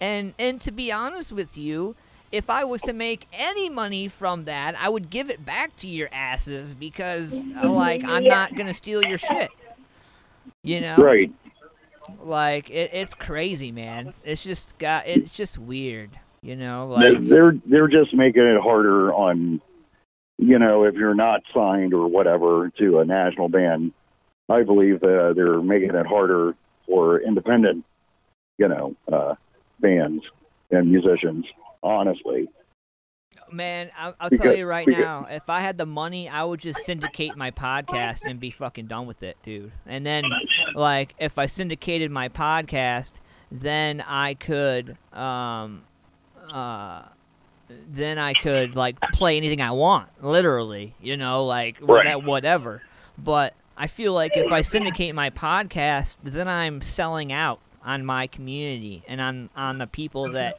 And 0.00 0.34
and 0.40 0.60
to 0.62 0.72
be 0.72 0.90
honest 0.90 1.30
with 1.30 1.56
you, 1.56 1.94
if 2.32 2.50
I 2.50 2.64
was 2.64 2.82
to 2.82 2.92
make 2.92 3.28
any 3.32 3.70
money 3.70 4.08
from 4.08 4.44
that, 4.46 4.74
I 4.78 4.88
would 4.88 5.08
give 5.08 5.30
it 5.30 5.46
back 5.46 5.76
to 5.76 5.86
your 5.86 6.08
asses 6.12 6.74
because 6.74 7.32
like 7.62 8.02
I'm 8.04 8.24
not 8.24 8.54
going 8.56 8.66
to 8.66 8.74
steal 8.74 9.04
your 9.04 9.18
shit. 9.18 9.50
You 10.64 10.80
know? 10.80 10.96
Right. 10.96 11.30
Like 12.22 12.70
it, 12.70 12.90
it's 12.92 13.14
crazy, 13.14 13.72
man. 13.72 14.14
It's 14.24 14.42
just 14.42 14.76
got 14.78 15.06
it's 15.06 15.34
just 15.34 15.58
weird, 15.58 16.10
you 16.42 16.56
know. 16.56 16.96
They're- 16.98 17.12
Like 17.12 17.28
they're 17.28 17.54
they're 17.66 17.88
just 17.88 18.14
making 18.14 18.42
it 18.42 18.60
harder 18.60 19.12
on 19.12 19.60
you 20.38 20.58
know 20.58 20.84
if 20.84 20.94
you're 20.94 21.14
not 21.14 21.42
signed 21.54 21.94
or 21.94 22.08
whatever 22.08 22.70
to 22.76 22.98
a 22.98 23.04
national 23.04 23.48
band 23.48 23.92
i 24.48 24.64
believe 24.64 24.96
uh, 25.04 25.32
they're 25.32 25.62
making 25.62 25.94
it 25.94 26.06
harder 26.06 26.56
for 26.88 27.20
independent 27.20 27.84
you 28.58 28.66
know 28.66 28.96
uh 29.12 29.36
bands 29.78 30.24
and 30.72 30.90
musicians 30.90 31.46
honestly 31.84 32.48
man, 33.50 33.90
I'll, 33.96 34.14
I'll 34.20 34.30
tell 34.30 34.54
you 34.54 34.66
right 34.66 34.88
now, 34.88 35.26
if 35.30 35.48
I 35.48 35.60
had 35.60 35.78
the 35.78 35.86
money, 35.86 36.28
I 36.28 36.44
would 36.44 36.60
just 36.60 36.84
syndicate 36.84 37.36
my 37.36 37.50
podcast 37.50 38.24
and 38.24 38.38
be 38.40 38.50
fucking 38.50 38.86
done 38.86 39.06
with 39.06 39.22
it, 39.22 39.36
dude. 39.44 39.72
And 39.86 40.04
then, 40.04 40.24
like, 40.74 41.14
if 41.18 41.38
I 41.38 41.46
syndicated 41.46 42.10
my 42.10 42.28
podcast, 42.28 43.10
then 43.50 44.02
I 44.06 44.34
could, 44.34 44.96
um, 45.12 45.84
uh, 46.50 47.02
then 47.68 48.18
I 48.18 48.34
could 48.34 48.76
like 48.76 49.00
play 49.12 49.36
anything 49.36 49.60
I 49.62 49.70
want, 49.70 50.08
literally, 50.22 50.94
you 51.00 51.16
know, 51.16 51.44
like 51.46 51.76
Right. 51.80 52.22
whatever. 52.22 52.82
But 53.16 53.54
I 53.76 53.86
feel 53.86 54.12
like 54.12 54.36
if 54.36 54.52
I 54.52 54.62
syndicate 54.62 55.14
my 55.14 55.30
podcast, 55.30 56.16
then 56.22 56.46
I'm 56.48 56.82
selling 56.82 57.32
out 57.32 57.60
on 57.84 58.04
my 58.04 58.26
community 58.26 59.02
and 59.08 59.20
on 59.20 59.50
on 59.56 59.78
the 59.78 59.86
people 59.86 60.30
that 60.32 60.58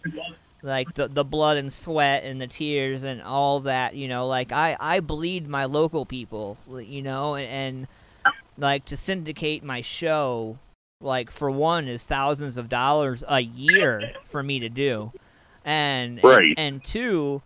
like 0.66 0.96
the 0.96 1.08
the 1.08 1.24
blood 1.24 1.58
and 1.58 1.72
sweat 1.72 2.24
and 2.24 2.42
the 2.42 2.48
tears 2.48 3.04
and 3.04 3.22
all 3.22 3.60
that, 3.62 3.96
you 3.96 4.08
know, 4.08 4.28
like 4.28 4.52
I 4.52 4.76
I 4.80 5.00
bleed 5.00 5.48
my 5.48 5.66
local 5.66 6.06
people, 6.06 6.58
you 6.68 7.02
know, 7.04 7.36
and, 7.36 7.48
and 7.48 7.88
like 8.58 8.86
to 8.86 8.98
syndicate 8.98 9.64
my 9.64 9.82
show 9.82 10.58
like 11.02 11.30
for 11.30 11.52
one 11.52 11.88
is 11.88 12.04
thousands 12.04 12.58
of 12.58 12.68
dollars 12.68 13.24
a 13.28 13.42
year 13.42 14.12
for 14.26 14.42
me 14.42 14.60
to 14.60 14.68
do. 14.68 15.12
And 15.64 16.20
Right. 16.24 16.56
and, 16.58 16.76
and 16.76 16.84
two 16.84 17.44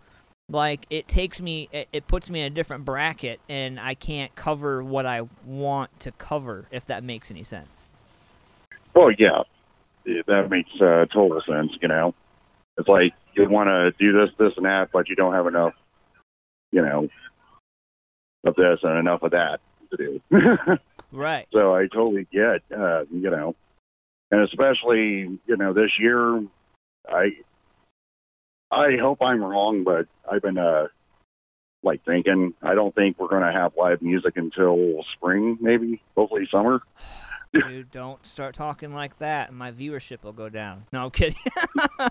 like 0.48 0.86
it 0.88 1.06
takes 1.06 1.40
me 1.40 1.68
it, 1.72 1.88
it 1.92 2.06
puts 2.06 2.30
me 2.30 2.40
in 2.40 2.46
a 2.46 2.54
different 2.54 2.84
bracket 2.84 3.38
and 3.48 3.78
i 3.78 3.94
can't 3.94 4.34
cover 4.34 4.82
what 4.82 5.06
i 5.06 5.22
want 5.46 6.00
to 6.00 6.10
cover 6.10 6.66
if 6.72 6.84
that 6.86 7.04
makes 7.04 7.30
any 7.30 7.44
sense. 7.44 7.86
Well 8.94 9.12
yeah 9.12 9.42
that 10.26 10.48
makes 10.50 10.70
uh, 10.80 11.06
total 11.12 11.40
sense 11.46 11.72
you 11.80 11.88
know 11.88 12.14
it's 12.80 12.88
like 12.88 13.14
you 13.34 13.48
want 13.48 13.68
to 13.68 13.92
do 13.98 14.12
this 14.12 14.30
this 14.38 14.52
and 14.56 14.66
that 14.66 14.88
but 14.92 15.08
you 15.08 15.14
don't 15.14 15.34
have 15.34 15.46
enough 15.46 15.74
you 16.72 16.82
know, 16.82 17.08
of 18.44 18.54
this 18.54 18.80
and 18.82 18.98
enough 18.98 19.22
of 19.22 19.32
that 19.32 19.60
to 19.90 19.96
do. 19.96 20.20
Right. 21.12 21.48
So 21.52 21.74
I 21.74 21.88
totally 21.92 22.28
get, 22.32 22.62
uh, 22.70 23.02
you 23.10 23.30
know, 23.30 23.56
and 24.30 24.42
especially, 24.42 25.40
you 25.44 25.56
know, 25.56 25.72
this 25.72 25.90
year, 25.98 26.40
I, 27.08 27.30
I 28.70 28.96
hope 29.00 29.20
I'm 29.20 29.42
wrong, 29.42 29.82
but 29.82 30.06
I've 30.30 30.42
been, 30.42 30.56
uh, 30.56 30.86
like 31.82 32.04
thinking, 32.04 32.54
I 32.62 32.76
don't 32.76 32.94
think 32.94 33.18
we're 33.18 33.26
going 33.26 33.42
to 33.42 33.50
have 33.50 33.72
live 33.76 34.02
music 34.02 34.36
until 34.36 35.02
spring, 35.14 35.58
maybe, 35.60 36.00
hopefully 36.16 36.46
summer. 36.48 36.80
Dude, 37.52 37.90
don't 37.90 38.24
start 38.24 38.54
talking 38.54 38.94
like 38.94 39.18
that, 39.18 39.48
and 39.48 39.58
my 39.58 39.72
viewership 39.72 40.22
will 40.22 40.32
go 40.32 40.48
down. 40.48 40.84
No, 40.92 41.04
I'm 41.04 41.10
kidding. 41.10 41.36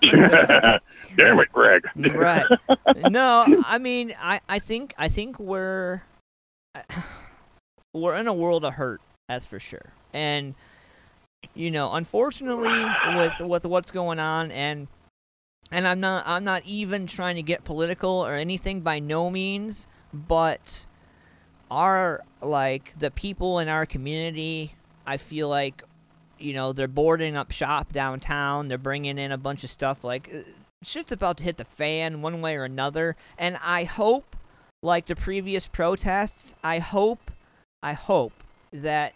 Damn 0.02 1.38
it, 1.40 1.50
Greg. 1.52 1.82
right. 1.96 2.44
No, 3.10 3.62
I 3.64 3.78
mean, 3.78 4.14
I, 4.20 4.40
I 4.48 4.58
think 4.58 4.92
I 4.98 5.08
think 5.08 5.38
we're 5.38 6.02
we're 7.94 8.16
in 8.16 8.26
a 8.26 8.34
world 8.34 8.64
of 8.64 8.74
hurt. 8.74 9.00
That's 9.28 9.46
for 9.46 9.58
sure. 9.58 9.92
And 10.12 10.54
you 11.54 11.70
know, 11.70 11.92
unfortunately, 11.94 12.84
with 13.16 13.40
with 13.40 13.64
what's 13.64 13.90
going 13.90 14.18
on, 14.18 14.50
and 14.50 14.88
and 15.70 15.88
I'm 15.88 16.00
not 16.00 16.24
I'm 16.26 16.44
not 16.44 16.64
even 16.66 17.06
trying 17.06 17.36
to 17.36 17.42
get 17.42 17.64
political 17.64 18.10
or 18.10 18.34
anything 18.34 18.82
by 18.82 18.98
no 18.98 19.30
means, 19.30 19.86
but 20.12 20.86
our 21.70 22.22
like 22.42 22.98
the 22.98 23.10
people 23.10 23.58
in 23.58 23.68
our 23.68 23.86
community, 23.86 24.74
I 25.10 25.16
feel 25.16 25.48
like 25.48 25.82
you 26.38 26.54
know 26.54 26.72
they're 26.72 26.86
boarding 26.86 27.36
up 27.36 27.50
shop 27.50 27.92
downtown. 27.92 28.68
They're 28.68 28.78
bringing 28.78 29.18
in 29.18 29.32
a 29.32 29.38
bunch 29.38 29.64
of 29.64 29.70
stuff 29.70 30.04
like 30.04 30.30
uh, 30.32 30.38
shit's 30.84 31.10
about 31.10 31.38
to 31.38 31.44
hit 31.44 31.56
the 31.56 31.64
fan 31.64 32.22
one 32.22 32.40
way 32.40 32.56
or 32.56 32.62
another. 32.62 33.16
And 33.36 33.58
I 33.60 33.82
hope, 33.82 34.36
like 34.84 35.06
the 35.06 35.16
previous 35.16 35.66
protests, 35.66 36.54
I 36.62 36.78
hope, 36.78 37.32
I 37.82 37.94
hope 37.94 38.32
that 38.72 39.14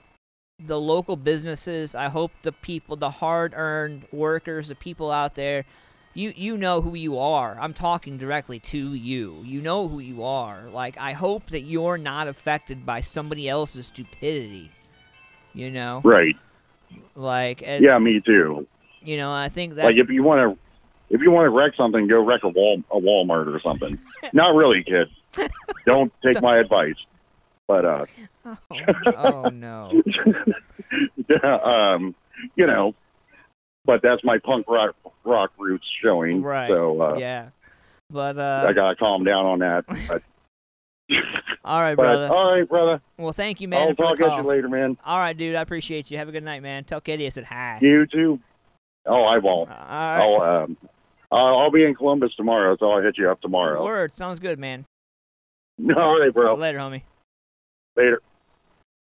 the 0.58 0.80
local 0.80 1.14
businesses, 1.14 1.94
I 1.94 2.08
hope 2.08 2.32
the 2.42 2.52
people, 2.52 2.96
the 2.96 3.10
hard-earned 3.10 4.06
workers, 4.10 4.68
the 4.68 4.74
people 4.74 5.12
out 5.12 5.36
there, 5.36 5.64
you 6.12 6.32
you 6.34 6.56
know 6.56 6.80
who 6.80 6.94
you 6.94 7.18
are. 7.18 7.56
I'm 7.60 7.74
talking 7.74 8.18
directly 8.18 8.58
to 8.60 8.94
you. 8.94 9.40
You 9.44 9.60
know 9.60 9.86
who 9.86 10.00
you 10.00 10.24
are. 10.24 10.64
Like 10.72 10.98
I 10.98 11.12
hope 11.12 11.50
that 11.50 11.62
you're 11.62 11.98
not 11.98 12.26
affected 12.26 12.84
by 12.84 13.00
somebody 13.00 13.48
else's 13.48 13.86
stupidity. 13.86 14.72
You 15.54 15.70
know? 15.70 16.02
Right. 16.04 16.36
Like 17.14 17.60
Yeah, 17.62 17.98
me 17.98 18.20
too. 18.20 18.66
You 19.02 19.16
know, 19.16 19.32
I 19.32 19.48
think 19.48 19.74
that's 19.74 19.84
Like 19.84 19.96
if 19.96 20.10
you 20.10 20.22
want 20.22 20.40
to, 20.40 20.58
if 21.14 21.20
you 21.20 21.30
want 21.30 21.46
to 21.46 21.50
wreck 21.50 21.74
something, 21.76 22.08
go 22.08 22.22
wreck 22.22 22.42
a 22.42 22.48
wall, 22.48 22.82
a 22.90 22.96
Walmart 22.96 23.54
or 23.54 23.60
something. 23.60 23.98
Not 24.32 24.54
really, 24.54 24.82
kid. 24.82 25.08
Don't 25.86 26.12
take 26.22 26.40
my 26.40 26.58
advice. 26.58 26.96
But 27.66 27.84
uh, 27.84 28.04
oh, 28.44 28.58
oh 29.16 29.48
no. 29.48 29.90
um, 31.64 32.14
you 32.56 32.66
know, 32.66 32.94
but 33.84 34.02
that's 34.02 34.22
my 34.24 34.38
punk 34.38 34.66
rock 34.68 34.94
rock 35.24 35.52
roots 35.58 35.86
showing. 36.02 36.42
Right. 36.42 36.68
So 36.68 37.00
uh, 37.00 37.16
yeah. 37.16 37.48
But 38.10 38.38
uh 38.38 38.66
I 38.68 38.72
gotta 38.72 38.96
calm 38.96 39.24
down 39.24 39.46
on 39.46 39.58
that. 39.60 39.84
But, 40.08 40.22
All 41.64 41.80
right, 41.80 41.94
but 41.94 42.02
brother. 42.02 42.28
all 42.34 42.52
right, 42.52 42.68
brother. 42.68 43.00
Well, 43.16 43.32
thank 43.32 43.60
you, 43.60 43.68
man. 43.68 43.88
I'll 43.88 43.94
talk 43.94 44.20
at 44.20 44.36
you 44.36 44.42
later, 44.42 44.68
man. 44.68 44.98
All 45.04 45.18
right, 45.18 45.36
dude. 45.36 45.54
I 45.54 45.62
appreciate 45.62 46.10
you. 46.10 46.18
Have 46.18 46.28
a 46.28 46.32
good 46.32 46.44
night, 46.44 46.62
man. 46.62 46.84
Tell 46.84 47.00
Katie 47.00 47.26
I 47.26 47.30
said 47.30 47.44
hi. 47.44 47.78
You 47.80 48.06
too. 48.06 48.38
Oh, 49.06 49.22
I 49.22 49.38
won't. 49.38 49.70
All 49.70 49.76
right. 49.76 50.18
I'll 50.18 50.62
um, 50.64 50.76
I'll, 51.30 51.58
I'll 51.58 51.70
be 51.70 51.84
in 51.84 51.94
Columbus 51.94 52.34
tomorrow, 52.36 52.76
so 52.78 52.90
I'll 52.90 53.02
hit 53.02 53.16
you 53.16 53.30
up 53.30 53.40
tomorrow. 53.40 53.82
Word. 53.82 54.16
Sounds 54.16 54.38
good, 54.38 54.58
man. 54.58 54.84
All 55.96 56.20
right, 56.20 56.32
bro. 56.32 56.54
Later, 56.54 56.78
homie. 56.78 57.02
Later. 57.96 58.20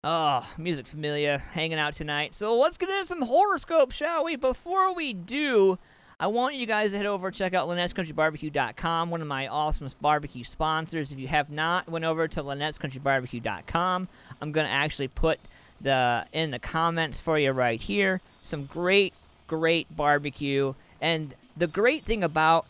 Oh, 0.03 0.48
music 0.57 0.88
familia, 0.88 1.40
hanging 1.40 1.78
out 1.78 1.94
tonight. 1.94 2.34
So 2.34 2.57
let's 2.57 2.78
get 2.78 2.90
into 2.90 3.06
some 3.06 3.22
horoscopes, 3.22 3.95
shall 3.95 4.24
we? 4.24 4.38
Before 4.38 4.94
we 4.94 5.14
do, 5.14 5.78
I 6.22 6.28
want 6.28 6.56
you 6.56 6.66
guys 6.66 6.91
to 6.91 6.98
head 6.98 7.06
over 7.06 7.28
and 7.28 7.36
check 7.36 7.54
out 7.54 7.70
Lynette'sCountryBarbecue.com, 7.70 9.10
one 9.10 9.22
of 9.22 9.28
my 9.28 9.48
awesomest 9.48 9.96
barbecue 10.02 10.44
sponsors. 10.44 11.14
If 11.14 11.18
you 11.18 11.30
have 11.30 11.50
not 11.50 11.88
went 11.88 12.04
over 12.04 12.28
to 12.28 12.44
Lynette'sCountryBarbecue.com, 12.44 14.10
I'm 14.41 14.52
gonna 14.52 14.68
actually 14.68 15.08
put 15.08 15.40
the 15.80 16.26
in 16.34 16.52
the 16.52 16.60
comments 16.60 17.22
for 17.22 17.40
you 17.40 17.52
right 17.52 17.80
here. 17.80 18.20
Some 18.44 18.66
great, 18.66 19.14
great 19.48 19.96
barbecue, 19.96 20.74
and 21.00 21.36
the 21.56 21.68
great 21.68 22.04
thing 22.04 22.22
about 22.22 22.66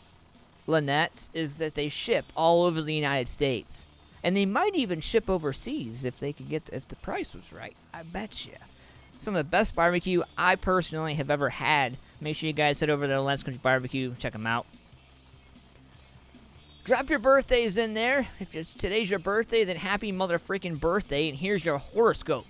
Lynette's 0.67 1.31
is 1.33 1.57
that 1.57 1.73
they 1.73 1.89
ship 1.89 2.25
all 2.37 2.65
over 2.65 2.83
the 2.83 2.93
United 2.93 3.29
States, 3.29 3.87
and 4.23 4.37
they 4.37 4.45
might 4.45 4.75
even 4.75 5.01
ship 5.01 5.27
overseas 5.27 6.05
if 6.05 6.19
they 6.19 6.33
could 6.33 6.49
get 6.49 6.69
if 6.71 6.87
the 6.87 6.97
price 6.97 7.33
was 7.33 7.51
right. 7.51 7.75
I 7.95 8.03
bet 8.03 8.45
you. 8.45 8.53
Some 9.17 9.33
of 9.33 9.39
the 9.39 9.49
best 9.49 9.73
barbecue 9.73 10.21
I 10.37 10.55
personally 10.55 11.15
have 11.15 11.31
ever 11.31 11.49
had. 11.49 11.97
Make 12.21 12.35
sure 12.35 12.47
you 12.47 12.53
guys 12.53 12.79
head 12.79 12.89
over 12.89 13.07
to 13.07 13.21
Lens 13.21 13.43
Country 13.43 13.59
Barbecue, 13.61 14.13
check 14.19 14.33
them 14.33 14.45
out. 14.45 14.65
Drop 16.83 17.09
your 17.09 17.19
birthdays 17.19 17.77
in 17.77 17.93
there. 17.93 18.27
If 18.39 18.51
today's 18.77 19.09
your 19.09 19.19
birthday, 19.19 19.63
then 19.63 19.77
happy 19.77 20.11
mother 20.11 20.39
freaking 20.39 20.79
birthday, 20.79 21.29
and 21.29 21.37
here's 21.37 21.63
your 21.63 21.77
horoscope. 21.77 22.47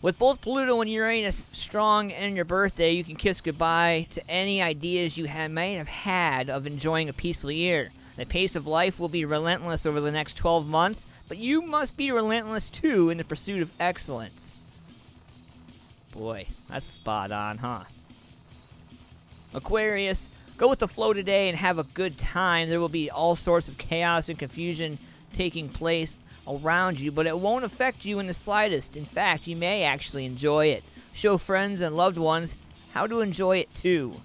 With 0.00 0.18
both 0.18 0.40
Pluto 0.40 0.80
and 0.80 0.90
Uranus 0.90 1.46
strong 1.50 2.10
in 2.10 2.36
your 2.36 2.44
birthday, 2.44 2.92
you 2.92 3.02
can 3.02 3.16
kiss 3.16 3.40
goodbye 3.40 4.06
to 4.10 4.30
any 4.30 4.62
ideas 4.62 5.16
you 5.16 5.26
may 5.50 5.74
have 5.74 5.88
had 5.88 6.48
of 6.48 6.66
enjoying 6.66 7.08
a 7.08 7.12
peaceful 7.12 7.50
year. 7.50 7.90
The 8.16 8.26
pace 8.26 8.54
of 8.54 8.66
life 8.66 9.00
will 9.00 9.08
be 9.08 9.24
relentless 9.24 9.86
over 9.86 10.00
the 10.00 10.12
next 10.12 10.34
12 10.34 10.68
months, 10.68 11.06
but 11.28 11.38
you 11.38 11.62
must 11.62 11.96
be 11.96 12.12
relentless 12.12 12.70
too 12.70 13.10
in 13.10 13.18
the 13.18 13.24
pursuit 13.24 13.62
of 13.62 13.72
excellence. 13.80 14.54
Boy, 16.12 16.46
that's 16.68 16.86
spot 16.86 17.32
on, 17.32 17.58
huh? 17.58 17.84
Aquarius, 19.54 20.28
go 20.56 20.68
with 20.68 20.78
the 20.80 20.88
flow 20.88 21.12
today 21.12 21.48
and 21.48 21.56
have 21.58 21.78
a 21.78 21.84
good 21.84 22.18
time. 22.18 22.68
There 22.68 22.80
will 22.80 22.88
be 22.88 23.10
all 23.10 23.34
sorts 23.36 23.68
of 23.68 23.78
chaos 23.78 24.28
and 24.28 24.38
confusion 24.38 24.98
taking 25.32 25.68
place 25.68 26.18
around 26.46 27.00
you, 27.00 27.10
but 27.10 27.26
it 27.26 27.38
won't 27.38 27.64
affect 27.64 28.04
you 28.04 28.18
in 28.18 28.26
the 28.26 28.34
slightest. 28.34 28.96
In 28.96 29.04
fact, 29.04 29.46
you 29.46 29.56
may 29.56 29.84
actually 29.84 30.24
enjoy 30.24 30.66
it. 30.66 30.84
Show 31.12 31.38
friends 31.38 31.80
and 31.80 31.96
loved 31.96 32.18
ones 32.18 32.56
how 32.92 33.06
to 33.06 33.20
enjoy 33.20 33.58
it 33.58 33.74
too. 33.74 34.20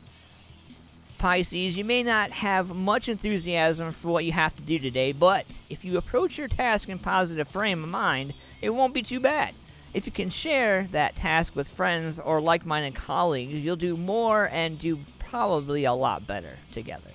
Pisces, 1.18 1.78
you 1.78 1.86
may 1.86 2.04
not 2.04 2.32
have 2.32 2.76
much 2.76 3.08
enthusiasm 3.08 3.94
for 3.94 4.10
what 4.10 4.26
you 4.26 4.34
have 4.34 4.56
to 4.58 4.62
do 4.62 4.78
today, 4.78 5.14
but 5.14 5.46
if 5.70 5.86
you 5.86 5.98
approach 5.98 6.38
your 6.38 6.50
task 6.50 6.90
in 6.90 7.00
positive 7.00 7.48
frame 7.48 7.82
of 7.82 7.90
mind, 7.90 8.34
it 8.62 8.72
won't 8.72 8.94
be 8.94 9.02
too 9.02 9.22
bad. 9.22 9.54
If 9.94 10.06
you 10.06 10.12
can 10.12 10.30
share 10.30 10.88
that 10.92 11.16
task 11.16 11.56
with 11.56 11.70
friends 11.70 12.20
or 12.20 12.42
like-minded 12.42 12.96
colleagues, 12.96 13.64
you'll 13.64 13.76
do 13.76 13.96
more 13.96 14.50
and 14.52 14.80
do 14.80 15.00
probably 15.34 15.84
a 15.84 15.94
lot 15.94 16.28
better 16.28 16.60
together. 16.72 17.10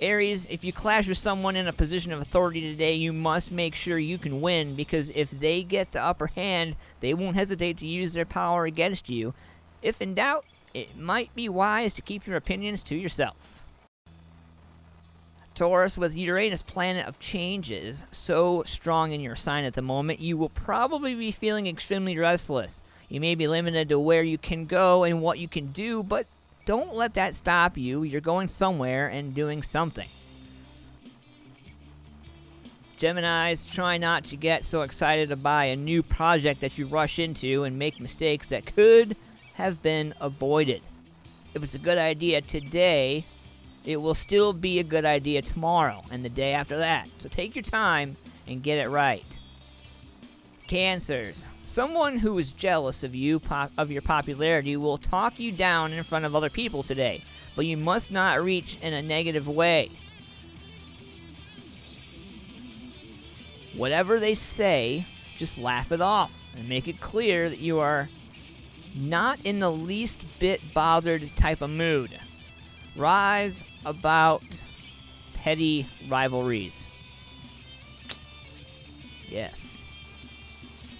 Aries, 0.00 0.46
if 0.48 0.64
you 0.64 0.72
clash 0.72 1.06
with 1.06 1.18
someone 1.18 1.56
in 1.56 1.66
a 1.66 1.74
position 1.74 2.10
of 2.10 2.22
authority 2.22 2.62
today, 2.62 2.94
you 2.94 3.12
must 3.12 3.52
make 3.52 3.74
sure 3.74 3.98
you 3.98 4.16
can 4.16 4.40
win 4.40 4.74
because 4.74 5.10
if 5.10 5.30
they 5.30 5.62
get 5.62 5.92
the 5.92 6.00
upper 6.00 6.28
hand, 6.28 6.74
they 7.00 7.12
won't 7.12 7.36
hesitate 7.36 7.76
to 7.76 7.86
use 7.86 8.14
their 8.14 8.24
power 8.24 8.64
against 8.64 9.10
you. 9.10 9.34
If 9.82 10.00
in 10.00 10.14
doubt, 10.14 10.46
it 10.72 10.96
might 10.96 11.34
be 11.34 11.50
wise 11.50 11.92
to 11.94 12.02
keep 12.02 12.26
your 12.26 12.38
opinions 12.38 12.82
to 12.84 12.96
yourself. 12.96 13.62
Taurus, 15.54 15.98
with 15.98 16.16
Uranus, 16.16 16.62
planet 16.62 17.06
of 17.06 17.18
changes, 17.18 18.06
so 18.10 18.62
strong 18.64 19.12
in 19.12 19.20
your 19.20 19.36
sign 19.36 19.64
at 19.64 19.74
the 19.74 19.82
moment, 19.82 20.18
you 20.18 20.38
will 20.38 20.48
probably 20.48 21.14
be 21.14 21.30
feeling 21.30 21.66
extremely 21.66 22.16
restless. 22.16 22.82
You 23.08 23.20
may 23.20 23.34
be 23.34 23.48
limited 23.48 23.88
to 23.88 23.98
where 23.98 24.22
you 24.22 24.38
can 24.38 24.66
go 24.66 25.04
and 25.04 25.22
what 25.22 25.38
you 25.38 25.48
can 25.48 25.72
do, 25.72 26.02
but 26.02 26.26
don't 26.66 26.94
let 26.94 27.14
that 27.14 27.34
stop 27.34 27.78
you. 27.78 28.02
You're 28.02 28.20
going 28.20 28.48
somewhere 28.48 29.08
and 29.08 29.34
doing 29.34 29.62
something. 29.62 30.08
Geminis, 32.98 33.72
try 33.72 33.96
not 33.96 34.24
to 34.24 34.36
get 34.36 34.64
so 34.64 34.82
excited 34.82 35.28
to 35.28 35.36
buy 35.36 35.66
a 35.66 35.76
new 35.76 36.02
project 36.02 36.60
that 36.60 36.76
you 36.76 36.86
rush 36.86 37.18
into 37.18 37.64
and 37.64 37.78
make 37.78 38.00
mistakes 38.00 38.48
that 38.48 38.74
could 38.74 39.16
have 39.54 39.82
been 39.82 40.12
avoided. 40.20 40.82
If 41.54 41.62
it's 41.62 41.74
a 41.74 41.78
good 41.78 41.96
idea 41.96 42.40
today, 42.42 43.24
it 43.84 43.96
will 43.96 44.14
still 44.14 44.52
be 44.52 44.80
a 44.80 44.84
good 44.84 45.04
idea 45.04 45.40
tomorrow 45.42 46.02
and 46.10 46.24
the 46.24 46.28
day 46.28 46.52
after 46.52 46.76
that. 46.78 47.08
So 47.18 47.28
take 47.28 47.54
your 47.54 47.62
time 47.62 48.16
and 48.46 48.62
get 48.62 48.78
it 48.78 48.88
right. 48.88 49.24
Cancers. 50.68 51.46
Someone 51.64 52.18
who 52.18 52.38
is 52.38 52.52
jealous 52.52 53.02
of 53.02 53.14
you 53.14 53.40
of 53.76 53.90
your 53.90 54.02
popularity 54.02 54.76
will 54.76 54.98
talk 54.98 55.40
you 55.40 55.50
down 55.50 55.92
in 55.92 56.04
front 56.04 56.24
of 56.24 56.36
other 56.36 56.50
people 56.50 56.82
today, 56.82 57.24
but 57.56 57.66
you 57.66 57.76
must 57.76 58.12
not 58.12 58.42
reach 58.42 58.78
in 58.80 58.92
a 58.92 59.02
negative 59.02 59.48
way. 59.48 59.90
Whatever 63.74 64.20
they 64.20 64.34
say, 64.34 65.06
just 65.36 65.58
laugh 65.58 65.90
it 65.90 66.00
off 66.00 66.38
and 66.56 66.68
make 66.68 66.86
it 66.86 67.00
clear 67.00 67.48
that 67.48 67.58
you 67.58 67.78
are 67.78 68.08
not 68.94 69.38
in 69.44 69.60
the 69.60 69.72
least 69.72 70.24
bit 70.38 70.60
bothered 70.74 71.30
type 71.36 71.60
of 71.60 71.70
mood. 71.70 72.10
Rise 72.96 73.64
about 73.84 74.42
petty 75.34 75.86
rivalries. 76.08 76.86
Yes. 79.28 79.67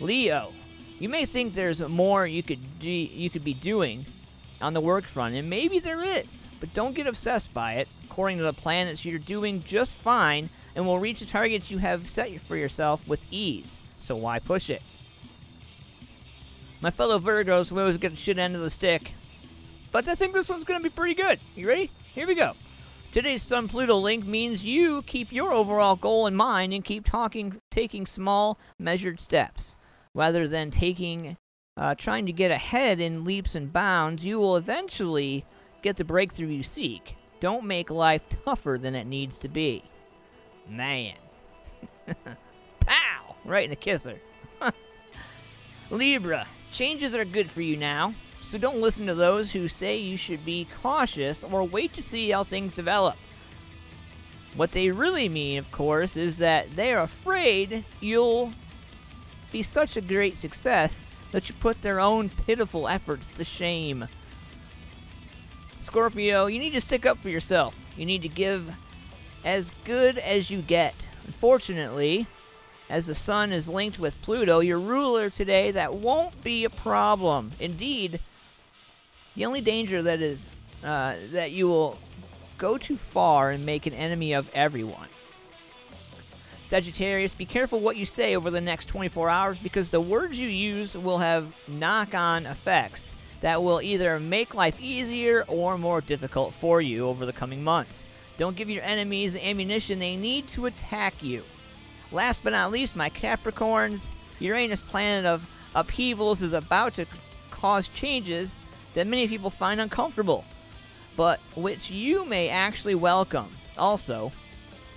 Leo, 0.00 0.52
you 0.98 1.08
may 1.08 1.24
think 1.24 1.54
there's 1.54 1.80
more 1.80 2.26
you 2.26 2.42
could 2.42 2.60
do, 2.78 2.88
you 2.88 3.30
could 3.30 3.44
be 3.44 3.54
doing 3.54 4.06
on 4.60 4.72
the 4.72 4.80
work 4.80 5.04
front, 5.04 5.34
and 5.34 5.48
maybe 5.48 5.78
there 5.78 6.02
is, 6.02 6.46
but 6.60 6.74
don't 6.74 6.94
get 6.94 7.06
obsessed 7.06 7.52
by 7.54 7.74
it. 7.74 7.88
According 8.04 8.38
to 8.38 8.44
the 8.44 8.52
planets, 8.52 9.04
you're 9.04 9.18
doing 9.18 9.62
just 9.62 9.96
fine 9.96 10.50
and 10.74 10.86
will 10.86 10.98
reach 10.98 11.20
the 11.20 11.26
targets 11.26 11.70
you 11.70 11.78
have 11.78 12.08
set 12.08 12.40
for 12.40 12.56
yourself 12.56 13.06
with 13.08 13.24
ease. 13.32 13.80
So 13.98 14.16
why 14.16 14.38
push 14.38 14.70
it? 14.70 14.82
My 16.80 16.90
fellow 16.90 17.18
Virgos 17.18 17.72
will 17.72 17.80
always 17.80 17.96
get 17.96 18.10
the 18.10 18.16
shit 18.16 18.38
end 18.38 18.54
of 18.54 18.62
the 18.62 18.70
stick, 18.70 19.12
but 19.90 20.06
I 20.06 20.14
think 20.14 20.32
this 20.32 20.48
one's 20.48 20.64
to 20.64 20.80
be 20.80 20.88
pretty 20.88 21.14
good. 21.14 21.40
You 21.56 21.68
ready? 21.68 21.90
Here 22.14 22.26
we 22.26 22.34
go. 22.34 22.54
Today's 23.10 23.42
Sun 23.42 23.68
Pluto 23.68 23.96
link 23.96 24.26
means 24.26 24.64
you 24.64 25.02
keep 25.02 25.32
your 25.32 25.52
overall 25.52 25.96
goal 25.96 26.26
in 26.26 26.36
mind 26.36 26.72
and 26.72 26.84
keep 26.84 27.04
talking, 27.04 27.60
taking 27.70 28.06
small, 28.06 28.58
measured 28.78 29.20
steps. 29.20 29.76
Rather 30.18 30.48
than 30.48 30.68
taking, 30.68 31.36
uh, 31.76 31.94
trying 31.94 32.26
to 32.26 32.32
get 32.32 32.50
ahead 32.50 32.98
in 32.98 33.24
leaps 33.24 33.54
and 33.54 33.72
bounds, 33.72 34.24
you 34.24 34.36
will 34.36 34.56
eventually 34.56 35.44
get 35.80 35.94
the 35.94 36.02
breakthrough 36.02 36.48
you 36.48 36.64
seek. 36.64 37.14
Don't 37.38 37.64
make 37.64 37.88
life 37.88 38.24
tougher 38.44 38.80
than 38.82 38.96
it 38.96 39.06
needs 39.06 39.38
to 39.38 39.48
be. 39.48 39.84
Man. 40.68 41.14
Pow! 42.80 43.36
Right 43.44 43.62
in 43.62 43.70
the 43.70 43.76
kisser. 43.76 44.16
Libra, 45.92 46.48
changes 46.72 47.14
are 47.14 47.24
good 47.24 47.48
for 47.48 47.62
you 47.62 47.76
now, 47.76 48.12
so 48.42 48.58
don't 48.58 48.80
listen 48.80 49.06
to 49.06 49.14
those 49.14 49.52
who 49.52 49.68
say 49.68 49.98
you 49.98 50.16
should 50.16 50.44
be 50.44 50.66
cautious 50.82 51.44
or 51.44 51.62
wait 51.62 51.92
to 51.92 52.02
see 52.02 52.30
how 52.30 52.42
things 52.42 52.74
develop. 52.74 53.14
What 54.56 54.72
they 54.72 54.90
really 54.90 55.28
mean, 55.28 55.60
of 55.60 55.70
course, 55.70 56.16
is 56.16 56.38
that 56.38 56.74
they 56.74 56.92
are 56.92 57.02
afraid 57.02 57.84
you'll 58.00 58.52
be 59.52 59.62
such 59.62 59.96
a 59.96 60.00
great 60.00 60.38
success 60.38 61.08
that 61.32 61.48
you 61.48 61.54
put 61.60 61.82
their 61.82 62.00
own 62.00 62.28
pitiful 62.28 62.88
efforts 62.88 63.28
to 63.28 63.44
shame. 63.44 64.08
Scorpio, 65.80 66.46
you 66.46 66.58
need 66.58 66.72
to 66.74 66.80
stick 66.80 67.06
up 67.06 67.18
for 67.18 67.28
yourself. 67.28 67.76
You 67.96 68.06
need 68.06 68.22
to 68.22 68.28
give 68.28 68.74
as 69.44 69.70
good 69.84 70.18
as 70.18 70.50
you 70.50 70.60
get. 70.60 71.10
Unfortunately, 71.26 72.26
as 72.88 73.06
the 73.06 73.14
sun 73.14 73.52
is 73.52 73.68
linked 73.68 73.98
with 73.98 74.20
Pluto, 74.22 74.60
your 74.60 74.78
ruler 74.78 75.30
today, 75.30 75.70
that 75.70 75.94
won't 75.94 76.42
be 76.42 76.64
a 76.64 76.70
problem. 76.70 77.52
Indeed, 77.60 78.20
the 79.36 79.44
only 79.44 79.60
danger 79.60 80.02
that 80.02 80.20
is 80.20 80.48
uh, 80.82 81.14
that 81.32 81.50
you 81.50 81.68
will 81.68 81.98
go 82.56 82.78
too 82.78 82.96
far 82.96 83.50
and 83.50 83.66
make 83.66 83.86
an 83.86 83.94
enemy 83.94 84.32
of 84.32 84.48
everyone. 84.54 85.08
Sagittarius, 86.68 87.32
be 87.32 87.46
careful 87.46 87.80
what 87.80 87.96
you 87.96 88.04
say 88.04 88.36
over 88.36 88.50
the 88.50 88.60
next 88.60 88.88
24 88.88 89.30
hours 89.30 89.58
because 89.58 89.90
the 89.90 90.02
words 90.02 90.38
you 90.38 90.48
use 90.48 90.94
will 90.94 91.16
have 91.16 91.50
knock 91.66 92.14
on 92.14 92.44
effects 92.44 93.14
that 93.40 93.62
will 93.62 93.80
either 93.80 94.20
make 94.20 94.54
life 94.54 94.78
easier 94.78 95.46
or 95.48 95.78
more 95.78 96.02
difficult 96.02 96.52
for 96.52 96.82
you 96.82 97.06
over 97.06 97.24
the 97.24 97.32
coming 97.32 97.64
months. 97.64 98.04
Don't 98.36 98.54
give 98.54 98.68
your 98.68 98.82
enemies 98.82 99.32
the 99.32 99.48
ammunition 99.48 99.98
they 99.98 100.14
need 100.14 100.46
to 100.48 100.66
attack 100.66 101.22
you. 101.22 101.42
Last 102.12 102.44
but 102.44 102.50
not 102.50 102.70
least, 102.70 102.94
my 102.94 103.08
Capricorns, 103.08 104.08
Uranus 104.38 104.82
planet 104.82 105.24
of 105.24 105.48
upheavals 105.74 106.42
is 106.42 106.52
about 106.52 106.92
to 106.96 107.06
cause 107.50 107.88
changes 107.88 108.56
that 108.92 109.06
many 109.06 109.26
people 109.26 109.48
find 109.48 109.80
uncomfortable, 109.80 110.44
but 111.16 111.40
which 111.56 111.90
you 111.90 112.26
may 112.26 112.50
actually 112.50 112.94
welcome. 112.94 113.48
Also, 113.78 114.32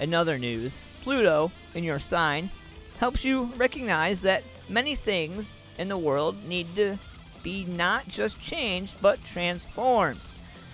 another 0.02 0.38
news 0.38 0.84
Pluto 1.02 1.52
in 1.74 1.84
your 1.84 2.00
sign 2.00 2.50
helps 2.98 3.24
you 3.24 3.52
recognize 3.58 4.22
that 4.22 4.44
many 4.70 4.96
things 4.96 5.52
in 5.78 5.90
the 5.90 5.98
world 5.98 6.44
need 6.46 6.76
to 6.76 6.98
be 7.44 7.66
not 7.66 8.08
just 8.08 8.40
changed, 8.40 8.96
but 9.02 9.24
transformed. 9.24 10.20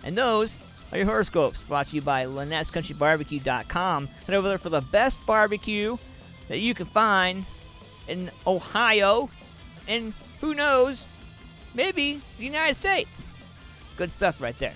And 0.03 0.17
those 0.17 0.59
are 0.91 0.97
your 0.97 1.07
horoscopes 1.07 1.61
brought 1.61 1.87
to 1.87 1.95
you 1.95 2.01
by 2.01 2.25
Lynette'sCountryBarbecue.com. 2.25 4.07
Head 4.07 4.35
over 4.35 4.47
there 4.47 4.57
for 4.57 4.69
the 4.69 4.81
best 4.81 5.17
barbecue 5.25 5.97
that 6.47 6.59
you 6.59 6.73
can 6.73 6.85
find 6.85 7.45
in 8.07 8.31
Ohio, 8.45 9.29
and 9.87 10.13
who 10.41 10.53
knows, 10.53 11.05
maybe 11.73 12.21
the 12.37 12.43
United 12.43 12.75
States. 12.75 13.27
Good 13.97 14.11
stuff 14.11 14.41
right 14.41 14.57
there. 14.59 14.75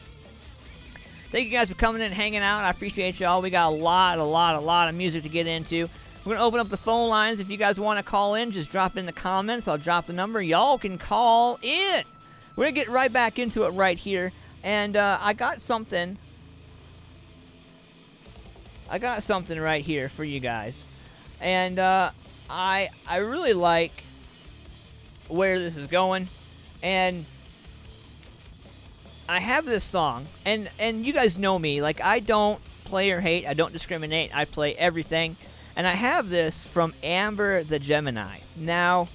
Thank 1.31 1.45
you 1.45 1.51
guys 1.51 1.69
for 1.69 1.75
coming 1.75 2.01
in 2.01 2.07
and 2.07 2.13
hanging 2.13 2.41
out. 2.41 2.65
I 2.65 2.69
appreciate 2.69 3.17
y'all. 3.17 3.41
We 3.41 3.49
got 3.51 3.71
a 3.71 3.75
lot, 3.75 4.19
a 4.19 4.23
lot, 4.23 4.55
a 4.55 4.59
lot 4.59 4.89
of 4.89 4.95
music 4.95 5.23
to 5.23 5.29
get 5.29 5.47
into. 5.47 5.87
We're 6.25 6.35
going 6.35 6.37
to 6.39 6.43
open 6.43 6.59
up 6.59 6.67
the 6.67 6.75
phone 6.75 7.07
lines. 7.09 7.39
If 7.39 7.49
you 7.49 7.55
guys 7.55 7.79
want 7.79 7.99
to 7.99 8.03
call 8.03 8.35
in, 8.35 8.51
just 8.51 8.69
drop 8.69 8.97
in 8.97 9.05
the 9.05 9.13
comments. 9.13 9.65
I'll 9.65 9.77
drop 9.77 10.07
the 10.07 10.13
number. 10.13 10.41
Y'all 10.41 10.77
can 10.77 10.97
call 10.97 11.57
in. 11.63 12.03
We're 12.57 12.65
going 12.65 12.75
to 12.75 12.81
get 12.81 12.89
right 12.89 13.11
back 13.13 13.39
into 13.39 13.63
it 13.63 13.69
right 13.69 13.97
here. 13.97 14.33
And 14.61 14.97
uh, 14.97 15.19
I 15.21 15.31
got 15.31 15.61
something. 15.61 16.17
I 18.89 18.97
got 18.99 19.23
something 19.23 19.57
right 19.57 19.85
here 19.85 20.09
for 20.09 20.25
you 20.25 20.41
guys. 20.41 20.83
And 21.39 21.79
uh, 21.79 22.11
I 22.49 22.89
I 23.07 23.17
really 23.17 23.53
like 23.53 24.03
where 25.29 25.57
this 25.57 25.77
is 25.77 25.87
going. 25.87 26.27
And 26.83 27.25
I 29.31 29.39
have 29.39 29.63
this 29.63 29.85
song, 29.85 30.27
and 30.45 30.69
and 30.77 31.05
you 31.05 31.13
guys 31.13 31.37
know 31.37 31.57
me. 31.57 31.81
Like 31.81 32.01
I 32.01 32.19
don't 32.19 32.59
play 32.83 33.11
or 33.11 33.21
hate. 33.21 33.47
I 33.47 33.53
don't 33.53 33.71
discriminate. 33.71 34.35
I 34.35 34.43
play 34.43 34.75
everything. 34.75 35.37
And 35.73 35.87
I 35.87 35.93
have 35.93 36.27
this 36.27 36.65
from 36.65 36.93
Amber 37.01 37.63
the 37.63 37.79
Gemini. 37.79 38.39
Now, 38.57 39.07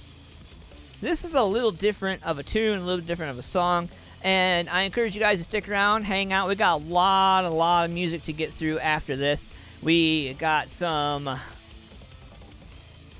this 1.01 1.23
is 1.23 1.35
a 1.35 1.43
little 1.43 1.69
different 1.69 2.23
of 2.23 2.39
a 2.39 2.43
tune, 2.43 2.79
a 2.79 2.83
little 2.83 3.05
different 3.05 3.33
of 3.33 3.37
a 3.37 3.43
song. 3.43 3.89
And 4.23 4.67
I 4.69 4.81
encourage 4.81 5.13
you 5.13 5.19
guys 5.19 5.37
to 5.37 5.43
stick 5.43 5.69
around, 5.69 6.05
hang 6.05 6.33
out. 6.33 6.49
We 6.49 6.55
got 6.55 6.81
a 6.81 6.83
lot, 6.83 7.45
a 7.45 7.49
lot 7.49 7.85
of 7.85 7.91
music 7.91 8.23
to 8.23 8.33
get 8.33 8.51
through 8.51 8.79
after 8.79 9.15
this. 9.15 9.51
We 9.83 10.33
got 10.33 10.71
some 10.71 11.29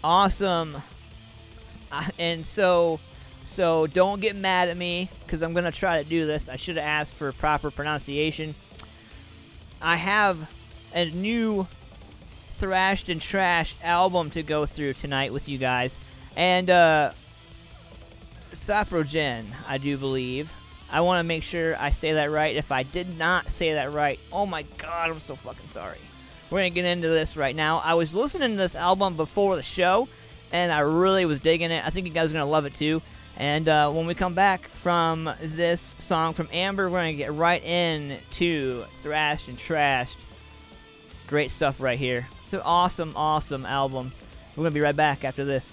awesome, 0.03 0.77
uh, 1.91 2.05
and 2.17 2.43
so 2.43 2.99
so 3.47 3.87
don't 3.87 4.19
get 4.19 4.35
mad 4.35 4.67
at 4.67 4.75
me 4.75 5.09
because 5.25 5.41
I'm 5.41 5.53
gonna 5.53 5.71
try 5.71 6.03
to 6.03 6.07
do 6.07 6.27
this. 6.27 6.49
I 6.49 6.57
should 6.57 6.75
have 6.75 6.85
asked 6.85 7.13
for 7.15 7.31
proper 7.31 7.71
pronunciation. 7.71 8.55
I 9.81 9.95
have 9.95 10.51
a 10.93 11.09
new 11.09 11.65
thrashed 12.57 13.07
and 13.07 13.21
trashed 13.21 13.75
album 13.81 14.31
to 14.31 14.43
go 14.43 14.65
through 14.65 14.93
tonight 14.93 15.31
with 15.31 15.47
you 15.47 15.57
guys, 15.57 15.97
and 16.35 16.69
uh, 16.69 17.11
Saprogen, 18.53 19.45
I 19.67 19.77
do 19.77 19.97
believe. 19.97 20.51
I 20.91 21.01
want 21.01 21.19
to 21.19 21.23
make 21.23 21.43
sure 21.43 21.75
I 21.79 21.91
say 21.91 22.13
that 22.13 22.29
right. 22.29 22.55
If 22.55 22.71
I 22.71 22.83
did 22.83 23.17
not 23.17 23.49
say 23.49 23.73
that 23.73 23.93
right, 23.93 24.19
oh 24.31 24.45
my 24.45 24.63
god, 24.77 25.09
I'm 25.09 25.19
so 25.21 25.35
fucking 25.35 25.69
sorry. 25.69 25.99
We're 26.49 26.59
gonna 26.59 26.69
get 26.69 26.85
into 26.85 27.07
this 27.07 27.37
right 27.37 27.55
now. 27.55 27.77
I 27.77 27.93
was 27.93 28.13
listening 28.13 28.51
to 28.51 28.57
this 28.57 28.75
album 28.75 29.15
before 29.15 29.55
the 29.55 29.63
show, 29.63 30.09
and 30.51 30.69
I 30.69 30.79
really 30.79 31.23
was 31.23 31.39
digging 31.39 31.71
it. 31.71 31.85
I 31.85 31.91
think 31.91 32.07
you 32.07 32.13
guys 32.13 32.29
are 32.29 32.33
gonna 32.33 32.45
love 32.45 32.65
it 32.65 32.73
too. 32.73 33.01
And 33.37 33.69
uh, 33.69 33.91
when 33.91 34.07
we 34.07 34.15
come 34.15 34.33
back 34.33 34.67
from 34.67 35.29
this 35.39 35.95
song 35.99 36.33
from 36.33 36.49
Amber, 36.51 36.89
we're 36.89 36.97
gonna 36.99 37.13
get 37.13 37.33
right 37.33 37.63
into 37.63 38.83
thrashed 39.03 39.47
and 39.47 39.59
trashed. 39.59 40.15
Great 41.27 41.51
stuff 41.51 41.79
right 41.79 41.99
here. 41.99 42.27
It's 42.43 42.53
an 42.53 42.61
awesome, 42.61 43.13
awesome 43.15 43.63
album. 43.63 44.11
We're 44.55 44.63
gonna 44.63 44.73
be 44.73 44.81
right 44.81 44.95
back 44.95 45.23
after 45.23 45.45
this. 45.45 45.71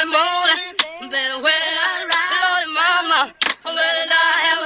Well, 0.00 0.12
I 0.16 0.72
have 4.42 4.64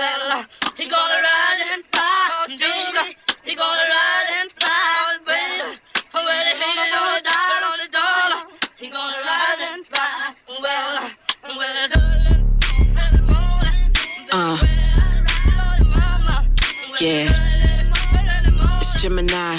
well, 0.00 0.44
he 0.76 0.86
gonna 0.86 1.20
rise 1.28 1.62
and 1.72 1.84
fall, 1.92 2.48
sugar, 2.48 3.12
he 3.44 3.54
gonna 3.54 3.86
rise 3.96 4.30
and 4.40 4.50
baby. 5.26 5.78
Well, 6.14 6.44
he 6.46 6.58
gonna 6.58 6.90
know 6.94 7.06
the 7.16 7.22
dollar 7.28 7.60
on 7.70 7.76
the 7.82 7.88
dollar, 7.92 8.40
he 8.76 8.88
gonna 8.88 9.20
rise 9.30 9.60
and 9.60 9.84
fall, 9.86 10.34
well, 10.62 11.10
well, 11.56 11.76
it's 11.84 11.94
Uh. 14.32 14.56
Yeah. 17.00 17.28
It's 18.78 19.02
Gemini. 19.02 19.58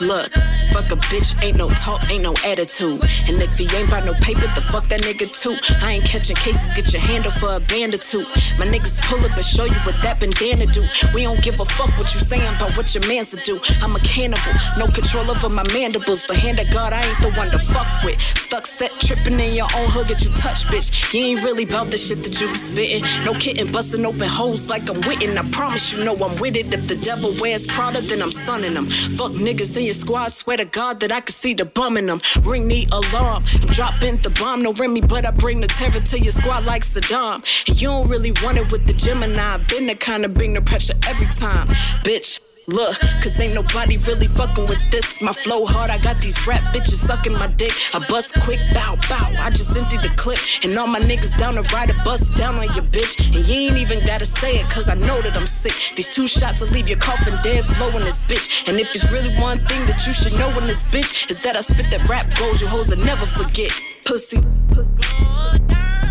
Look, 0.00 0.30
fuck 0.74 0.90
a 0.90 0.96
bitch, 1.06 1.30
ain't 1.44 1.56
no 1.56 1.68
talk, 1.70 2.02
ain't 2.10 2.24
no 2.24 2.34
attitude. 2.44 3.00
And 3.28 3.40
if 3.40 3.56
he 3.56 3.64
ain't 3.76 3.88
by 3.88 4.00
no 4.04 4.12
paper, 4.14 4.48
the 4.56 4.60
fuck 4.60 4.88
that 4.88 5.02
nigga 5.02 5.30
too. 5.30 5.54
I 5.80 5.92
ain't 5.92 6.04
catching 6.04 6.34
cases, 6.34 6.72
get 6.74 6.92
your 6.92 7.00
handle 7.00 7.30
for 7.30 7.54
a 7.54 7.60
band 7.60 7.94
or 7.94 7.98
two. 7.98 8.24
My 8.58 8.66
niggas 8.66 9.00
pull 9.02 9.24
up 9.24 9.30
and 9.36 9.44
show 9.44 9.66
you 9.66 9.78
what 9.86 9.94
that 10.02 10.18
bandana 10.18 10.66
do. 10.66 10.82
We 11.14 11.22
don't 11.22 11.40
give 11.40 11.60
a 11.60 11.64
fuck 11.64 11.96
what 11.96 12.12
you 12.12 12.18
saying 12.18 12.56
about 12.56 12.76
what 12.76 12.92
your 12.92 13.06
mans 13.06 13.30
to 13.30 13.36
do. 13.44 13.60
I'm 13.82 13.94
a 13.94 14.00
cannibal, 14.00 14.52
no 14.76 14.88
control 14.88 15.30
over 15.30 15.48
my 15.48 15.62
mandibles, 15.72 16.24
but 16.26 16.36
hand 16.36 16.58
to 16.58 16.64
God, 16.64 16.92
I 16.92 17.06
ain't 17.06 17.22
the 17.22 17.30
one 17.38 17.52
to 17.52 17.58
fuck 17.60 17.86
with. 18.02 18.20
Stuck 18.20 18.66
set 18.66 18.90
tripping 18.98 19.38
in 19.38 19.54
your 19.54 19.68
own 19.76 19.88
hood, 19.90 20.08
get 20.08 20.24
you 20.24 20.30
touched, 20.30 20.66
bitch. 20.66 21.14
You 21.14 21.24
ain't 21.26 21.44
really 21.44 21.62
about 21.62 21.92
the 21.92 21.98
shit 21.98 22.24
that 22.24 22.40
you 22.40 22.48
be 22.48 22.54
spitting. 22.54 23.04
No 23.24 23.32
kidding, 23.34 23.70
busting 23.70 24.04
open 24.04 24.28
holes 24.28 24.68
like 24.68 24.90
I'm 24.90 25.00
witting. 25.02 25.38
I 25.38 25.48
promise 25.50 25.92
you 25.92 26.04
know 26.04 26.14
I'm 26.16 26.36
with 26.40 26.56
it. 26.56 26.74
If 26.74 26.88
the 26.88 26.96
devil 26.96 27.32
wears 27.38 27.68
Prada, 27.68 28.00
then 28.00 28.20
I'm 28.20 28.32
sunning 28.32 28.74
them. 28.74 28.90
Fuck 28.90 29.32
niggas 29.32 29.76
in 29.76 29.84
your 29.84 29.94
squad, 29.94 30.32
swear 30.32 30.63
to 30.64 30.70
God 30.70 31.00
that 31.00 31.12
I 31.12 31.20
can 31.20 31.32
see 31.32 31.54
the 31.54 31.64
bum 31.64 31.96
in 31.96 32.06
them. 32.06 32.20
Ring 32.42 32.68
the 32.68 32.86
alarm, 32.92 33.44
I'm 33.60 33.68
dropping 33.68 34.18
the 34.18 34.30
bomb, 34.30 34.62
no 34.62 34.72
Remy, 34.72 35.02
but 35.02 35.26
I 35.26 35.30
bring 35.30 35.60
the 35.60 35.66
terror 35.66 36.00
to 36.00 36.20
your 36.20 36.32
squad 36.32 36.64
like 36.64 36.82
Saddam. 36.82 37.36
And 37.68 37.80
you 37.80 37.88
don't 37.88 38.08
really 38.08 38.32
want 38.42 38.58
it 38.58 38.70
with 38.72 38.86
the 38.86 38.94
Gemini. 38.94 39.58
Been 39.68 39.86
the 39.86 39.94
kind 39.94 40.24
of 40.24 40.34
bring 40.34 40.54
the 40.54 40.62
pressure 40.62 40.94
every 41.06 41.26
time, 41.26 41.68
bitch. 42.04 42.43
Look, 42.66 42.98
cause 43.20 43.38
ain't 43.40 43.52
nobody 43.52 43.98
really 43.98 44.26
fucking 44.26 44.66
with 44.66 44.80
this. 44.90 45.20
My 45.20 45.32
flow 45.32 45.66
hard, 45.66 45.90
I 45.90 45.98
got 45.98 46.22
these 46.22 46.46
rap 46.46 46.62
bitches 46.72 46.96
sucking 46.96 47.34
my 47.34 47.46
dick. 47.46 47.72
I 47.92 47.98
bust 48.08 48.40
quick, 48.40 48.58
bow, 48.72 48.96
bow. 49.08 49.34
I 49.38 49.50
just 49.50 49.76
emptied 49.76 50.00
the 50.00 50.08
clip. 50.16 50.38
And 50.64 50.76
all 50.78 50.86
my 50.86 51.00
niggas 51.00 51.36
down 51.36 51.54
to 51.56 51.62
ride 51.74 51.90
a 51.90 51.94
bus 52.04 52.30
down 52.30 52.54
on 52.54 52.64
your 52.74 52.84
bitch. 52.84 53.20
And 53.36 53.46
you 53.46 53.68
ain't 53.68 53.76
even 53.76 54.04
gotta 54.06 54.24
say 54.24 54.56
it, 54.60 54.70
cause 54.70 54.88
I 54.88 54.94
know 54.94 55.20
that 55.20 55.36
I'm 55.36 55.46
sick. 55.46 55.74
These 55.94 56.08
two 56.08 56.26
shots 56.26 56.62
will 56.62 56.68
leave 56.68 56.88
your 56.88 56.98
coffin 56.98 57.34
dead, 57.42 57.66
flow 57.66 57.88
in 57.90 58.02
this 58.02 58.22
bitch. 58.22 58.66
And 58.66 58.80
if 58.80 58.94
it's 58.94 59.12
really 59.12 59.34
one 59.38 59.58
thing 59.66 59.84
that 59.86 60.06
you 60.06 60.14
should 60.14 60.32
know 60.32 60.48
in 60.56 60.66
this 60.66 60.84
bitch, 60.84 61.30
is 61.30 61.42
that 61.42 61.56
I 61.56 61.60
spit 61.60 61.90
that 61.90 62.08
rap 62.08 62.34
gold 62.38 62.60
you 62.62 62.66
hoes 62.66 62.88
will 62.88 63.04
never 63.04 63.26
forget. 63.26 63.72
Pussy. 64.06 64.40
Pussy. 64.72 65.02
Oh, 65.20 66.03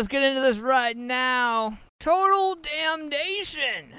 let's 0.00 0.08
get 0.08 0.22
into 0.22 0.40
this 0.40 0.56
right 0.56 0.96
now. 0.96 1.78
Total 1.98 2.56
damnation. 2.56 3.92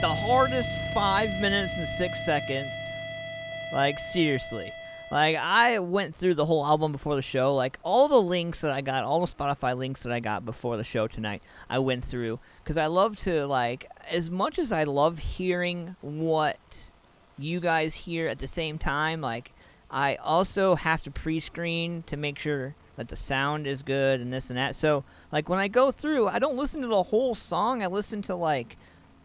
The 0.00 0.08
hardest 0.08 0.70
five 0.94 1.28
minutes 1.42 1.74
and 1.76 1.86
six 1.86 2.24
seconds. 2.24 2.72
Like, 3.72 3.98
seriously. 3.98 4.72
Like, 5.10 5.36
I 5.36 5.78
went 5.80 6.14
through 6.14 6.36
the 6.36 6.46
whole 6.46 6.64
album 6.64 6.92
before 6.92 7.16
the 7.16 7.22
show. 7.22 7.54
Like, 7.54 7.78
all 7.82 8.08
the 8.08 8.20
links 8.20 8.62
that 8.62 8.70
I 8.70 8.80
got, 8.80 9.04
all 9.04 9.24
the 9.24 9.32
Spotify 9.32 9.76
links 9.76 10.02
that 10.04 10.12
I 10.12 10.20
got 10.20 10.46
before 10.46 10.78
the 10.78 10.84
show 10.84 11.06
tonight, 11.06 11.42
I 11.68 11.80
went 11.80 12.04
through. 12.04 12.38
Because 12.62 12.78
I 12.78 12.86
love 12.86 13.18
to, 13.18 13.46
like, 13.46 13.90
as 14.10 14.30
much 14.30 14.58
as 14.58 14.72
I 14.72 14.84
love 14.84 15.18
hearing 15.18 15.96
what 16.00 16.88
you 17.36 17.60
guys 17.60 17.94
hear 17.94 18.26
at 18.28 18.38
the 18.38 18.46
same 18.46 18.78
time, 18.78 19.20
like, 19.20 19.52
I 19.90 20.14
also 20.16 20.76
have 20.76 21.02
to 21.02 21.10
pre 21.10 21.40
screen 21.40 22.04
to 22.06 22.16
make 22.16 22.38
sure 22.38 22.74
that 22.96 23.08
the 23.08 23.16
sound 23.16 23.66
is 23.66 23.82
good 23.82 24.20
and 24.20 24.32
this 24.32 24.48
and 24.48 24.58
that. 24.58 24.76
So, 24.76 25.04
like, 25.30 25.48
when 25.48 25.58
I 25.58 25.68
go 25.68 25.90
through, 25.90 26.28
I 26.28 26.38
don't 26.38 26.56
listen 26.56 26.80
to 26.82 26.86
the 26.86 27.02
whole 27.04 27.34
song. 27.34 27.82
I 27.82 27.86
listen 27.86 28.22
to, 28.22 28.34
like, 28.34 28.76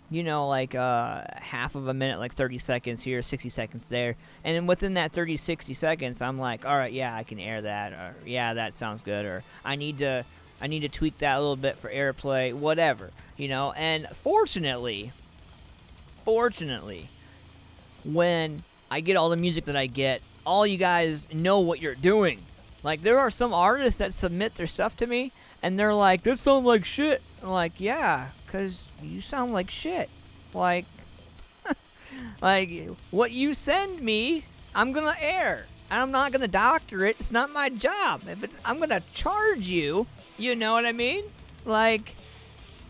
you 0.09 0.23
know, 0.23 0.47
like 0.47 0.75
uh, 0.75 1.23
half 1.35 1.75
of 1.75 1.87
a 1.87 1.93
minute, 1.93 2.19
like 2.19 2.35
30 2.35 2.59
seconds 2.59 3.01
here, 3.01 3.21
60 3.21 3.49
seconds 3.49 3.89
there. 3.89 4.15
And 4.43 4.55
then 4.55 4.67
within 4.67 4.93
that 4.95 5.11
30, 5.13 5.37
60 5.37 5.73
seconds, 5.73 6.21
I'm 6.21 6.37
like, 6.37 6.65
all 6.65 6.77
right, 6.77 6.93
yeah, 6.93 7.15
I 7.15 7.23
can 7.23 7.39
air 7.39 7.61
that. 7.61 7.93
Or, 7.93 8.15
yeah, 8.25 8.53
that 8.53 8.77
sounds 8.77 9.01
good. 9.01 9.25
Or 9.25 9.43
I 9.63 9.75
need 9.75 9.99
to. 9.99 10.25
I 10.61 10.67
need 10.67 10.79
to 10.79 10.89
tweak 10.89 11.17
that 11.17 11.35
a 11.35 11.39
little 11.39 11.57
bit 11.57 11.77
for 11.77 11.89
airplay, 11.89 12.53
whatever, 12.53 13.11
you 13.35 13.49
know. 13.49 13.73
And 13.73 14.07
fortunately, 14.13 15.11
fortunately, 16.23 17.09
when 18.05 18.63
I 18.89 19.01
get 19.01 19.17
all 19.17 19.29
the 19.29 19.35
music 19.35 19.65
that 19.65 19.75
I 19.75 19.87
get, 19.87 20.21
all 20.45 20.65
you 20.65 20.77
guys 20.77 21.27
know 21.33 21.59
what 21.59 21.81
you're 21.81 21.93
doing. 21.93 22.41
Like 22.83 23.01
there 23.01 23.19
are 23.19 23.29
some 23.29 23.53
artists 23.53 23.97
that 23.97 24.13
submit 24.13 24.55
their 24.55 24.65
stuff 24.65 24.95
to 24.97 25.07
me, 25.07 25.33
and 25.61 25.77
they're 25.77 25.93
like, 25.93 26.23
this 26.23 26.39
sounds 26.39 26.65
like 26.65 26.85
shit." 26.85 27.21
I'm 27.43 27.49
like, 27.49 27.73
"Yeah, 27.77 28.29
cause 28.47 28.83
you 29.05 29.21
sound 29.21 29.53
like 29.53 29.69
shit." 29.69 30.09
Like, 30.53 30.85
like 32.41 32.89
what 33.11 33.31
you 33.31 33.53
send 33.53 34.01
me, 34.01 34.45
I'm 34.73 34.91
gonna 34.93 35.15
air. 35.19 35.65
I'm 35.91 36.11
not 36.11 36.31
gonna 36.31 36.47
doctor 36.47 37.05
it. 37.05 37.17
It's 37.19 37.31
not 37.31 37.51
my 37.51 37.69
job. 37.69 38.23
If 38.27 38.49
I'm 38.65 38.79
gonna 38.79 39.03
charge 39.13 39.67
you, 39.67 40.07
you 40.37 40.55
know 40.55 40.73
what 40.73 40.85
I 40.85 40.91
mean? 40.91 41.25
Like, 41.65 42.15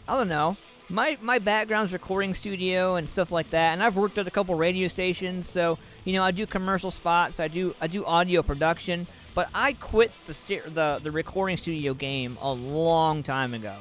I 0.07 0.15
don't 0.17 0.29
know. 0.29 0.57
My 0.89 1.17
my 1.21 1.39
background's 1.39 1.91
recording 1.91 2.35
studio 2.35 2.95
and 2.95 3.09
stuff 3.09 3.31
like 3.31 3.49
that, 3.49 3.73
and 3.73 3.83
I've 3.83 3.95
worked 3.95 4.17
at 4.17 4.27
a 4.27 4.31
couple 4.31 4.53
radio 4.55 4.87
stations, 4.87 5.49
so 5.49 5.79
you 6.03 6.13
know 6.13 6.23
I 6.23 6.31
do 6.31 6.45
commercial 6.45 6.91
spots. 6.91 7.39
I 7.39 7.47
do 7.47 7.75
I 7.81 7.87
do 7.87 8.05
audio 8.05 8.43
production, 8.43 9.07
but 9.33 9.49
I 9.53 9.73
quit 9.73 10.11
the 10.27 10.33
st- 10.35 10.75
the 10.75 10.99
the 11.01 11.11
recording 11.11 11.57
studio 11.57 11.95
game 11.95 12.37
a 12.41 12.53
long 12.53 13.23
time 13.23 13.55
ago. 13.55 13.77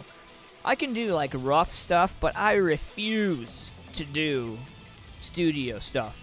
I 0.65 0.75
can 0.75 0.95
do 0.95 1.13
like 1.13 1.33
rough 1.35 1.73
stuff, 1.73 2.17
but 2.21 2.37
I 2.37 2.55
refuse 2.55 3.71
to 3.95 4.05
do 4.05 4.59
studio 5.21 5.79
stuff. 5.79 6.19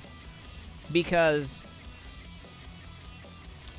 Because 0.91 1.63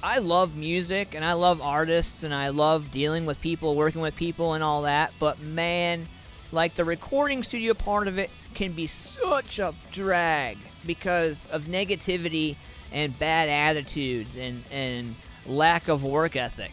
I 0.02 0.18
love 0.18 0.56
music 0.56 1.14
and 1.14 1.24
I 1.24 1.34
love 1.34 1.60
artists 1.60 2.22
and 2.22 2.34
I 2.34 2.48
love 2.48 2.90
dealing 2.90 3.26
with 3.26 3.40
people, 3.40 3.74
working 3.74 4.00
with 4.00 4.16
people 4.16 4.54
and 4.54 4.62
all 4.62 4.82
that, 4.82 5.12
but 5.18 5.40
man, 5.40 6.08
like 6.50 6.74
the 6.74 6.84
recording 6.84 7.42
studio 7.42 7.74
part 7.74 8.08
of 8.08 8.18
it 8.18 8.30
can 8.54 8.72
be 8.72 8.86
such 8.86 9.58
a 9.58 9.74
drag 9.90 10.58
because 10.86 11.46
of 11.46 11.62
negativity 11.62 12.56
and 12.92 13.18
bad 13.18 13.48
attitudes 13.48 14.36
and 14.36 14.64
and 14.70 15.14
lack 15.46 15.88
of 15.88 16.04
work 16.04 16.36
ethic, 16.36 16.72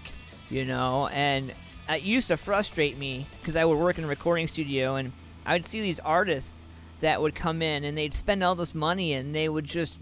you 0.49 0.65
know, 0.65 1.07
and 1.07 1.53
Uh, 1.89 1.93
it 1.93 2.03
used 2.03 2.27
to 2.27 2.37
frustrate 2.37 2.97
me 2.97 3.25
because 3.39 3.55
I 3.55 3.65
would 3.65 3.77
work 3.77 3.97
in 3.97 4.03
a 4.03 4.07
recording 4.07 4.47
studio 4.47 4.95
and 4.95 5.11
I 5.45 5.53
would 5.53 5.65
see 5.65 5.81
these 5.81 5.99
artists 5.99 6.63
that 7.01 7.21
would 7.21 7.33
come 7.33 7.61
in 7.61 7.83
and 7.83 7.97
they'd 7.97 8.13
spend 8.13 8.43
all 8.43 8.55
this 8.55 8.75
money 8.75 9.13
and 9.13 9.33
they 9.33 9.49
would 9.49 9.65
just 9.65 9.97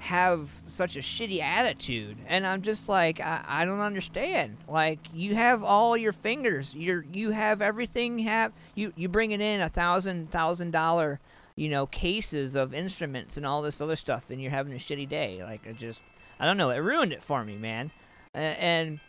have 0.00 0.50
such 0.66 0.96
a 0.96 1.00
shitty 1.00 1.40
attitude. 1.40 2.18
And 2.28 2.46
i'm 2.46 2.60
just 2.60 2.88
like 2.88 3.20
i, 3.20 3.42
I 3.46 3.64
don't 3.64 3.80
understand. 3.80 4.58
Like 4.68 4.98
you 5.14 5.34
have 5.34 5.64
all 5.64 5.96
your 5.96 6.12
fingers. 6.12 6.74
You're 6.74 7.06
you 7.12 7.30
have 7.30 7.62
everything 7.62 8.18
have. 8.20 8.52
You 8.74 8.92
you 8.96 9.08
bring 9.08 9.30
it 9.30 9.40
in 9.40 9.60
a 9.60 9.70
thousand 9.70 10.30
thousand 10.30 10.72
dollar 10.72 11.20
you 11.54 11.70
know 11.70 11.86
cases 11.86 12.54
of 12.54 12.74
instruments 12.74 13.38
and 13.38 13.46
all 13.46 13.62
this 13.62 13.80
other 13.80 13.96
stuff 13.96 14.28
and 14.28 14.42
you're 14.42 14.50
having 14.50 14.74
a 14.74 14.76
shitty 14.76 15.08
day. 15.08 15.42
Like 15.42 15.66
i 15.66 15.72
just 15.72 16.00
i 16.38 16.44
don't 16.44 16.58
know. 16.58 16.68
It 16.68 16.78
ruined 16.78 17.14
it 17.14 17.22
for 17.22 17.44
me 17.44 17.56
man. 17.56 17.92
And 18.34 19.00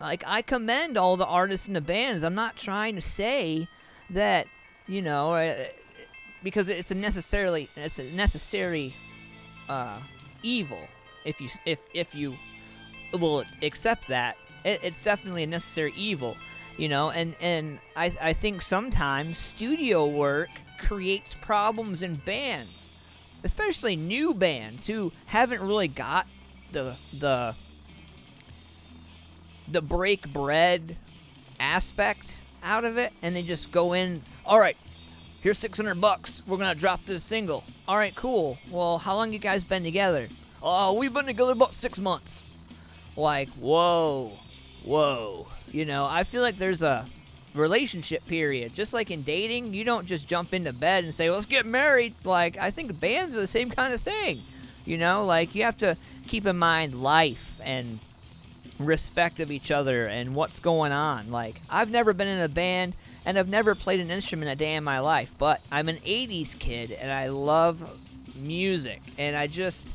like 0.00 0.22
I 0.26 0.42
commend 0.42 0.96
all 0.96 1.16
the 1.16 1.26
artists 1.26 1.66
and 1.66 1.76
the 1.76 1.80
bands. 1.80 2.22
I'm 2.22 2.34
not 2.34 2.56
trying 2.56 2.94
to 2.94 3.00
say 3.00 3.68
that 4.10 4.46
you 4.86 5.02
know 5.02 5.32
uh, 5.32 5.56
because 6.42 6.68
it's 6.68 6.90
a 6.90 6.94
necessarily 6.94 7.68
it's 7.76 7.98
a 7.98 8.04
necessary 8.04 8.94
uh, 9.68 9.98
evil 10.42 10.80
if 11.24 11.40
you 11.40 11.48
if 11.66 11.80
if 11.94 12.14
you 12.14 12.34
will 13.12 13.44
accept 13.62 14.08
that 14.08 14.36
it, 14.64 14.80
it's 14.82 15.02
definitely 15.02 15.42
a 15.42 15.46
necessary 15.46 15.92
evil 15.96 16.36
you 16.76 16.88
know 16.88 17.10
and 17.10 17.34
and 17.40 17.78
I, 17.96 18.16
I 18.20 18.32
think 18.32 18.62
sometimes 18.62 19.38
studio 19.38 20.06
work 20.06 20.50
creates 20.78 21.34
problems 21.34 22.02
in 22.02 22.16
bands 22.16 22.88
especially 23.44 23.96
new 23.96 24.34
bands 24.34 24.86
who 24.86 25.12
haven't 25.26 25.60
really 25.60 25.88
got 25.88 26.26
the 26.72 26.96
the 27.18 27.54
the 29.70 29.82
break 29.82 30.32
bread 30.32 30.96
aspect 31.60 32.36
out 32.62 32.84
of 32.84 32.96
it 32.96 33.12
and 33.22 33.34
they 33.34 33.42
just 33.42 33.70
go 33.70 33.92
in 33.92 34.22
all 34.44 34.58
right 34.58 34.76
here's 35.40 35.58
600 35.58 36.00
bucks. 36.00 36.42
We're 36.46 36.56
gonna 36.56 36.74
drop 36.74 37.06
this 37.06 37.22
single. 37.22 37.64
All 37.86 37.96
right 37.96 38.14
cool. 38.14 38.58
Well 38.70 38.98
how 38.98 39.14
long 39.14 39.32
you 39.32 39.38
guys 39.38 39.64
been 39.64 39.84
together? 39.84 40.28
Oh 40.62 40.92
we've 40.94 41.12
been 41.12 41.26
together 41.26 41.52
about 41.52 41.74
six 41.74 41.98
months. 41.98 42.42
Like 43.16 43.48
whoa 43.50 44.32
whoa. 44.84 45.46
You 45.70 45.84
know 45.84 46.06
i 46.06 46.24
feel 46.24 46.42
like 46.42 46.58
there's 46.58 46.82
a 46.82 47.06
relationship 47.54 48.26
period. 48.26 48.74
Just 48.74 48.92
like 48.92 49.10
in 49.10 49.22
dating 49.22 49.74
you 49.74 49.84
don't 49.84 50.06
just 50.06 50.28
jump 50.28 50.52
into 50.52 50.72
bed 50.72 51.04
and 51.04 51.14
say 51.14 51.30
let's 51.30 51.46
get 51.46 51.66
married. 51.66 52.14
Like 52.24 52.56
i 52.58 52.70
think 52.70 52.98
bands 52.98 53.34
are 53.34 53.40
the 53.40 53.46
same 53.46 53.70
kind 53.70 53.94
of 53.94 54.00
thing. 54.00 54.42
You 54.84 54.98
know 54.98 55.24
like 55.24 55.54
you 55.54 55.62
have 55.64 55.76
to 55.78 55.96
keep 56.26 56.46
in 56.46 56.58
mind 56.58 56.94
life 56.94 57.60
and 57.64 58.00
respect 58.78 59.40
of 59.40 59.50
each 59.50 59.70
other 59.70 60.06
and 60.06 60.34
what's 60.34 60.60
going 60.60 60.92
on. 60.92 61.30
Like, 61.30 61.60
I've 61.68 61.90
never 61.90 62.12
been 62.12 62.28
in 62.28 62.40
a 62.40 62.48
band 62.48 62.94
and 63.24 63.38
I've 63.38 63.48
never 63.48 63.74
played 63.74 64.00
an 64.00 64.10
instrument 64.10 64.50
a 64.50 64.56
day 64.56 64.74
in 64.74 64.84
my 64.84 65.00
life, 65.00 65.34
but 65.38 65.60
I'm 65.70 65.88
an 65.88 65.96
80s 65.98 66.58
kid 66.58 66.92
and 66.92 67.10
I 67.10 67.28
love 67.28 67.82
music. 68.36 69.02
And 69.18 69.36
I 69.36 69.46
just, 69.46 69.86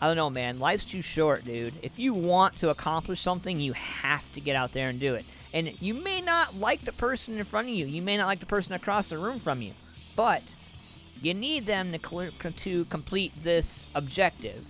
I 0.00 0.06
don't 0.06 0.16
know, 0.16 0.30
man. 0.30 0.58
Life's 0.58 0.84
too 0.84 1.02
short, 1.02 1.44
dude. 1.44 1.74
If 1.82 1.98
you 1.98 2.14
want 2.14 2.58
to 2.60 2.70
accomplish 2.70 3.20
something, 3.20 3.60
you 3.60 3.72
have 3.72 4.30
to 4.32 4.40
get 4.40 4.56
out 4.56 4.72
there 4.72 4.88
and 4.88 5.00
do 5.00 5.14
it. 5.14 5.24
And 5.52 5.80
you 5.80 5.94
may 5.94 6.20
not 6.20 6.56
like 6.56 6.84
the 6.84 6.92
person 6.92 7.38
in 7.38 7.44
front 7.44 7.68
of 7.68 7.74
you, 7.74 7.86
you 7.86 8.02
may 8.02 8.16
not 8.16 8.26
like 8.26 8.40
the 8.40 8.46
person 8.46 8.72
across 8.74 9.08
the 9.08 9.18
room 9.18 9.38
from 9.38 9.62
you, 9.62 9.72
but 10.14 10.42
you 11.22 11.34
need 11.34 11.66
them 11.66 11.92
to, 11.92 12.30
to 12.52 12.84
complete 12.86 13.32
this 13.42 13.90
objective. 13.94 14.66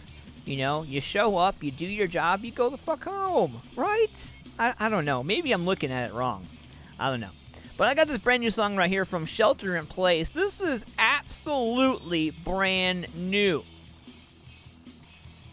You 0.46 0.56
know, 0.58 0.84
you 0.84 1.00
show 1.00 1.36
up, 1.36 1.62
you 1.62 1.72
do 1.72 1.84
your 1.84 2.06
job, 2.06 2.44
you 2.44 2.52
go 2.52 2.70
the 2.70 2.76
fuck 2.78 3.04
home, 3.04 3.60
right? 3.74 4.30
I, 4.58 4.74
I 4.78 4.88
don't 4.88 5.04
know. 5.04 5.24
Maybe 5.24 5.50
I'm 5.50 5.66
looking 5.66 5.90
at 5.90 6.10
it 6.10 6.14
wrong. 6.14 6.46
I 6.98 7.10
don't 7.10 7.20
know. 7.20 7.30
But 7.76 7.88
I 7.88 7.94
got 7.94 8.06
this 8.06 8.18
brand 8.18 8.42
new 8.42 8.50
song 8.50 8.76
right 8.76 8.88
here 8.88 9.04
from 9.04 9.26
Shelter 9.26 9.76
in 9.76 9.86
Place. 9.86 10.30
This 10.30 10.60
is 10.60 10.86
absolutely 10.98 12.30
brand 12.30 13.14
new. 13.14 13.64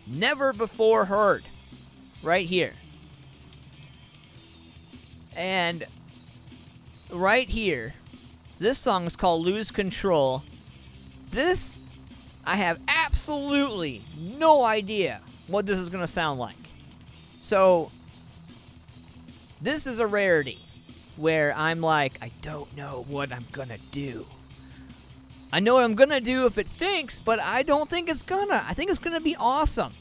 Never 0.06 0.54
before 0.54 1.06
heard. 1.06 1.44
Right 2.22 2.48
here. 2.48 2.74
And 5.36 5.86
right 7.10 7.50
here, 7.50 7.96
this 8.60 8.78
song 8.78 9.06
is 9.06 9.16
called 9.16 9.44
Lose 9.44 9.72
Control. 9.72 10.44
This 11.32 11.83
I 12.46 12.58
have 12.58 12.80
absolutely 12.88 14.02
no 14.20 14.64
idea 14.64 15.22
what 15.48 15.66
this 15.66 15.80
is 15.80 15.90
going 15.90 16.06
to 16.06 16.12
sound 16.12 16.40
like. 16.40 16.56
So, 17.42 17.92
this 19.62 19.88
is 19.88 20.00
a 20.00 20.08
rarity 20.08 20.60
where 21.16 21.56
I'm 21.56 21.82
like, 21.82 22.18
I 22.22 22.32
don't 22.42 22.76
know 22.76 23.06
what 23.08 23.32
I'm 23.32 23.46
going 23.52 23.70
to 23.70 23.80
do. 23.92 24.26
I 25.52 25.60
know 25.60 25.76
what 25.76 25.84
I'm 25.84 25.96
going 25.96 26.10
to 26.10 26.20
do 26.20 26.46
if 26.48 26.58
it 26.58 26.70
stinks, 26.70 27.20
but 27.20 27.40
I 27.40 27.62
don't 27.62 27.90
think 27.90 28.10
it's 28.10 28.24
gonna. 28.24 28.66
I 28.68 28.74
think 28.74 28.90
it's 28.90 29.00
going 29.00 29.16
to 29.16 29.22
be 29.22 29.36
awesome. 29.36 29.94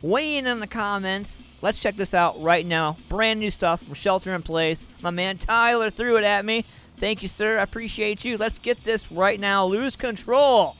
Weigh 0.00 0.36
in 0.36 0.46
in 0.46 0.60
the 0.60 0.68
comments. 0.68 1.40
Let's 1.60 1.82
check 1.82 1.96
this 1.96 2.14
out 2.14 2.40
right 2.40 2.64
now. 2.64 2.96
Brand 3.08 3.40
new 3.40 3.50
stuff 3.50 3.82
from 3.82 3.94
Shelter 3.94 4.32
in 4.32 4.42
Place. 4.42 4.86
My 5.02 5.10
man 5.10 5.36
Tyler 5.36 5.90
threw 5.90 6.16
it 6.16 6.22
at 6.22 6.44
me. 6.44 6.64
Thank 6.96 7.22
you, 7.22 7.28
sir. 7.28 7.58
I 7.58 7.62
appreciate 7.62 8.24
you. 8.24 8.38
Let's 8.38 8.60
get 8.60 8.84
this 8.84 9.10
right 9.10 9.40
now. 9.40 9.66
Lose 9.66 9.96
control. 9.96 10.76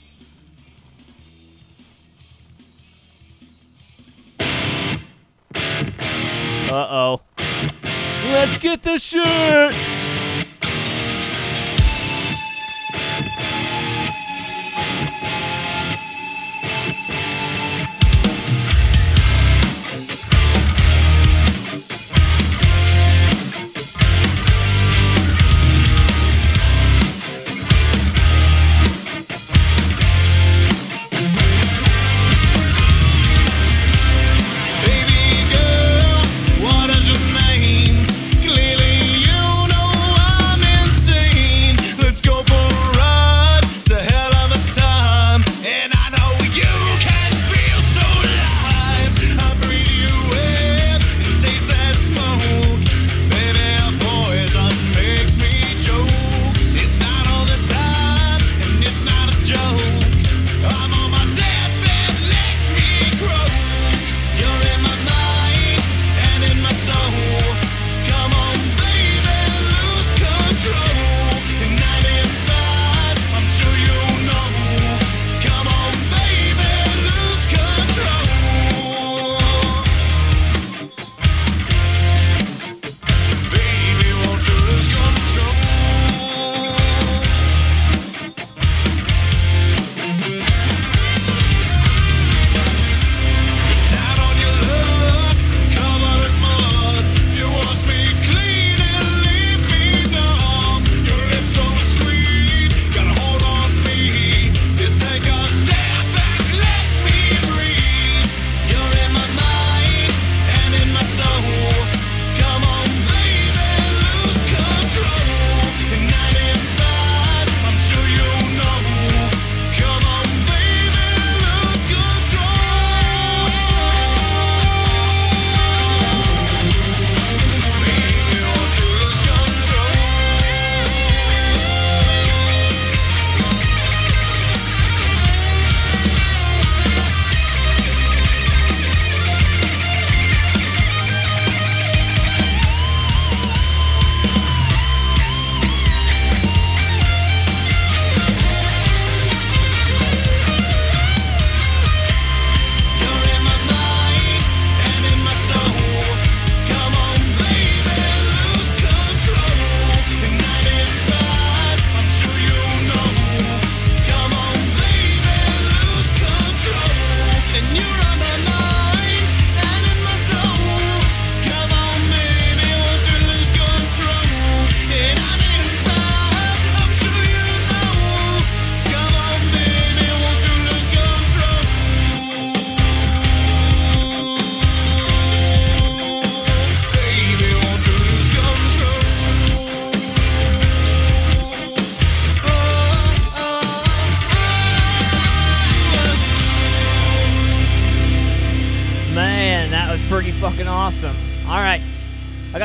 Uh 6.71 6.87
oh. 6.91 7.21
Let's 8.25 8.59
get 8.59 8.83
the 8.83 8.99
shit! 8.99 9.75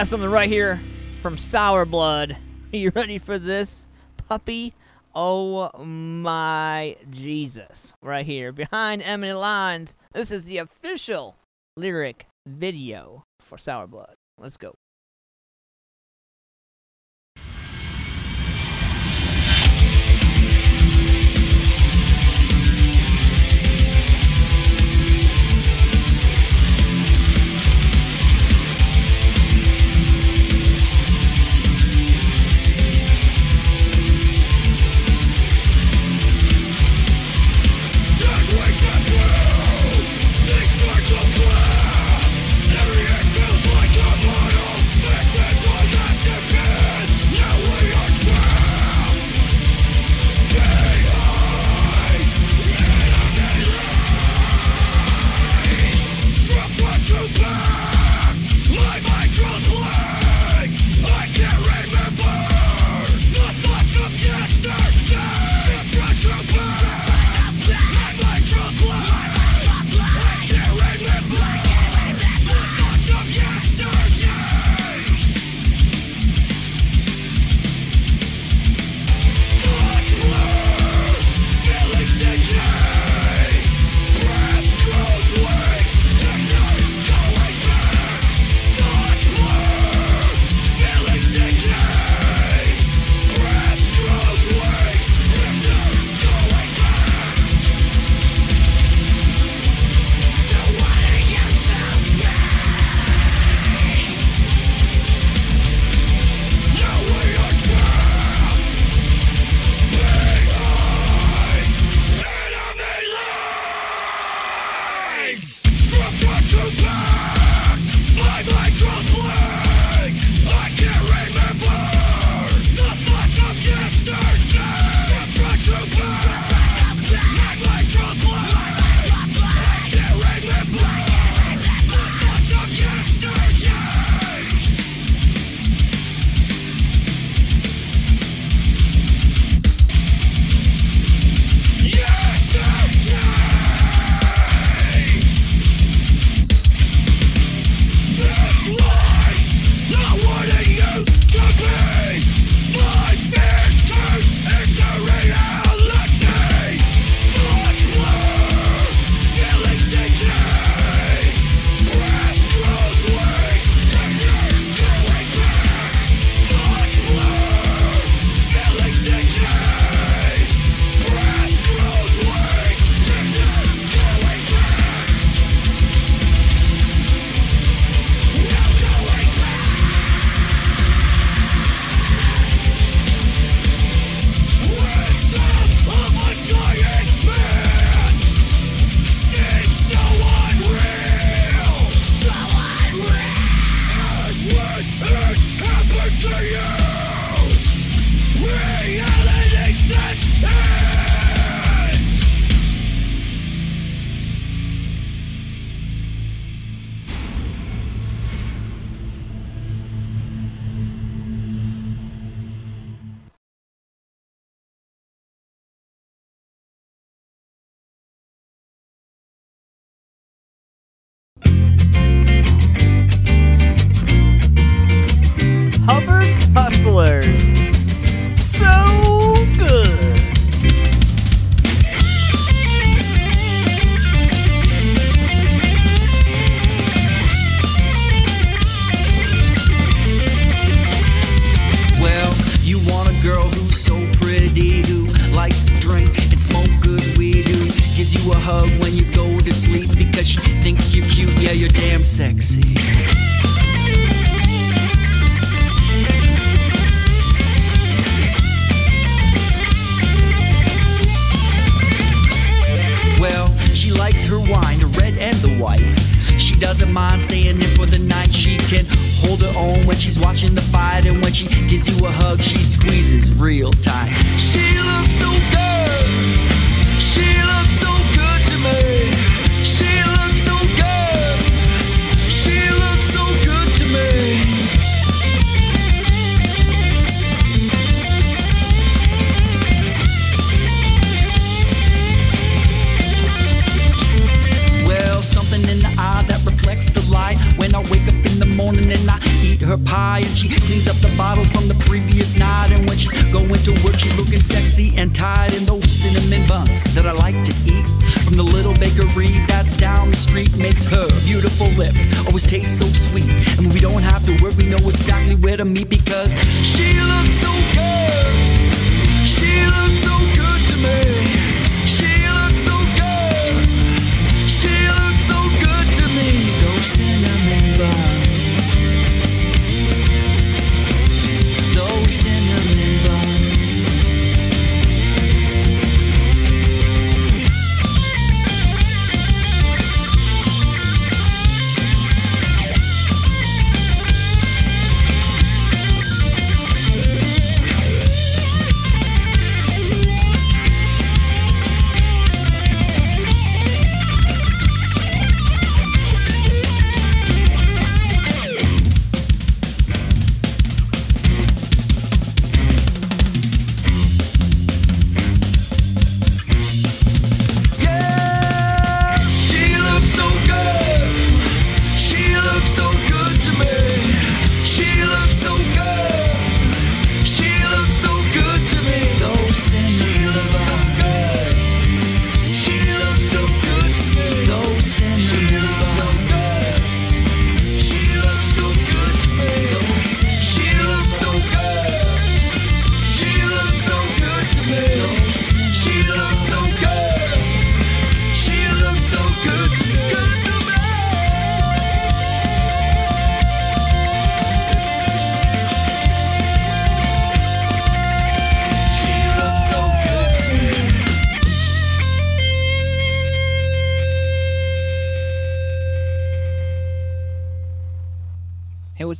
got 0.04 0.10
something 0.10 0.30
right 0.30 0.50
here 0.50 0.82
from 1.22 1.38
Sour 1.38 1.86
Blood. 1.86 2.36
Are 2.74 2.78
you 2.78 2.92
ready 2.94 3.18
for 3.18 3.40
this, 3.40 3.88
puppy? 4.28 4.74
Oh 5.16 5.72
my 5.82 6.98
Jesus. 7.10 7.94
Right 8.02 8.26
here, 8.26 8.52
behind 8.52 9.02
Enemy 9.02 9.32
Lines. 9.32 9.96
This 10.12 10.30
is 10.30 10.44
the 10.44 10.58
official 10.58 11.38
lyric 11.78 12.26
video 12.46 13.24
for 13.40 13.58
Sour 13.58 13.88
Blood. 13.88 14.16
Let's 14.38 14.58
go. 14.58 14.74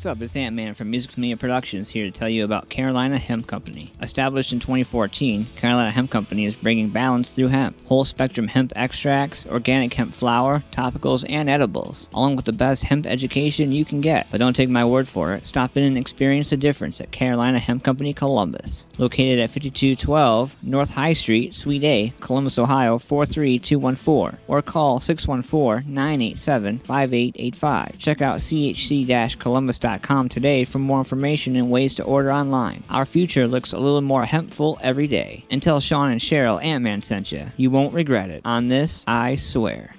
What's 0.04 0.18
up? 0.18 0.22
It's 0.22 0.36
Ant 0.36 0.54
Man 0.54 0.74
from 0.74 0.92
Music 0.92 1.18
Media 1.18 1.38
Productions 1.38 1.90
here 1.90 2.04
to 2.04 2.12
tell 2.12 2.28
you 2.28 2.44
about 2.44 2.68
Carolina 2.68 3.18
Hemp 3.18 3.48
Company. 3.48 3.90
Established 4.02 4.52
in 4.52 4.60
2014, 4.60 5.46
Carolina 5.56 5.92
Hemp 5.92 6.12
Company 6.12 6.44
is 6.44 6.58
bringing 6.58 6.90
balance 6.90 7.34
through 7.34 7.48
hemp. 7.48 7.80
Whole 7.88 8.04
spectrum 8.04 8.50
hemp 8.50 8.74
extracts, 8.76 9.46
organic 9.46 9.94
hemp 9.94 10.14
flour, 10.14 10.62
topicals, 10.74 11.24
and 11.30 11.50
edibles, 11.50 12.10
along 12.14 12.36
with 12.36 12.44
the 12.44 12.52
best 12.52 12.84
hemp 12.84 13.06
education 13.06 13.72
you 13.72 13.86
can 13.86 14.02
get. 14.02 14.28
But 14.30 14.40
don't 14.40 14.58
take 14.58 14.68
my 14.68 14.84
word 14.84 15.08
for 15.08 15.36
it. 15.36 15.48
Stop 15.48 15.78
in 15.78 15.84
and 15.84 15.96
experience 15.96 16.50
the 16.50 16.58
difference 16.58 17.00
at 17.00 17.12
Carolina 17.12 17.60
Hemp 17.60 17.86
Company 17.86 18.12
Columbus. 18.12 18.88
Located 18.98 19.40
at 19.40 19.52
5212 19.52 20.58
North 20.64 20.90
High 20.90 21.14
Street, 21.14 21.56
Suite 21.56 21.84
A, 21.86 22.14
Columbus, 22.20 22.60
Ohio 22.60 22.98
43214, 22.98 24.38
or 24.50 24.62
call 24.62 25.00
614 25.00 25.94
987 25.94 26.80
5885. 26.80 27.98
Check 27.98 28.22
out 28.22 28.40
chc-columbus.com 28.40 29.93
today 30.02 30.64
for 30.64 30.80
more 30.80 31.00
information 31.00 31.56
and 31.56 31.70
ways 31.70 31.96
to 31.96 32.04
order 32.04 32.32
online. 32.32 32.84
Our 32.90 33.06
future 33.06 33.48
looks 33.48 33.74
a 33.74 33.78
little 33.78 34.02
more 34.02 34.26
hempful 34.26 34.78
every 34.82 35.08
day. 35.08 35.46
And 35.52 35.62
tell 35.62 35.80
Sean 35.80 36.12
and 36.12 36.20
Cheryl 36.20 36.64
Ant-Man 36.64 37.02
sent 37.02 37.32
you. 37.32 37.48
You 37.58 37.70
won't 37.70 37.94
regret 37.94 38.30
it. 38.30 38.42
On 38.46 38.68
this, 38.68 39.04
I 39.08 39.36
swear. 39.36 39.96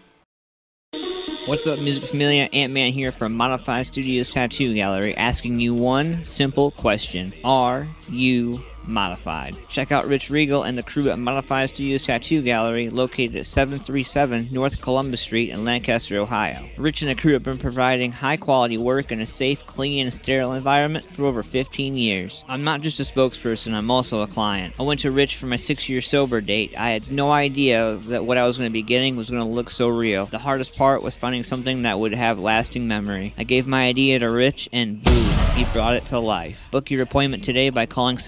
What's 1.46 1.66
up, 1.66 1.78
Music 1.80 2.04
Familia? 2.04 2.48
Ant-Man 2.52 2.92
here 2.92 3.12
from 3.12 3.34
Modify 3.34 3.82
Studios 3.82 4.30
Tattoo 4.30 4.72
Gallery 4.72 5.14
asking 5.14 5.60
you 5.60 5.74
one 5.74 6.24
simple 6.24 6.70
question. 6.70 7.34
Are 7.44 7.86
you 8.08 8.62
modified? 8.86 9.56
Check 9.68 9.92
out 9.92 10.06
Rich 10.06 10.30
Regal 10.30 10.62
and 10.62 10.76
the 10.76 10.82
crew 10.82 11.10
at 11.10 11.18
Modified 11.18 11.70
Studios 11.70 12.02
Tattoo 12.02 12.42
Gallery 12.42 12.90
located 12.90 13.36
at 13.36 13.46
737 13.46 14.48
North 14.52 14.80
Columbus 14.80 15.20
Street 15.20 15.50
in 15.50 15.64
Lancaster, 15.64 16.18
Ohio. 16.18 16.68
Rich 16.76 17.02
and 17.02 17.10
the 17.10 17.14
crew 17.14 17.32
have 17.32 17.42
been 17.42 17.58
providing 17.58 18.12
high 18.12 18.36
quality 18.36 18.78
work 18.78 19.12
in 19.12 19.20
a 19.20 19.26
safe, 19.26 19.66
clean, 19.66 20.04
and 20.04 20.14
sterile 20.14 20.52
environment 20.52 21.04
for 21.04 21.24
over 21.24 21.42
15 21.42 21.96
years. 21.96 22.44
I'm 22.48 22.64
not 22.64 22.80
just 22.80 23.00
a 23.00 23.02
spokesperson, 23.02 23.74
I'm 23.74 23.90
also 23.90 24.22
a 24.22 24.26
client. 24.26 24.74
I 24.78 24.82
went 24.82 25.00
to 25.00 25.10
Rich 25.10 25.36
for 25.36 25.46
my 25.46 25.56
six 25.56 25.88
year 25.88 26.00
sober 26.00 26.40
date. 26.40 26.78
I 26.78 26.90
had 26.90 27.10
no 27.10 27.30
idea 27.30 27.96
that 28.08 28.24
what 28.24 28.38
I 28.38 28.46
was 28.46 28.58
going 28.58 28.68
to 28.70 28.72
be 28.72 28.82
getting 28.82 29.16
was 29.16 29.30
going 29.30 29.42
to 29.42 29.48
look 29.48 29.70
so 29.70 29.88
real. 29.88 30.26
The 30.26 30.38
hardest 30.38 30.76
part 30.76 31.02
was 31.02 31.16
finding 31.16 31.42
something 31.42 31.82
that 31.82 31.98
would 31.98 32.14
have 32.14 32.38
lasting 32.38 32.88
memory. 32.88 33.34
I 33.36 33.44
gave 33.44 33.66
my 33.66 33.86
idea 33.86 34.18
to 34.18 34.30
Rich, 34.30 34.68
and 34.72 35.02
boom, 35.02 35.24
he 35.54 35.64
brought 35.72 35.94
it 35.94 36.06
to 36.06 36.18
life. 36.18 36.68
Book 36.70 36.90
your 36.90 37.02
appointment 37.02 37.44
today 37.44 37.70
by 37.70 37.86
calling 37.86 38.18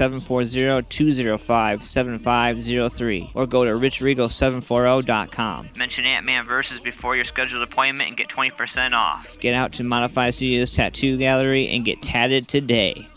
740-205-7503 0.54 3.30
or 3.34 3.46
go 3.46 3.64
to 3.64 3.70
richregal740.com. 3.72 5.70
Mention 5.76 6.04
Ant-Man 6.04 6.46
Versus 6.46 6.80
before 6.80 7.16
your 7.16 7.24
scheduled 7.24 7.62
appointment 7.62 8.08
and 8.08 8.16
get 8.16 8.28
20% 8.28 8.92
off. 8.92 9.38
Get 9.40 9.54
out 9.54 9.72
to 9.74 9.84
Modify 9.84 10.30
Studios 10.30 10.72
Tattoo 10.72 11.16
Gallery 11.16 11.68
and 11.68 11.84
get 11.84 12.02
tatted 12.02 12.48
today. 12.48 13.08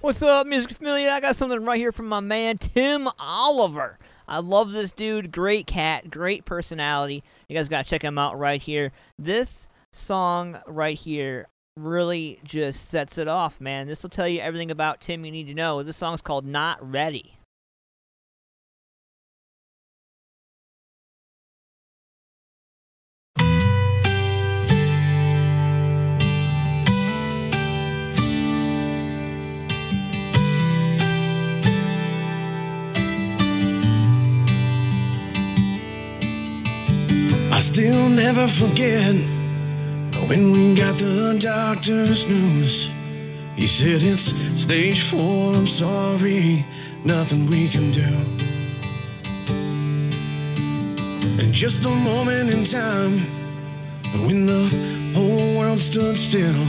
What's 0.00 0.22
up, 0.22 0.46
Music 0.46 0.72
Familia? 0.72 1.10
I 1.10 1.20
got 1.20 1.36
something 1.36 1.64
right 1.64 1.78
here 1.78 1.92
from 1.92 2.08
my 2.08 2.20
man 2.20 2.58
Tim 2.58 3.08
Oliver. 3.18 3.98
I 4.28 4.38
love 4.38 4.72
this 4.72 4.92
dude. 4.92 5.32
Great 5.32 5.66
cat, 5.66 6.10
great 6.10 6.44
personality. 6.44 7.24
You 7.48 7.56
guys 7.56 7.68
got 7.68 7.84
to 7.84 7.90
check 7.90 8.02
him 8.02 8.18
out 8.18 8.38
right 8.38 8.60
here. 8.60 8.92
This 9.18 9.68
song 9.90 10.58
right 10.66 10.98
here 10.98 11.48
really 11.76 12.40
just 12.42 12.90
sets 12.90 13.18
it 13.18 13.28
off, 13.28 13.60
man. 13.60 13.86
This 13.86 14.02
will 14.02 14.10
tell 14.10 14.28
you 14.28 14.40
everything 14.40 14.70
about 14.70 15.00
Tim 15.00 15.24
you 15.24 15.30
need 15.30 15.46
to 15.48 15.54
know. 15.54 15.82
This 15.82 15.96
song's 15.96 16.20
called 16.20 16.46
Not 16.46 16.78
Ready. 16.80 17.34
I 37.52 37.60
still 37.60 38.08
never 38.08 38.46
forget 38.48 39.35
when 40.28 40.50
we 40.50 40.74
got 40.74 40.98
the 40.98 41.36
doctor's 41.38 42.26
news. 42.26 42.90
He 43.54 43.66
said 43.66 44.02
it's 44.02 44.34
stage 44.60 45.02
four, 45.02 45.54
I'm 45.54 45.66
sorry, 45.66 46.66
nothing 47.04 47.46
we 47.46 47.68
can 47.68 47.90
do. 47.90 48.08
And 51.40 51.52
just 51.52 51.84
a 51.86 51.90
moment 51.90 52.50
in 52.50 52.64
time, 52.64 53.20
when 54.26 54.46
the 54.46 54.68
whole 55.14 55.58
world 55.58 55.78
stood 55.78 56.16
still, 56.16 56.66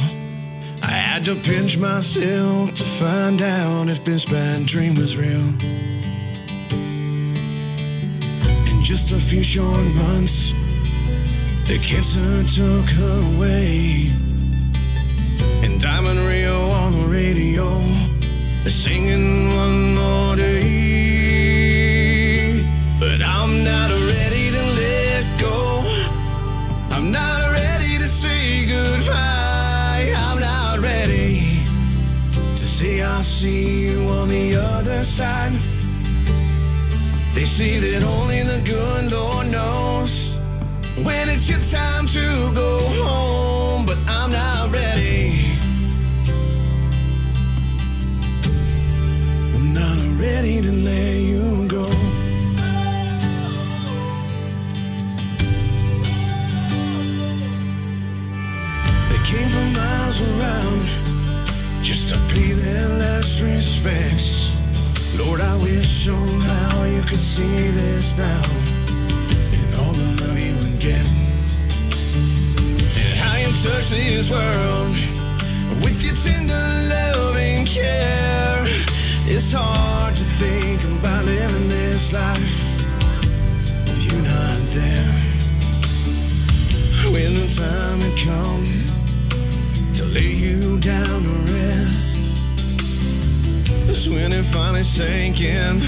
I 0.83 0.91
had 0.91 1.25
to 1.25 1.35
pinch 1.35 1.77
myself 1.77 2.73
to 2.75 2.83
find 2.83 3.41
out 3.41 3.89
if 3.89 4.03
this 4.03 4.25
bad 4.25 4.65
dream 4.65 4.95
was 4.95 5.17
real. 5.17 5.47
In 8.69 8.83
just 8.83 9.11
a 9.11 9.19
few 9.19 9.43
short 9.43 9.83
months, 9.95 10.53
the 11.67 11.77
cancer 11.79 12.43
took 12.43 12.89
her 12.91 13.19
away. 13.35 14.09
And 15.61 15.81
Diamond 15.81 16.19
Rio 16.19 16.69
on 16.69 16.93
the 16.93 17.05
radio, 17.09 17.81
singing 18.69 19.49
one 19.53 19.93
more 19.93 20.37
day. 20.37 20.63
But 23.01 23.21
I'm 23.21 23.65
not 23.65 23.89
ready 23.89 24.49
to 24.51 24.63
let 24.81 25.39
go. 25.41 25.83
I'm 26.91 27.11
not 27.11 27.51
ready 27.51 27.97
to 27.97 28.07
say 28.07 28.65
goodbye. 28.65 30.13
I'm 30.15 30.39
not 30.39 30.79
ready 30.79 31.65
to 32.55 32.65
say 32.65 33.01
I'll 33.01 33.21
see 33.21 33.87
you 33.87 34.07
on 34.07 34.29
the 34.29 34.55
other 34.55 35.03
side. 35.03 35.51
They 37.33 37.43
say 37.43 37.77
that 37.79 38.03
only 38.05 38.43
the 38.43 38.61
good 38.63 39.11
Lord 39.11 39.47
knows 39.51 40.26
when 41.03 41.29
it's 41.29 41.49
your 41.49 41.59
time 41.59 42.05
to 42.07 42.51
go 42.53 42.79
home, 43.03 43.85
but 43.85 43.97
I'm 44.07 44.31
not 44.31 44.71
ready. 44.71 45.45
I'm 49.55 49.73
not 49.73 49.97
ready 50.19 50.61
to 50.61 50.71
let 50.71 51.15
you 51.17 51.67
go. 51.67 51.85
They 59.09 59.23
came 59.23 59.49
from 59.49 59.73
miles 59.73 60.21
around 60.21 60.87
just 61.83 62.11
to 62.13 62.19
pay 62.33 62.53
their 62.53 62.89
last 62.97 63.41
respects. 63.41 64.51
Lord, 65.17 65.41
I 65.41 65.55
wish 65.57 66.05
somehow 66.05 66.85
you 66.85 67.01
could 67.03 67.19
see 67.19 67.69
this 67.71 68.17
now. 68.17 68.56
touch 73.67 73.89
this 73.89 74.31
world 74.31 74.95
with 75.83 76.01
your 76.03 76.15
tender 76.15 76.65
loving 76.87 77.65
care. 77.65 78.63
It's 79.27 79.51
hard 79.51 80.15
to 80.15 80.23
think 80.23 80.83
about 80.83 81.25
living 81.25 81.67
this 81.67 82.13
life 82.13 82.59
with 83.85 84.03
you 84.05 84.17
not 84.21 84.59
there. 84.77 85.15
When 87.11 87.33
the 87.33 87.47
time 87.61 87.99
had 87.99 88.17
come 88.27 88.65
to 89.95 90.05
lay 90.05 90.33
you 90.45 90.79
down 90.79 91.23
to 91.23 91.35
rest, 91.51 92.19
that's 93.85 94.07
when 94.07 94.31
it 94.31 94.45
finally 94.45 94.83
sank 94.83 95.41
in 95.41 95.79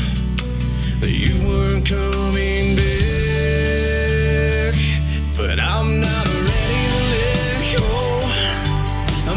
that 1.00 1.12
you 1.12 1.48
weren't 1.48 1.88
coming 1.88 2.76
back. 2.76 2.99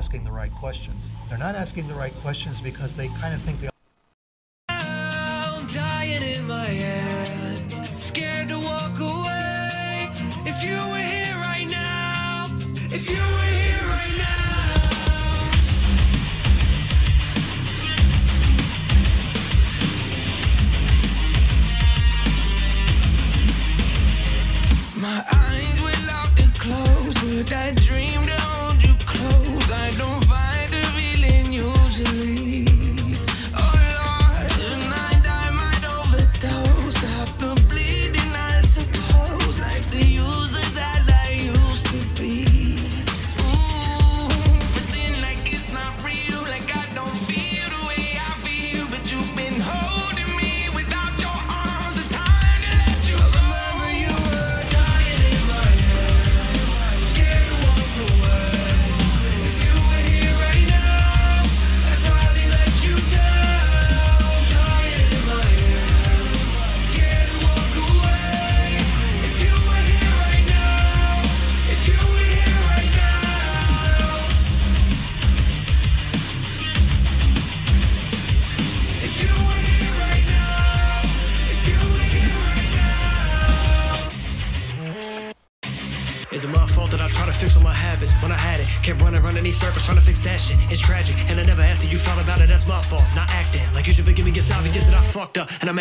asking 0.00 0.24
the 0.24 0.32
right 0.32 0.50
questions. 0.54 1.10
They're 1.28 1.36
not 1.36 1.54
asking 1.54 1.86
the 1.86 1.92
right 1.92 2.14
questions 2.22 2.58
because 2.58 2.96
they 2.96 3.08
kind 3.20 3.34
of 3.34 3.42
think 3.42 3.60
the 3.60 3.69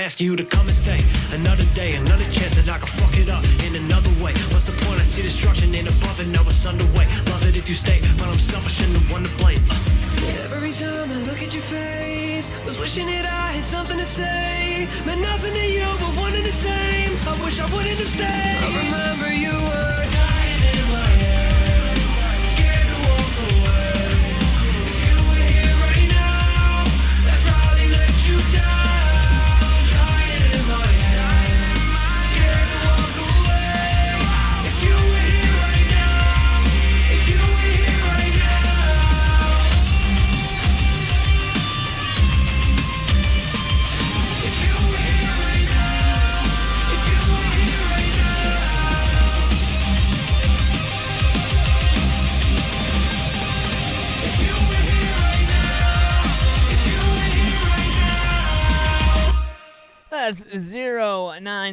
ask 0.10 0.19
you 0.19 0.36
to 0.36 0.44
come. 0.44 0.59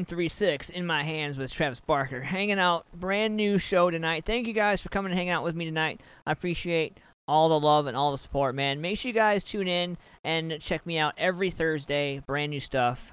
936 0.06 0.70
in 0.70 0.86
my 0.86 1.02
hands 1.02 1.36
with 1.36 1.52
Travis 1.52 1.80
Barker. 1.80 2.20
Hanging 2.20 2.60
out, 2.60 2.86
brand 2.94 3.36
new 3.36 3.58
show 3.58 3.90
tonight. 3.90 4.24
Thank 4.24 4.46
you 4.46 4.52
guys 4.52 4.80
for 4.80 4.88
coming 4.88 5.10
and 5.10 5.18
hanging 5.18 5.32
out 5.32 5.42
with 5.42 5.56
me 5.56 5.64
tonight. 5.64 6.00
I 6.24 6.30
appreciate 6.30 6.98
all 7.26 7.48
the 7.48 7.58
love 7.58 7.88
and 7.88 7.96
all 7.96 8.12
the 8.12 8.18
support, 8.18 8.54
man. 8.54 8.80
Make 8.80 8.98
sure 8.98 9.08
you 9.08 9.12
guys 9.12 9.42
tune 9.42 9.66
in 9.66 9.98
and 10.22 10.60
check 10.60 10.86
me 10.86 10.96
out 10.96 11.14
every 11.18 11.50
Thursday. 11.50 12.22
Brand 12.24 12.50
new 12.50 12.60
stuff. 12.60 13.12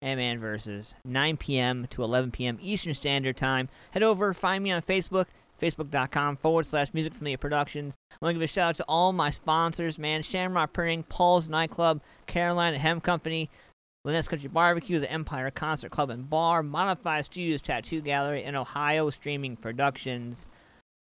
And 0.00 0.18
man 0.18 0.40
versus 0.40 0.96
9 1.04 1.36
p.m. 1.36 1.86
to 1.90 2.02
11 2.02 2.32
p.m. 2.32 2.58
Eastern 2.60 2.94
Standard 2.94 3.36
Time. 3.36 3.68
Head 3.92 4.02
over, 4.02 4.34
find 4.34 4.64
me 4.64 4.72
on 4.72 4.82
Facebook, 4.82 5.26
facebook.com 5.60 6.38
forward 6.38 6.66
slash 6.66 6.92
music 6.92 7.14
familia 7.14 7.38
productions. 7.38 7.94
I 8.10 8.16
want 8.20 8.34
to 8.34 8.40
give 8.40 8.42
a 8.42 8.48
shout 8.48 8.70
out 8.70 8.76
to 8.78 8.84
all 8.88 9.12
my 9.12 9.30
sponsors, 9.30 9.96
man. 9.96 10.24
Shamrock 10.24 10.72
Printing, 10.72 11.04
Paul's 11.04 11.48
Nightclub, 11.48 12.00
Carolina 12.26 12.78
Hemp 12.78 13.04
Company, 13.04 13.48
Luna's 14.04 14.26
Country 14.26 14.48
Barbecue, 14.48 14.98
the 14.98 15.10
Empire 15.10 15.50
Concert 15.52 15.92
Club 15.92 16.10
and 16.10 16.28
Bar, 16.28 16.64
Modify 16.64 17.20
Studios 17.20 17.62
Tattoo 17.62 18.00
Gallery, 18.00 18.42
and 18.42 18.56
Ohio 18.56 19.10
Streaming 19.10 19.56
Productions. 19.56 20.48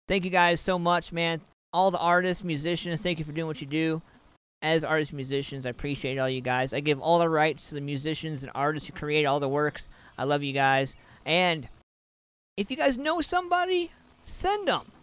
Thank 0.07 0.23
you 0.23 0.31
guys 0.31 0.61
so 0.61 0.79
much, 0.79 1.11
man. 1.11 1.41
All 1.73 1.91
the 1.91 1.99
artists, 1.99 2.45
musicians, 2.45 3.01
thank 3.01 3.19
you 3.19 3.25
for 3.25 3.33
doing 3.33 3.47
what 3.47 3.59
you 3.59 3.67
do. 3.67 4.01
As 4.61 4.85
artists, 4.85 5.13
musicians, 5.13 5.65
I 5.65 5.69
appreciate 5.69 6.17
all 6.17 6.29
you 6.29 6.39
guys. 6.39 6.73
I 6.73 6.79
give 6.79 7.01
all 7.01 7.19
the 7.19 7.29
rights 7.29 7.67
to 7.69 7.75
the 7.75 7.81
musicians 7.81 8.41
and 8.41 8.51
artists 8.55 8.87
who 8.87 8.93
create 8.93 9.25
all 9.25 9.41
the 9.41 9.49
works. 9.49 9.89
I 10.17 10.23
love 10.23 10.41
you 10.41 10.53
guys. 10.53 10.95
And 11.25 11.67
if 12.55 12.71
you 12.71 12.77
guys 12.77 12.97
know 12.97 13.19
somebody, 13.19 13.91
send 14.25 14.67
them. 14.67 14.93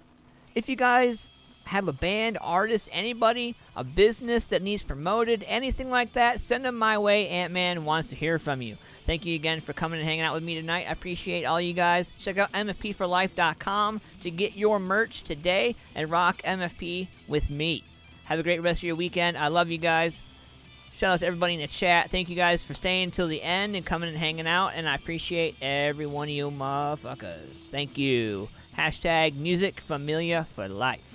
If 0.54 0.70
you 0.70 0.76
guys 0.76 1.28
have 1.64 1.88
a 1.88 1.92
band, 1.92 2.38
artist, 2.40 2.88
anybody, 2.92 3.56
a 3.74 3.84
business 3.84 4.44
that 4.46 4.62
needs 4.62 4.82
promoted, 4.82 5.44
anything 5.48 5.90
like 5.90 6.12
that, 6.12 6.40
send 6.40 6.64
them 6.64 6.76
my 6.76 6.98
way. 6.98 7.28
Ant 7.28 7.52
Man 7.52 7.84
wants 7.84 8.08
to 8.08 8.16
hear 8.16 8.38
from 8.38 8.62
you. 8.62 8.76
Thank 9.06 9.24
you 9.26 9.34
again 9.34 9.60
for 9.60 9.72
coming 9.72 9.98
and 9.98 10.08
hanging 10.08 10.22
out 10.22 10.34
with 10.34 10.42
me 10.42 10.54
tonight. 10.54 10.86
I 10.88 10.92
appreciate 10.92 11.44
all 11.44 11.60
you 11.60 11.72
guys. 11.72 12.12
Check 12.18 12.38
out 12.38 12.52
MFPforlife.com 12.52 14.00
to 14.22 14.30
get 14.30 14.56
your 14.56 14.78
merch 14.78 15.22
today 15.22 15.76
and 15.94 16.10
rock 16.10 16.42
MFP 16.42 17.08
with 17.28 17.50
me. 17.50 17.84
Have 18.24 18.38
a 18.38 18.42
great 18.42 18.62
rest 18.62 18.80
of 18.80 18.84
your 18.84 18.96
weekend. 18.96 19.36
I 19.36 19.48
love 19.48 19.70
you 19.70 19.78
guys. 19.78 20.20
Shout 20.94 21.14
out 21.14 21.18
to 21.20 21.26
everybody 21.26 21.54
in 21.54 21.60
the 21.60 21.66
chat. 21.66 22.10
Thank 22.10 22.28
you 22.28 22.36
guys 22.36 22.62
for 22.62 22.72
staying 22.72 23.10
till 23.10 23.26
the 23.26 23.42
end 23.42 23.74
and 23.74 23.84
coming 23.84 24.08
and 24.08 24.16
hanging 24.16 24.46
out. 24.46 24.72
And 24.74 24.88
I 24.88 24.94
appreciate 24.94 25.56
every 25.60 26.06
one 26.06 26.28
of 26.28 26.34
you 26.34 26.50
motherfuckers. 26.50 27.50
Thank 27.70 27.98
you. 27.98 28.48
Hashtag 28.78 29.34
music 29.34 29.80
familia 29.80 30.44
for 30.44 30.68
life. 30.68 31.13